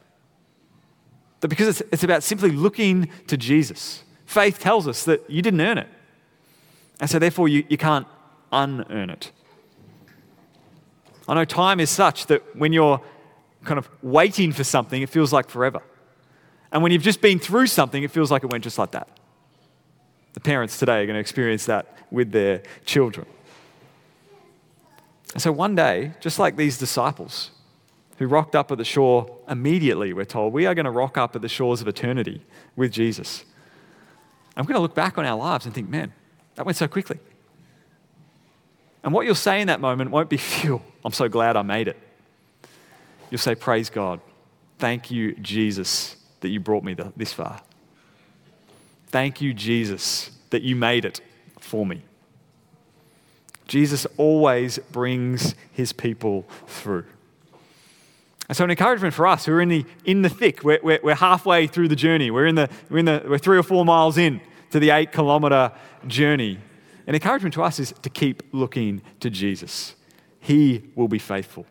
That 1.42 1.48
because 1.48 1.68
it's, 1.68 1.94
it's 1.94 2.04
about 2.04 2.24
simply 2.24 2.52
looking 2.52 3.10
to 3.28 3.38
Jesus. 3.38 4.04
Faith 4.30 4.60
tells 4.60 4.88
us 4.88 5.06
that 5.06 5.28
you 5.28 5.42
didn't 5.42 5.60
earn 5.60 5.80
it. 5.80 5.88
And 7.00 7.10
so, 7.10 7.18
therefore, 7.18 7.48
you, 7.48 7.64
you 7.68 7.78
can't 7.78 8.06
unearn 8.52 9.10
it. 9.10 9.32
I 11.28 11.34
know 11.34 11.46
time 11.46 11.80
is 11.80 11.90
such 11.90 12.28
that 12.28 12.56
when 12.56 12.72
you're 12.72 13.02
kind 13.64 13.80
of 13.80 13.90
waiting 14.04 14.52
for 14.52 14.64
something, 14.64 15.02
it 15.02 15.10
feels 15.10 15.34
like 15.34 15.50
forever. 15.50 15.82
And 16.72 16.84
when 16.84 16.92
you've 16.92 17.02
just 17.02 17.22
been 17.22 17.40
through 17.40 17.66
something, 17.66 18.04
it 18.04 18.12
feels 18.12 18.30
like 18.30 18.44
it 18.44 18.52
went 18.52 18.64
just 18.64 18.78
like 18.78 18.92
that. 18.92 19.08
The 20.34 20.42
parents 20.42 20.78
today 20.78 21.02
are 21.02 21.08
going 21.08 21.16
to 21.16 21.20
experience 21.20 21.66
that 21.66 21.98
with 22.12 22.32
their 22.32 22.62
children. 22.86 23.26
And 25.34 25.42
so 25.42 25.52
one 25.52 25.74
day, 25.74 26.12
just 26.20 26.38
like 26.38 26.56
these 26.56 26.78
disciples 26.78 27.50
who 28.20 28.28
rocked 28.28 28.56
up 28.56 28.72
at 28.72 28.78
the 28.78 28.86
shore 28.86 29.40
immediately, 29.50 30.14
we're 30.14 30.24
told, 30.24 30.54
we 30.54 30.68
are 30.68 30.76
going 30.76 30.86
to 30.86 30.92
rock 30.92 31.18
up 31.18 31.36
at 31.36 31.42
the 31.42 31.50
shores 31.50 31.82
of 31.82 31.88
eternity 31.88 32.46
with 32.76 32.92
Jesus. 32.92 33.44
I'm 34.60 34.66
going 34.66 34.76
to 34.76 34.82
look 34.82 34.94
back 34.94 35.18
on 35.18 35.26
our 35.26 35.38
lives 35.38 35.66
and 35.66 35.74
think, 35.74 35.90
man, 35.90 36.12
that 36.56 36.66
went 36.66 36.78
so 36.78 36.88
quickly. 36.88 37.18
And 39.04 39.14
what 39.14 39.26
you'll 39.26 39.36
say 39.36 39.62
in 39.62 39.68
that 39.68 39.80
moment 39.80 40.12
won't 40.12 40.30
be, 40.30 40.36
phew, 40.38 40.82
I'm 41.06 41.14
so 41.14 41.30
glad 41.30 41.56
I 41.56 41.62
made 41.62 41.88
it. 41.88 41.98
You'll 43.30 43.40
say, 43.40 43.56
praise 43.56 43.90
God. 43.90 44.20
Thank 44.78 45.12
you, 45.12 45.34
Jesus, 45.36 46.18
that 46.42 46.50
you 46.50 46.60
brought 46.60 46.84
me 46.84 46.96
this 47.16 47.32
far. 47.32 47.62
Thank 49.08 49.40
you, 49.40 49.54
Jesus, 49.54 50.32
that 50.50 50.62
you 50.62 50.76
made 50.76 51.06
it 51.06 51.22
for 51.60 51.86
me. 51.86 52.02
Jesus 53.66 54.06
always 54.18 54.78
brings 54.92 55.56
his 55.72 55.94
people 55.94 56.46
through. 56.68 57.06
And 58.50 58.58
so, 58.58 58.64
an 58.64 58.72
encouragement 58.72 59.14
for 59.14 59.28
us 59.28 59.46
who 59.46 59.54
are 59.54 59.62
in 59.62 59.70
the, 59.70 59.86
in 60.06 60.24
the 60.24 60.30
thick, 60.30 60.64
we're, 60.64 60.80
we're, 60.82 61.00
we're 61.04 61.16
halfway 61.16 61.68
through 61.68 61.88
the 61.88 61.96
journey, 61.96 62.32
we're, 62.32 62.48
in 62.48 62.56
the, 62.56 62.68
we're, 62.90 62.98
in 62.98 63.06
the, 63.06 63.24
we're 63.28 63.38
three 63.38 63.58
or 63.58 63.64
four 63.64 63.86
miles 63.86 64.18
in 64.18 64.42
to 64.72 64.80
the 64.80 64.92
eight 64.92 65.12
kilometer 65.12 65.72
journey. 66.08 66.60
An 67.08 67.16
encouragement 67.16 67.54
to 67.56 67.64
us 67.64 67.80
is 67.80 67.94
to 68.02 68.10
keep 68.10 68.44
looking 68.52 69.02
to 69.20 69.30
Jesus. 69.30 69.96
He 70.40 70.92
will 70.96 71.08
be 71.08 71.20
faithful. 71.20 71.66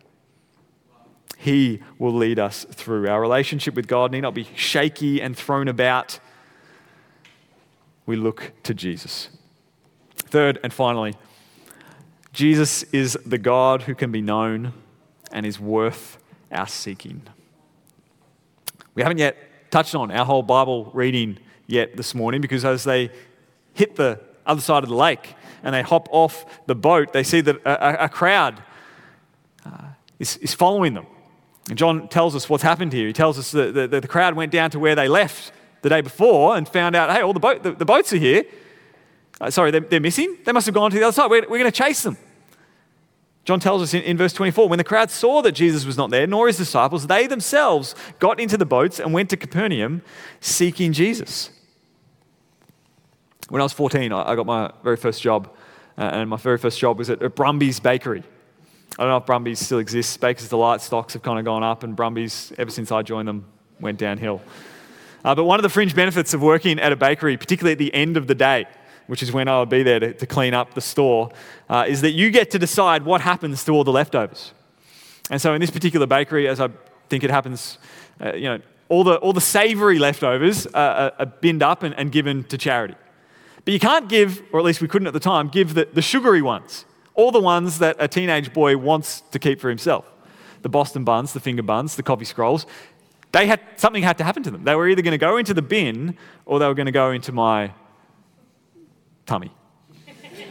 He 1.37 1.81
will 1.97 2.13
lead 2.13 2.37
us 2.37 2.65
through. 2.65 3.07
Our 3.07 3.21
relationship 3.21 3.73
with 3.73 3.87
God 3.87 4.11
need 4.11 4.21
not 4.21 4.33
be 4.33 4.47
shaky 4.55 5.21
and 5.21 5.37
thrown 5.37 5.69
about. 5.69 6.19
We 8.05 8.17
look 8.17 8.51
to 8.63 8.73
Jesus. 8.73 9.29
Third 10.17 10.59
and 10.63 10.73
finally, 10.73 11.15
Jesus 12.33 12.83
is 12.91 13.17
the 13.25 13.37
God 13.37 13.83
who 13.83 13.95
can 13.95 14.11
be 14.11 14.21
known 14.21 14.73
and 15.31 15.45
is 15.45 15.59
worth 15.59 16.17
our 16.51 16.67
seeking. 16.67 17.21
We 18.93 19.03
haven't 19.03 19.19
yet 19.19 19.37
touched 19.71 19.95
on 19.95 20.11
our 20.11 20.25
whole 20.25 20.43
Bible 20.43 20.91
reading 20.93 21.39
yet 21.69 21.95
this 21.95 22.15
morning 22.15 22.41
because 22.41 22.65
as 22.65 22.83
they 22.83 23.11
hit 23.73 23.95
the 23.95 24.19
other 24.45 24.61
side 24.61 24.83
of 24.83 24.89
the 24.89 24.95
lake 24.95 25.35
and 25.63 25.73
they 25.75 25.81
hop 25.81 26.07
off 26.11 26.45
the 26.65 26.75
boat, 26.75 27.13
they 27.13 27.23
see 27.23 27.41
that 27.41 27.57
a, 27.65 28.05
a 28.05 28.09
crowd 28.09 28.61
uh, 29.65 29.89
is, 30.17 30.37
is, 30.37 30.53
following 30.53 30.93
them. 30.93 31.05
And 31.69 31.77
John 31.77 32.07
tells 32.07 32.35
us 32.35 32.49
what's 32.49 32.63
happened 32.63 32.91
here. 32.91 33.07
He 33.07 33.13
tells 33.13 33.37
us 33.37 33.51
that 33.51 33.73
the, 33.73 33.87
the, 33.87 34.01
the, 34.01 34.07
crowd 34.07 34.33
went 34.35 34.51
down 34.51 34.71
to 34.71 34.79
where 34.79 34.95
they 34.95 35.07
left 35.07 35.51
the 35.81 35.89
day 35.89 36.01
before 36.01 36.57
and 36.57 36.67
found 36.67 36.95
out, 36.95 37.11
hey, 37.11 37.21
all 37.21 37.33
the, 37.33 37.39
boat, 37.39 37.61
the, 37.63 37.71
the 37.73 37.85
boats 37.85 38.11
are 38.13 38.17
here. 38.17 38.43
Uh, 39.39 39.51
sorry, 39.51 39.71
they're, 39.71 39.81
they're, 39.81 39.99
missing. 39.99 40.37
They 40.43 40.51
must 40.51 40.65
have 40.65 40.75
gone 40.75 40.91
to 40.91 40.97
the 40.97 41.03
other 41.03 41.13
side. 41.13 41.29
We're, 41.29 41.41
we're 41.41 41.59
going 41.59 41.65
to 41.65 41.71
chase 41.71 42.01
them. 42.01 42.17
John 43.45 43.59
tells 43.59 43.81
us 43.81 43.93
in, 43.93 44.01
in, 44.03 44.17
verse 44.17 44.33
24 44.33 44.69
when 44.69 44.77
the 44.77 44.83
crowd 44.83 45.09
saw 45.09 45.41
that 45.41 45.53
Jesus 45.53 45.85
was 45.85 45.97
not 45.97 46.09
there, 46.09 46.27
nor 46.27 46.47
his 46.47 46.57
disciples, 46.57 47.07
they 47.07 47.25
themselves 47.27 47.95
got 48.19 48.39
into 48.39 48.57
the 48.57 48.65
boats 48.65 48.99
and 48.99 49.13
went 49.13 49.29
to 49.29 49.37
Capernaum 49.37 50.01
seeking 50.39 50.93
Jesus. 50.93 51.51
When 53.49 53.61
I 53.61 53.65
was 53.65 53.73
14, 53.73 54.13
I, 54.13 54.35
got 54.35 54.45
my 54.45 54.71
very 54.83 54.95
first 54.95 55.21
job, 55.21 55.49
uh, 55.97 56.01
and 56.01 56.29
my 56.29 56.37
very 56.37 56.59
first 56.59 56.79
job 56.79 56.99
was 56.99 57.09
at, 57.09 57.21
at 57.23 57.35
Brumby's 57.35 57.79
Bakery. 57.79 58.23
I 58.97 59.03
don't 59.03 59.09
know 59.09 59.17
if 59.17 59.25
Brumby's 59.25 59.59
still 59.59 59.79
exists. 59.79 60.17
Baker's 60.17 60.49
Delight 60.49 60.81
stocks 60.81 61.13
have 61.13 61.23
kind 61.23 61.39
of 61.39 61.45
gone 61.45 61.63
up, 61.63 61.83
and 61.83 61.97
Brumby's, 61.97 62.53
ever 62.59 62.69
since 62.69 62.91
I 62.91 63.01
joined 63.01 63.27
them, 63.27 63.45
went 63.79 63.97
downhill. 63.97 64.41
Uh, 65.25 65.33
but 65.33 65.45
one 65.45 65.57
of 65.57 65.63
the 65.63 65.69
fringe 65.69 65.95
benefits 65.95 66.33
of 66.33 66.41
working 66.43 66.79
at 66.79 66.91
a 66.91 66.95
bakery, 66.95 67.37
particularly 67.37 67.71
at 67.71 67.79
the 67.79 67.93
end 67.93 68.17
of 68.17 68.27
the 68.27 68.35
day, 68.35 68.67
which 69.07 69.23
is 69.23 69.31
when 69.31 69.47
I 69.47 69.59
would 69.59 69.69
be 69.69 69.81
there 69.81 69.99
to, 69.99 70.13
to 70.13 70.27
clean 70.27 70.53
up 70.53 70.75
the 70.75 70.81
store, 70.81 71.31
uh, 71.69 71.85
is 71.87 72.01
that 72.01 72.11
you 72.11 72.29
get 72.29 72.51
to 72.51 72.59
decide 72.59 73.03
what 73.03 73.21
happens 73.21 73.63
to 73.63 73.71
all 73.71 73.83
the 73.83 73.91
leftovers. 73.91 74.53
And 75.31 75.41
so 75.41 75.55
in 75.55 75.61
this 75.61 75.71
particular 75.71 76.05
bakery, 76.05 76.47
as 76.47 76.59
I 76.59 76.69
think 77.09 77.23
it 77.23 77.31
happens, 77.31 77.79
uh, 78.23 78.33
you 78.33 78.43
know, 78.43 78.59
all 78.89 79.03
the, 79.03 79.15
all 79.15 79.33
the 79.33 79.41
savory 79.41 79.97
leftovers 79.97 80.67
are, 80.67 81.13
are 81.17 81.25
binned 81.25 81.63
up 81.63 81.81
and, 81.81 81.95
and, 81.95 82.11
given 82.11 82.43
to 82.45 82.57
charity. 82.57 82.95
But 83.69 83.73
you 83.73 83.79
can't 83.79 84.09
give, 84.09 84.41
or 84.51 84.59
at 84.59 84.65
least 84.65 84.81
we 84.81 84.87
couldn't 84.87 85.05
at 85.05 85.13
the 85.13 85.19
time, 85.19 85.47
give 85.47 85.75
the, 85.75 85.87
the 85.93 86.01
sugary 86.01 86.41
ones, 86.41 86.85
all 87.13 87.31
the 87.31 87.39
ones 87.39 87.77
that 87.77 87.97
a 87.99 88.07
teenage 88.07 88.51
boy 88.51 88.75
wants 88.75 89.21
to 89.29 89.37
keep 89.37 89.61
for 89.61 89.69
himself. 89.69 90.11
The 90.63 90.69
Boston 90.69 91.03
buns, 91.03 91.33
the 91.33 91.39
finger 91.39 91.61
buns, 91.61 91.95
the 91.95 92.01
coffee 92.01 92.25
scrolls, 92.25 92.65
they 93.31 93.45
had, 93.45 93.59
something 93.75 94.01
had 94.01 94.17
to 94.17 94.23
happen 94.23 94.41
to 94.41 94.49
them. 94.49 94.63
They 94.63 94.73
were 94.73 94.89
either 94.89 95.03
going 95.03 95.11
to 95.11 95.19
go 95.19 95.37
into 95.37 95.53
the 95.53 95.61
bin 95.61 96.17
or 96.47 96.57
they 96.57 96.65
were 96.65 96.73
going 96.73 96.87
to 96.87 96.91
go 96.91 97.11
into 97.11 97.31
my 97.31 97.71
tummy. 99.27 99.51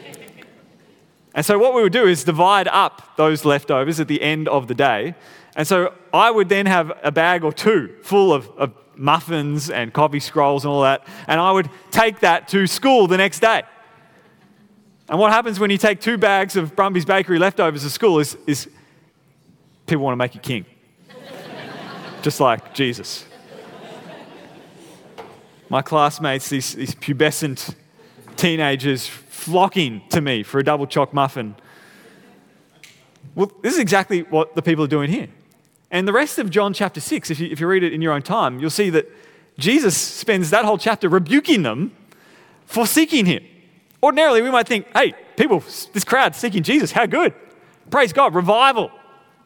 and 1.34 1.44
so, 1.44 1.58
what 1.58 1.74
we 1.74 1.82
would 1.82 1.92
do 1.92 2.06
is 2.06 2.22
divide 2.22 2.68
up 2.68 3.16
those 3.16 3.44
leftovers 3.44 3.98
at 3.98 4.06
the 4.06 4.22
end 4.22 4.46
of 4.46 4.68
the 4.68 4.76
day. 4.76 5.16
And 5.56 5.66
so, 5.66 5.92
I 6.14 6.30
would 6.30 6.48
then 6.48 6.66
have 6.66 6.96
a 7.02 7.10
bag 7.10 7.42
or 7.42 7.52
two 7.52 7.96
full 8.00 8.32
of, 8.32 8.48
of 8.50 8.72
muffins 8.98 9.70
and 9.70 9.92
coffee 9.92 10.20
scrolls 10.20 10.64
and 10.64 10.72
all 10.72 10.82
that, 10.82 11.06
and 11.26 11.40
I 11.40 11.52
would 11.52 11.70
take 11.90 12.20
that 12.20 12.48
to 12.48 12.66
school 12.66 13.06
the 13.06 13.16
next 13.16 13.40
day. 13.40 13.62
And 15.08 15.18
what 15.18 15.32
happens 15.32 15.58
when 15.58 15.70
you 15.70 15.78
take 15.78 16.00
two 16.00 16.18
bags 16.18 16.56
of 16.56 16.76
Brumby's 16.76 17.04
Bakery 17.04 17.38
leftovers 17.38 17.82
to 17.82 17.90
school 17.90 18.18
is, 18.18 18.36
is 18.46 18.68
people 19.86 20.04
want 20.04 20.12
to 20.12 20.18
make 20.18 20.34
you 20.34 20.40
king, 20.40 20.66
just 22.22 22.40
like 22.40 22.74
Jesus. 22.74 23.24
My 25.70 25.82
classmates, 25.82 26.48
these, 26.48 26.74
these 26.74 26.94
pubescent 26.94 27.74
teenagers 28.36 29.06
flocking 29.06 30.02
to 30.10 30.20
me 30.20 30.42
for 30.42 30.58
a 30.58 30.64
double 30.64 30.86
choc 30.86 31.12
muffin. 31.12 31.54
Well, 33.34 33.52
this 33.62 33.74
is 33.74 33.78
exactly 33.78 34.22
what 34.22 34.54
the 34.54 34.62
people 34.62 34.84
are 34.84 34.88
doing 34.88 35.10
here. 35.10 35.28
And 35.90 36.06
the 36.06 36.12
rest 36.12 36.38
of 36.38 36.50
John 36.50 36.74
chapter 36.74 37.00
6, 37.00 37.30
if 37.30 37.40
you, 37.40 37.48
if 37.50 37.60
you 37.60 37.66
read 37.66 37.82
it 37.82 37.92
in 37.92 38.02
your 38.02 38.12
own 38.12 38.22
time, 38.22 38.60
you'll 38.60 38.70
see 38.70 38.90
that 38.90 39.10
Jesus 39.58 39.96
spends 39.96 40.50
that 40.50 40.64
whole 40.64 40.78
chapter 40.78 41.08
rebuking 41.08 41.62
them 41.62 41.96
for 42.66 42.86
seeking 42.86 43.26
him. 43.26 43.42
Ordinarily, 44.02 44.42
we 44.42 44.50
might 44.50 44.68
think, 44.68 44.86
hey, 44.94 45.14
people, 45.36 45.60
this 45.92 46.04
crowd 46.04 46.36
seeking 46.36 46.62
Jesus, 46.62 46.92
how 46.92 47.06
good. 47.06 47.34
Praise 47.90 48.12
God, 48.12 48.34
revival 48.34 48.90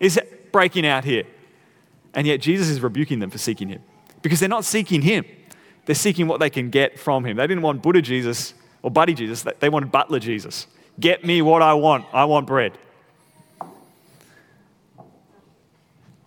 is 0.01 0.21
breaking 0.51 0.87
out 0.87 1.05
here. 1.05 1.25
And 2.13 2.27
yet, 2.27 2.41
Jesus 2.41 2.69
is 2.69 2.81
rebuking 2.81 3.21
them 3.21 3.31
for 3.31 3.39
seeking 3.39 3.69
him 3.69 3.83
because 4.21 4.41
they're 4.41 4.49
not 4.49 4.65
seeking 4.65 5.03
him, 5.03 5.25
they're 5.87 5.95
seeking 5.95 6.27
what 6.27 6.41
they 6.41 6.51
can 6.51 6.71
get 6.71 6.99
from 6.99 7.25
him. 7.25 7.37
They 7.37 7.47
didn't 7.47 7.63
want 7.63 7.83
Buddha 7.83 8.03
Jesus, 8.03 8.55
or 8.83 8.91
Buddy 8.91 9.15
Jesus, 9.15 9.45
they 9.61 9.69
wanted 9.69 9.91
Butler 9.91 10.19
Jesus. 10.19 10.67
Get 11.01 11.25
me 11.25 11.41
what 11.41 11.63
I 11.63 11.75
want. 11.75 12.05
I 12.13 12.25
want 12.27 12.47
bread. 12.47 12.77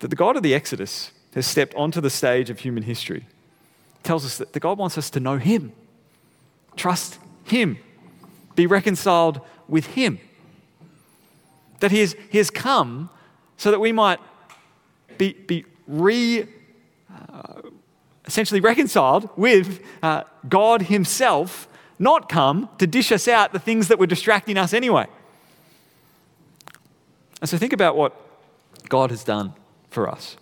That 0.00 0.08
the 0.08 0.16
God 0.16 0.36
of 0.36 0.42
the 0.42 0.54
Exodus 0.54 1.12
has 1.34 1.46
stepped 1.46 1.74
onto 1.74 2.00
the 2.00 2.10
stage 2.10 2.50
of 2.50 2.60
human 2.60 2.82
history 2.82 3.26
tells 4.02 4.24
us 4.24 4.38
that 4.38 4.52
the 4.52 4.60
God 4.60 4.78
wants 4.78 4.96
us 4.96 5.10
to 5.10 5.20
know 5.20 5.36
Him, 5.36 5.72
trust 6.76 7.18
Him, 7.44 7.78
be 8.54 8.66
reconciled 8.66 9.40
with 9.68 9.86
Him. 9.88 10.18
That 11.80 11.90
He 11.90 12.00
has, 12.00 12.14
he 12.30 12.38
has 12.38 12.50
come 12.50 13.10
so 13.56 13.70
that 13.70 13.80
we 13.80 13.92
might 13.92 14.20
be, 15.18 15.32
be 15.32 15.64
re, 15.86 16.46
uh, 17.12 17.62
essentially 18.24 18.60
reconciled 18.60 19.28
with 19.36 19.84
uh, 20.02 20.22
God 20.48 20.82
Himself 20.82 21.68
not 21.98 22.28
come 22.28 22.68
to 22.78 22.86
dish 22.86 23.10
us 23.10 23.26
out 23.26 23.52
the 23.52 23.58
things 23.58 23.88
that 23.88 23.98
were 23.98 24.06
distracting 24.06 24.58
us 24.58 24.72
anyway. 24.72 25.06
And 27.40 27.48
so 27.48 27.58
think 27.58 27.72
about 27.72 27.96
what 27.96 28.14
God 28.88 29.10
has 29.10 29.24
done 29.24 29.54
for 29.96 30.06
us. 30.10 30.36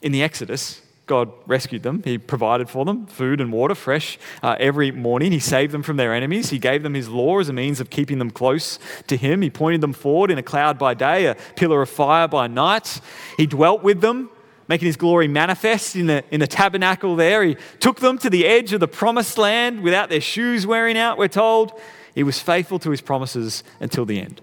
In 0.00 0.10
the 0.10 0.22
Exodus, 0.22 0.80
God 1.04 1.30
rescued 1.46 1.82
them. 1.82 2.02
He 2.02 2.16
provided 2.16 2.70
for 2.70 2.86
them 2.86 3.04
food 3.04 3.42
and 3.42 3.52
water, 3.52 3.74
fresh 3.74 4.18
uh, 4.42 4.56
every 4.58 4.90
morning. 4.90 5.32
He 5.32 5.38
saved 5.38 5.70
them 5.70 5.82
from 5.82 5.98
their 5.98 6.14
enemies. 6.14 6.48
He 6.48 6.58
gave 6.58 6.82
them 6.82 6.94
His 6.94 7.10
law 7.10 7.40
as 7.40 7.50
a 7.50 7.52
means 7.52 7.78
of 7.78 7.90
keeping 7.90 8.18
them 8.18 8.30
close 8.30 8.78
to 9.08 9.18
Him. 9.18 9.42
He 9.42 9.50
pointed 9.50 9.82
them 9.82 9.92
forward 9.92 10.30
in 10.30 10.38
a 10.38 10.42
cloud 10.42 10.78
by 10.78 10.94
day, 10.94 11.26
a 11.26 11.34
pillar 11.56 11.82
of 11.82 11.90
fire 11.90 12.26
by 12.26 12.46
night. 12.46 13.02
He 13.36 13.46
dwelt 13.46 13.82
with 13.82 14.00
them 14.00 14.30
making 14.66 14.86
his 14.86 14.96
glory 14.96 15.28
manifest 15.28 15.94
in 15.94 16.06
the, 16.06 16.24
in 16.30 16.40
the 16.40 16.46
tabernacle 16.46 17.16
there. 17.16 17.44
He 17.44 17.58
took 17.80 18.00
them 18.00 18.16
to 18.16 18.30
the 18.30 18.46
edge 18.46 18.72
of 18.72 18.80
the 18.80 18.88
promised 18.88 19.36
land 19.36 19.82
without 19.82 20.08
their 20.08 20.22
shoes 20.22 20.66
wearing 20.66 20.96
out, 20.96 21.18
we're 21.18 21.28
told. 21.28 21.78
He 22.14 22.22
was 22.22 22.38
faithful 22.38 22.78
to 22.78 22.90
his 22.90 23.02
promises 23.02 23.64
until 23.80 24.06
the 24.06 24.18
end. 24.18 24.40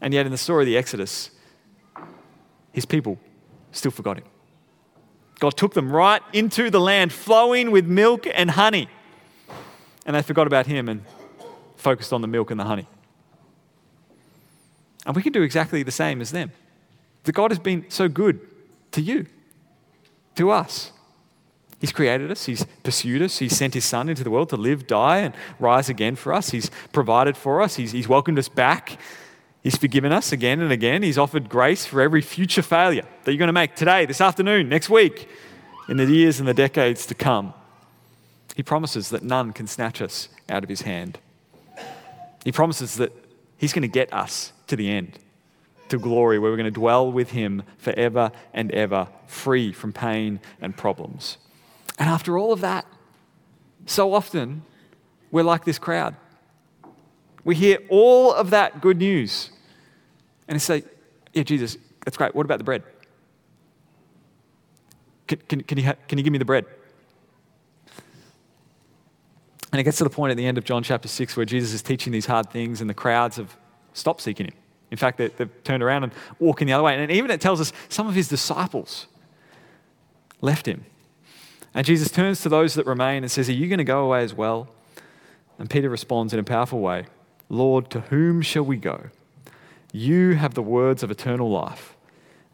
And 0.00 0.14
yet, 0.14 0.24
in 0.24 0.32
the 0.32 0.38
story 0.38 0.62
of 0.62 0.66
the 0.66 0.78
Exodus, 0.78 1.30
his 2.72 2.84
people 2.84 3.18
still 3.72 3.90
forgot 3.90 4.18
him. 4.18 4.24
God 5.40 5.56
took 5.56 5.72
them 5.74 5.90
right 5.90 6.22
into 6.32 6.70
the 6.70 6.80
land 6.80 7.12
flowing 7.12 7.70
with 7.70 7.86
milk 7.86 8.26
and 8.32 8.50
honey. 8.50 8.88
And 10.06 10.14
they 10.14 10.22
forgot 10.22 10.46
about 10.46 10.66
Him 10.66 10.88
and 10.88 11.02
focused 11.76 12.12
on 12.12 12.20
the 12.20 12.28
milk 12.28 12.50
and 12.50 12.60
the 12.60 12.64
honey. 12.64 12.86
And 15.06 15.16
we 15.16 15.22
can 15.22 15.32
do 15.32 15.42
exactly 15.42 15.82
the 15.82 15.90
same 15.90 16.20
as 16.20 16.30
them. 16.30 16.52
The 17.24 17.32
God 17.32 17.50
has 17.50 17.58
been 17.58 17.86
so 17.88 18.06
good 18.08 18.40
to 18.92 19.00
you, 19.00 19.26
to 20.36 20.50
us. 20.50 20.92
He's 21.80 21.92
created 21.92 22.30
us, 22.30 22.44
He's 22.44 22.66
pursued 22.82 23.22
us, 23.22 23.38
He's 23.38 23.56
sent 23.56 23.72
His 23.72 23.86
Son 23.86 24.10
into 24.10 24.22
the 24.22 24.30
world 24.30 24.50
to 24.50 24.56
live, 24.56 24.86
die, 24.86 25.18
and 25.18 25.34
rise 25.58 25.88
again 25.88 26.16
for 26.16 26.34
us. 26.34 26.50
He's 26.50 26.70
provided 26.92 27.38
for 27.38 27.62
us, 27.62 27.76
He's, 27.76 27.92
he's 27.92 28.08
welcomed 28.08 28.38
us 28.38 28.48
back. 28.48 28.98
He's 29.62 29.76
forgiven 29.76 30.10
us 30.10 30.32
again 30.32 30.60
and 30.60 30.72
again. 30.72 31.02
He's 31.02 31.18
offered 31.18 31.48
grace 31.48 31.84
for 31.84 32.00
every 32.00 32.22
future 32.22 32.62
failure 32.62 33.06
that 33.24 33.32
you're 33.32 33.38
going 33.38 33.48
to 33.48 33.52
make 33.52 33.74
today, 33.74 34.06
this 34.06 34.20
afternoon, 34.20 34.68
next 34.68 34.88
week, 34.88 35.28
in 35.88 35.98
the 35.98 36.06
years 36.06 36.38
and 36.38 36.48
the 36.48 36.54
decades 36.54 37.04
to 37.06 37.14
come. 37.14 37.52
He 38.56 38.62
promises 38.62 39.10
that 39.10 39.22
none 39.22 39.52
can 39.52 39.66
snatch 39.66 40.00
us 40.00 40.28
out 40.48 40.62
of 40.62 40.70
His 40.70 40.82
hand. 40.82 41.18
He 42.44 42.52
promises 42.52 42.96
that 42.96 43.12
He's 43.58 43.74
going 43.74 43.82
to 43.82 43.88
get 43.88 44.12
us 44.12 44.52
to 44.68 44.76
the 44.76 44.90
end, 44.90 45.18
to 45.90 45.98
glory, 45.98 46.38
where 46.38 46.50
we're 46.50 46.56
going 46.56 46.64
to 46.64 46.70
dwell 46.70 47.12
with 47.12 47.30
Him 47.32 47.62
forever 47.76 48.32
and 48.54 48.72
ever, 48.72 49.08
free 49.26 49.72
from 49.72 49.92
pain 49.92 50.40
and 50.60 50.74
problems. 50.74 51.36
And 51.98 52.08
after 52.08 52.38
all 52.38 52.52
of 52.52 52.62
that, 52.62 52.86
so 53.84 54.14
often 54.14 54.62
we're 55.30 55.42
like 55.42 55.64
this 55.64 55.78
crowd. 55.78 56.16
We 57.44 57.54
hear 57.54 57.78
all 57.88 58.32
of 58.32 58.50
that 58.50 58.80
good 58.80 58.98
news 58.98 59.50
and 60.50 60.56
it's 60.56 60.68
like, 60.68 60.84
yeah, 61.32 61.44
Jesus, 61.44 61.78
that's 62.04 62.16
great. 62.16 62.34
What 62.34 62.44
about 62.44 62.58
the 62.58 62.64
bread? 62.64 62.82
Can, 65.28 65.38
can, 65.48 65.60
can, 65.62 65.78
you, 65.78 65.92
can 66.08 66.18
you 66.18 66.24
give 66.24 66.32
me 66.32 66.40
the 66.40 66.44
bread? 66.44 66.66
And 69.70 69.80
it 69.80 69.84
gets 69.84 69.98
to 69.98 70.04
the 70.04 70.10
point 70.10 70.32
at 70.32 70.36
the 70.36 70.44
end 70.44 70.58
of 70.58 70.64
John 70.64 70.82
chapter 70.82 71.06
6 71.06 71.36
where 71.36 71.46
Jesus 71.46 71.72
is 71.72 71.82
teaching 71.82 72.12
these 72.12 72.26
hard 72.26 72.50
things 72.50 72.80
and 72.80 72.90
the 72.90 72.94
crowds 72.94 73.36
have 73.36 73.56
stopped 73.92 74.22
seeking 74.22 74.46
him. 74.46 74.54
In 74.90 74.96
fact, 74.96 75.18
they, 75.18 75.30
have 75.38 75.50
turned 75.62 75.84
around 75.84 76.02
and 76.02 76.12
walking 76.40 76.66
the 76.66 76.72
other 76.72 76.82
way. 76.82 77.00
And 77.00 77.12
even 77.12 77.30
it 77.30 77.40
tells 77.40 77.60
us 77.60 77.72
some 77.88 78.08
of 78.08 78.16
his 78.16 78.26
disciples 78.26 79.06
left 80.40 80.66
him. 80.66 80.84
And 81.74 81.86
Jesus 81.86 82.10
turns 82.10 82.40
to 82.40 82.48
those 82.48 82.74
that 82.74 82.86
remain 82.86 83.22
and 83.22 83.30
says, 83.30 83.48
Are 83.48 83.52
you 83.52 83.68
going 83.68 83.78
to 83.78 83.84
go 83.84 84.04
away 84.04 84.24
as 84.24 84.34
well? 84.34 84.68
And 85.60 85.70
Peter 85.70 85.88
responds 85.88 86.32
in 86.32 86.40
a 86.40 86.42
powerful 86.42 86.80
way 86.80 87.06
Lord, 87.50 87.90
to 87.90 88.00
whom 88.02 88.40
shall 88.40 88.62
we 88.62 88.76
go? 88.76 89.10
You 89.92 90.36
have 90.36 90.54
the 90.54 90.62
words 90.62 91.02
of 91.02 91.10
eternal 91.10 91.50
life, 91.50 91.96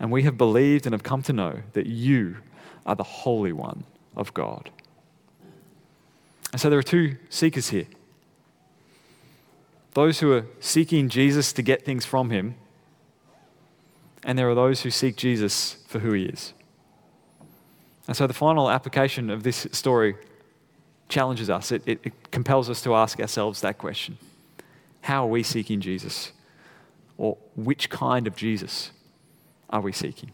and 0.01 0.11
we 0.11 0.22
have 0.22 0.38
believed 0.38 0.86
and 0.86 0.94
have 0.94 1.03
come 1.03 1.22
to 1.24 1.32
know 1.34 1.61
that 1.74 1.86
you 1.86 2.38
are 2.86 2.97
the 2.97 3.05
Holy 3.05 3.53
One 3.53 3.84
of 4.16 4.32
God. 4.32 4.70
And 6.51 6.61
so 6.61 6.70
there 6.70 6.78
are 6.78 6.82
two 6.82 7.16
seekers 7.28 7.68
here 7.68 7.86
those 9.92 10.20
who 10.20 10.30
are 10.30 10.44
seeking 10.61 11.09
Jesus 11.09 11.55
to 11.55 11.62
get 11.62 11.82
things 11.82 12.05
from 12.05 12.28
him, 12.28 12.55
and 14.24 14.38
there 14.38 14.49
are 14.49 14.55
those 14.55 14.82
who 14.82 14.90
seek 14.90 15.16
Jesus 15.16 15.78
for 15.88 16.01
who 16.01 16.12
he 16.12 16.24
is. 16.24 16.53
And 18.07 18.14
so 18.14 18.26
the 18.26 18.34
final 18.34 18.70
application 18.70 19.30
of 19.30 19.42
this 19.42 19.66
story 19.72 20.16
challenges 21.09 21.49
us, 21.49 21.72
it, 21.72 21.82
it, 21.86 22.01
it 22.05 22.30
compels 22.30 22.68
us 22.68 22.82
to 22.82 22.94
ask 22.94 23.20
ourselves 23.20 23.62
that 23.62 23.78
question 23.78 24.18
How 25.07 25.24
are 25.24 25.30
we 25.30 25.44
seeking 25.44 25.80
Jesus? 25.80 26.32
Or 27.16 27.38
which 27.54 27.90
kind 27.90 28.26
of 28.26 28.34
Jesus 28.34 28.90
are 29.70 29.80
we 29.80 29.92
seeking? 29.92 30.32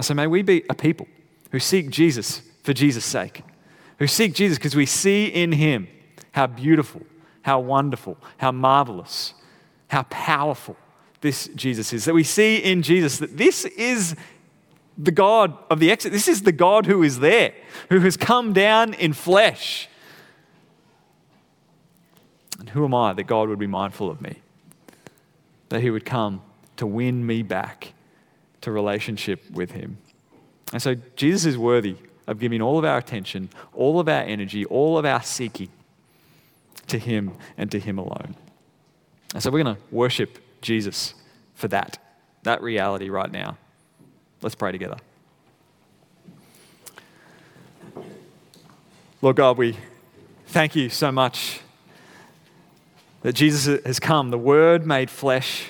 So 0.00 0.12
may 0.12 0.26
we 0.26 0.42
be 0.42 0.64
a 0.68 0.74
people 0.74 1.06
who 1.52 1.60
seek 1.60 1.88
Jesus 1.88 2.42
for 2.64 2.72
Jesus' 2.72 3.04
sake, 3.04 3.44
who 4.00 4.08
seek 4.08 4.34
Jesus 4.34 4.58
because 4.58 4.74
we 4.74 4.86
see 4.86 5.26
in 5.26 5.52
him 5.52 5.86
how 6.32 6.48
beautiful, 6.48 7.02
how 7.42 7.60
wonderful, 7.60 8.18
how 8.38 8.50
marvelous, 8.50 9.34
how 9.86 10.02
powerful 10.10 10.76
this 11.20 11.46
Jesus 11.54 11.92
is. 11.92 12.06
That 12.06 12.14
we 12.14 12.24
see 12.24 12.56
in 12.56 12.82
Jesus 12.82 13.18
that 13.18 13.36
this 13.36 13.64
is 13.64 14.16
the 14.96 15.12
God 15.12 15.56
of 15.70 15.78
the 15.78 15.92
exit. 15.92 16.10
This 16.10 16.26
is 16.26 16.42
the 16.42 16.50
God 16.50 16.86
who 16.86 17.04
is 17.04 17.20
there, 17.20 17.54
who 17.88 18.00
has 18.00 18.16
come 18.16 18.52
down 18.52 18.94
in 18.94 19.12
flesh. 19.12 19.88
And 22.58 22.70
who 22.70 22.84
am 22.84 22.94
I 22.94 23.12
that 23.12 23.24
God 23.24 23.48
would 23.48 23.58
be 23.58 23.66
mindful 23.66 24.10
of 24.10 24.20
me? 24.20 24.38
that 25.68 25.80
he 25.80 25.90
would 25.90 26.04
come 26.04 26.42
to 26.76 26.86
win 26.86 27.26
me 27.26 27.42
back 27.42 27.92
to 28.60 28.72
relationship 28.72 29.50
with 29.50 29.72
him. 29.72 29.98
And 30.72 30.82
so 30.82 30.96
Jesus 31.16 31.46
is 31.46 31.58
worthy 31.58 31.96
of 32.26 32.38
giving 32.38 32.60
all 32.60 32.78
of 32.78 32.84
our 32.84 32.98
attention, 32.98 33.48
all 33.74 34.00
of 34.00 34.08
our 34.08 34.22
energy, 34.22 34.64
all 34.66 34.98
of 34.98 35.04
our 35.04 35.22
seeking 35.22 35.70
to 36.86 36.98
him 36.98 37.32
and 37.56 37.70
to 37.70 37.78
him 37.78 37.98
alone. 37.98 38.34
And 39.34 39.42
so 39.42 39.50
we're 39.50 39.62
going 39.62 39.76
to 39.76 39.82
worship 39.90 40.38
Jesus 40.60 41.14
for 41.54 41.68
that, 41.68 41.98
that 42.42 42.62
reality 42.62 43.08
right 43.08 43.30
now. 43.30 43.56
Let's 44.42 44.54
pray 44.54 44.72
together. 44.72 44.96
Lord 49.20 49.36
God, 49.36 49.58
we 49.58 49.76
thank 50.46 50.76
you 50.76 50.88
so 50.88 51.10
much 51.10 51.60
that 53.28 53.34
Jesus 53.34 53.84
has 53.84 54.00
come, 54.00 54.30
the 54.30 54.38
Word 54.38 54.86
made 54.86 55.10
flesh, 55.10 55.66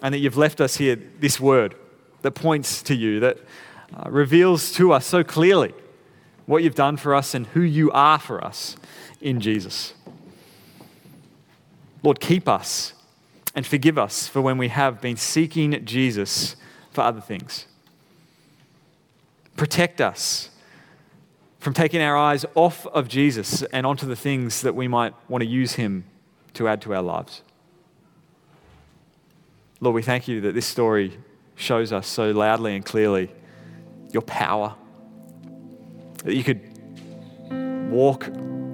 and 0.00 0.14
that 0.14 0.18
you've 0.18 0.36
left 0.36 0.60
us 0.60 0.76
here 0.76 0.94
this 1.18 1.40
Word 1.40 1.74
that 2.22 2.30
points 2.36 2.82
to 2.82 2.94
you, 2.94 3.18
that 3.18 3.36
uh, 3.92 4.08
reveals 4.08 4.70
to 4.74 4.92
us 4.92 5.06
so 5.06 5.24
clearly 5.24 5.74
what 6.46 6.62
you've 6.62 6.76
done 6.76 6.96
for 6.96 7.12
us 7.12 7.34
and 7.34 7.48
who 7.48 7.62
you 7.62 7.90
are 7.90 8.20
for 8.20 8.44
us 8.44 8.76
in 9.20 9.40
Jesus. 9.40 9.92
Lord, 12.04 12.20
keep 12.20 12.48
us 12.48 12.92
and 13.56 13.66
forgive 13.66 13.98
us 13.98 14.28
for 14.28 14.40
when 14.40 14.56
we 14.56 14.68
have 14.68 15.00
been 15.00 15.16
seeking 15.16 15.84
Jesus 15.84 16.54
for 16.92 17.00
other 17.00 17.20
things. 17.20 17.66
Protect 19.56 20.00
us 20.00 20.50
from 21.58 21.74
taking 21.74 22.00
our 22.00 22.16
eyes 22.16 22.46
off 22.54 22.86
of 22.86 23.08
Jesus 23.08 23.64
and 23.64 23.84
onto 23.84 24.06
the 24.06 24.14
things 24.14 24.62
that 24.62 24.76
we 24.76 24.86
might 24.86 25.12
want 25.28 25.42
to 25.42 25.48
use 25.48 25.72
him 25.72 26.04
to 26.54 26.68
add 26.68 26.80
to 26.82 26.94
our 26.94 27.02
lives. 27.02 27.42
Lord, 29.80 29.94
we 29.94 30.02
thank 30.02 30.28
you 30.28 30.42
that 30.42 30.54
this 30.54 30.66
story 30.66 31.18
shows 31.54 31.92
us 31.92 32.06
so 32.06 32.30
loudly 32.30 32.74
and 32.74 32.84
clearly 32.84 33.30
your 34.12 34.22
power, 34.22 34.74
that 36.24 36.34
you 36.34 36.44
could 36.44 36.60
walk 37.90 38.26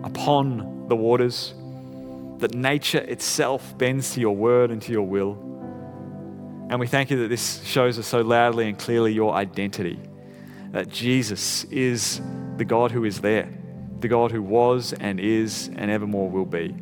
upon 0.04 0.86
the 0.88 0.96
waters, 0.96 1.54
that 2.38 2.54
nature 2.54 2.98
itself 2.98 3.76
bends 3.78 4.14
to 4.14 4.20
your 4.20 4.34
word 4.34 4.70
and 4.70 4.82
to 4.82 4.92
your 4.92 5.06
will. 5.06 5.32
And 6.68 6.80
we 6.80 6.86
thank 6.86 7.10
you 7.10 7.18
that 7.18 7.28
this 7.28 7.62
shows 7.64 7.98
us 7.98 8.06
so 8.06 8.22
loudly 8.22 8.68
and 8.68 8.78
clearly 8.78 9.12
your 9.12 9.34
identity, 9.34 9.98
that 10.72 10.88
Jesus 10.88 11.64
is 11.64 12.20
the 12.56 12.64
God 12.64 12.90
who 12.90 13.04
is 13.04 13.20
there, 13.20 13.48
the 14.00 14.08
God 14.08 14.32
who 14.32 14.42
was 14.42 14.92
and 14.92 15.20
is 15.20 15.70
and 15.76 15.90
evermore 15.90 16.28
will 16.28 16.44
be. 16.44 16.74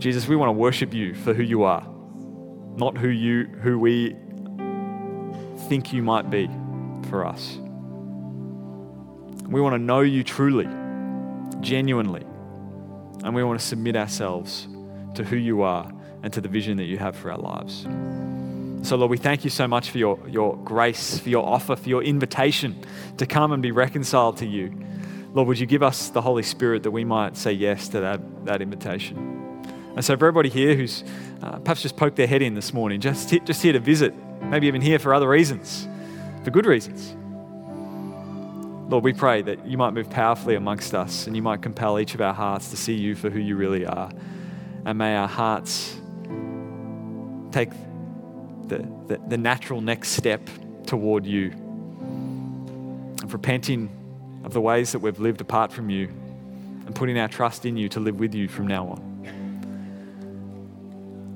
Jesus, 0.00 0.26
we 0.26 0.34
want 0.34 0.48
to 0.48 0.54
worship 0.54 0.94
you 0.94 1.14
for 1.14 1.34
who 1.34 1.42
you 1.42 1.64
are, 1.64 1.86
not 2.76 2.96
who 2.96 3.08
you 3.08 3.44
who 3.44 3.78
we 3.78 4.16
think 5.68 5.92
you 5.92 6.02
might 6.02 6.30
be 6.30 6.48
for 7.10 7.26
us. 7.26 7.58
We 9.46 9.60
want 9.60 9.74
to 9.74 9.78
know 9.78 10.00
you 10.00 10.24
truly, 10.24 10.66
genuinely, 11.60 12.22
and 13.22 13.34
we 13.34 13.44
want 13.44 13.60
to 13.60 13.66
submit 13.66 13.94
ourselves 13.94 14.66
to 15.16 15.22
who 15.22 15.36
you 15.36 15.60
are 15.60 15.92
and 16.22 16.32
to 16.32 16.40
the 16.40 16.48
vision 16.48 16.78
that 16.78 16.84
you 16.84 16.96
have 16.96 17.14
for 17.14 17.30
our 17.30 17.38
lives. 17.38 17.86
So, 18.88 18.96
Lord, 18.96 19.10
we 19.10 19.18
thank 19.18 19.44
you 19.44 19.50
so 19.50 19.68
much 19.68 19.90
for 19.90 19.98
your, 19.98 20.18
your 20.26 20.56
grace, 20.56 21.18
for 21.18 21.28
your 21.28 21.46
offer, 21.46 21.76
for 21.76 21.88
your 21.90 22.02
invitation 22.02 22.82
to 23.18 23.26
come 23.26 23.52
and 23.52 23.62
be 23.62 23.70
reconciled 23.70 24.38
to 24.38 24.46
you. 24.46 24.72
Lord, 25.34 25.46
would 25.48 25.58
you 25.58 25.66
give 25.66 25.82
us 25.82 26.08
the 26.08 26.22
Holy 26.22 26.42
Spirit 26.42 26.84
that 26.84 26.90
we 26.90 27.04
might 27.04 27.36
say 27.36 27.52
yes 27.52 27.88
to 27.88 28.00
that, 28.00 28.46
that 28.46 28.62
invitation? 28.62 29.40
And 29.96 30.04
so, 30.04 30.16
for 30.16 30.26
everybody 30.26 30.48
here 30.48 30.74
who's 30.74 31.04
uh, 31.42 31.58
perhaps 31.58 31.82
just 31.82 31.96
poked 31.96 32.16
their 32.16 32.26
head 32.26 32.42
in 32.42 32.54
this 32.54 32.72
morning, 32.72 33.00
just, 33.00 33.28
just 33.44 33.62
here 33.62 33.72
to 33.72 33.80
visit, 33.80 34.14
maybe 34.42 34.66
even 34.66 34.80
here 34.80 34.98
for 34.98 35.12
other 35.12 35.28
reasons, 35.28 35.88
for 36.44 36.50
good 36.50 36.66
reasons, 36.66 37.14
Lord, 38.90 39.04
we 39.04 39.12
pray 39.12 39.40
that 39.42 39.64
you 39.66 39.78
might 39.78 39.92
move 39.92 40.10
powerfully 40.10 40.56
amongst 40.56 40.96
us 40.96 41.28
and 41.28 41.36
you 41.36 41.42
might 41.42 41.62
compel 41.62 42.00
each 42.00 42.14
of 42.14 42.20
our 42.20 42.34
hearts 42.34 42.70
to 42.70 42.76
see 42.76 42.94
you 42.94 43.14
for 43.14 43.30
who 43.30 43.38
you 43.38 43.54
really 43.54 43.86
are. 43.86 44.10
And 44.84 44.98
may 44.98 45.14
our 45.14 45.28
hearts 45.28 45.96
take 47.52 47.70
the, 48.66 48.78
the, 49.06 49.20
the 49.28 49.38
natural 49.38 49.80
next 49.80 50.10
step 50.10 50.48
toward 50.86 51.24
you 51.24 51.52
of 53.22 53.32
repenting 53.32 53.90
of 54.42 54.52
the 54.52 54.60
ways 54.60 54.90
that 54.90 54.98
we've 54.98 55.20
lived 55.20 55.40
apart 55.40 55.72
from 55.72 55.88
you 55.88 56.06
and 56.86 56.92
putting 56.92 57.16
our 57.16 57.28
trust 57.28 57.64
in 57.66 57.76
you 57.76 57.88
to 57.90 58.00
live 58.00 58.18
with 58.18 58.34
you 58.34 58.48
from 58.48 58.66
now 58.66 58.88
on. 58.88 59.09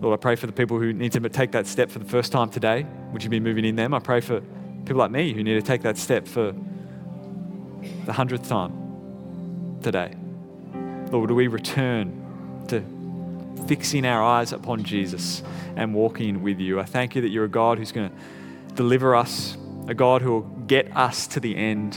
Lord, 0.04 0.18
I 0.18 0.22
pray 0.22 0.36
for 0.36 0.46
the 0.46 0.52
people 0.52 0.78
who 0.78 0.92
need 0.92 1.12
to 1.12 1.28
take 1.28 1.52
that 1.52 1.66
step 1.66 1.90
for 1.90 1.98
the 1.98 2.04
first 2.04 2.30
time 2.30 2.50
today. 2.50 2.86
Would 3.12 3.24
you 3.24 3.30
be 3.30 3.40
moving 3.40 3.64
in 3.64 3.74
them? 3.74 3.94
I 3.94 3.98
pray 3.98 4.20
for 4.20 4.42
People 4.84 4.98
like 4.98 5.10
me 5.10 5.32
who 5.32 5.42
need 5.42 5.54
to 5.54 5.62
take 5.62 5.82
that 5.82 5.96
step 5.96 6.28
for 6.28 6.54
the 8.04 8.12
hundredth 8.12 8.46
time 8.48 9.78
today. 9.82 10.14
Lord, 11.10 11.28
do 11.28 11.34
we 11.34 11.46
return 11.46 12.64
to 12.68 12.84
fixing 13.66 14.04
our 14.04 14.22
eyes 14.22 14.52
upon 14.52 14.84
Jesus 14.84 15.42
and 15.76 15.94
walking 15.94 16.42
with 16.42 16.58
you? 16.60 16.80
I 16.80 16.84
thank 16.84 17.14
you 17.14 17.22
that 17.22 17.30
you're 17.30 17.46
a 17.46 17.48
God 17.48 17.78
who's 17.78 17.92
going 17.92 18.10
to 18.10 18.74
deliver 18.74 19.16
us, 19.16 19.56
a 19.88 19.94
God 19.94 20.20
who 20.20 20.32
will 20.32 20.40
get 20.66 20.94
us 20.94 21.26
to 21.28 21.40
the 21.40 21.56
end, 21.56 21.96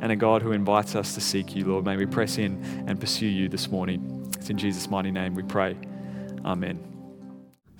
and 0.00 0.10
a 0.10 0.16
God 0.16 0.40
who 0.40 0.52
invites 0.52 0.94
us 0.94 1.14
to 1.14 1.20
seek 1.20 1.54
you, 1.54 1.66
Lord. 1.66 1.84
May 1.84 1.96
we 1.98 2.06
press 2.06 2.38
in 2.38 2.84
and 2.86 2.98
pursue 2.98 3.26
you 3.26 3.48
this 3.50 3.68
morning. 3.68 4.30
It's 4.38 4.48
in 4.48 4.56
Jesus' 4.56 4.88
mighty 4.88 5.10
name 5.10 5.34
we 5.34 5.42
pray. 5.42 5.76
Amen. 6.46 6.91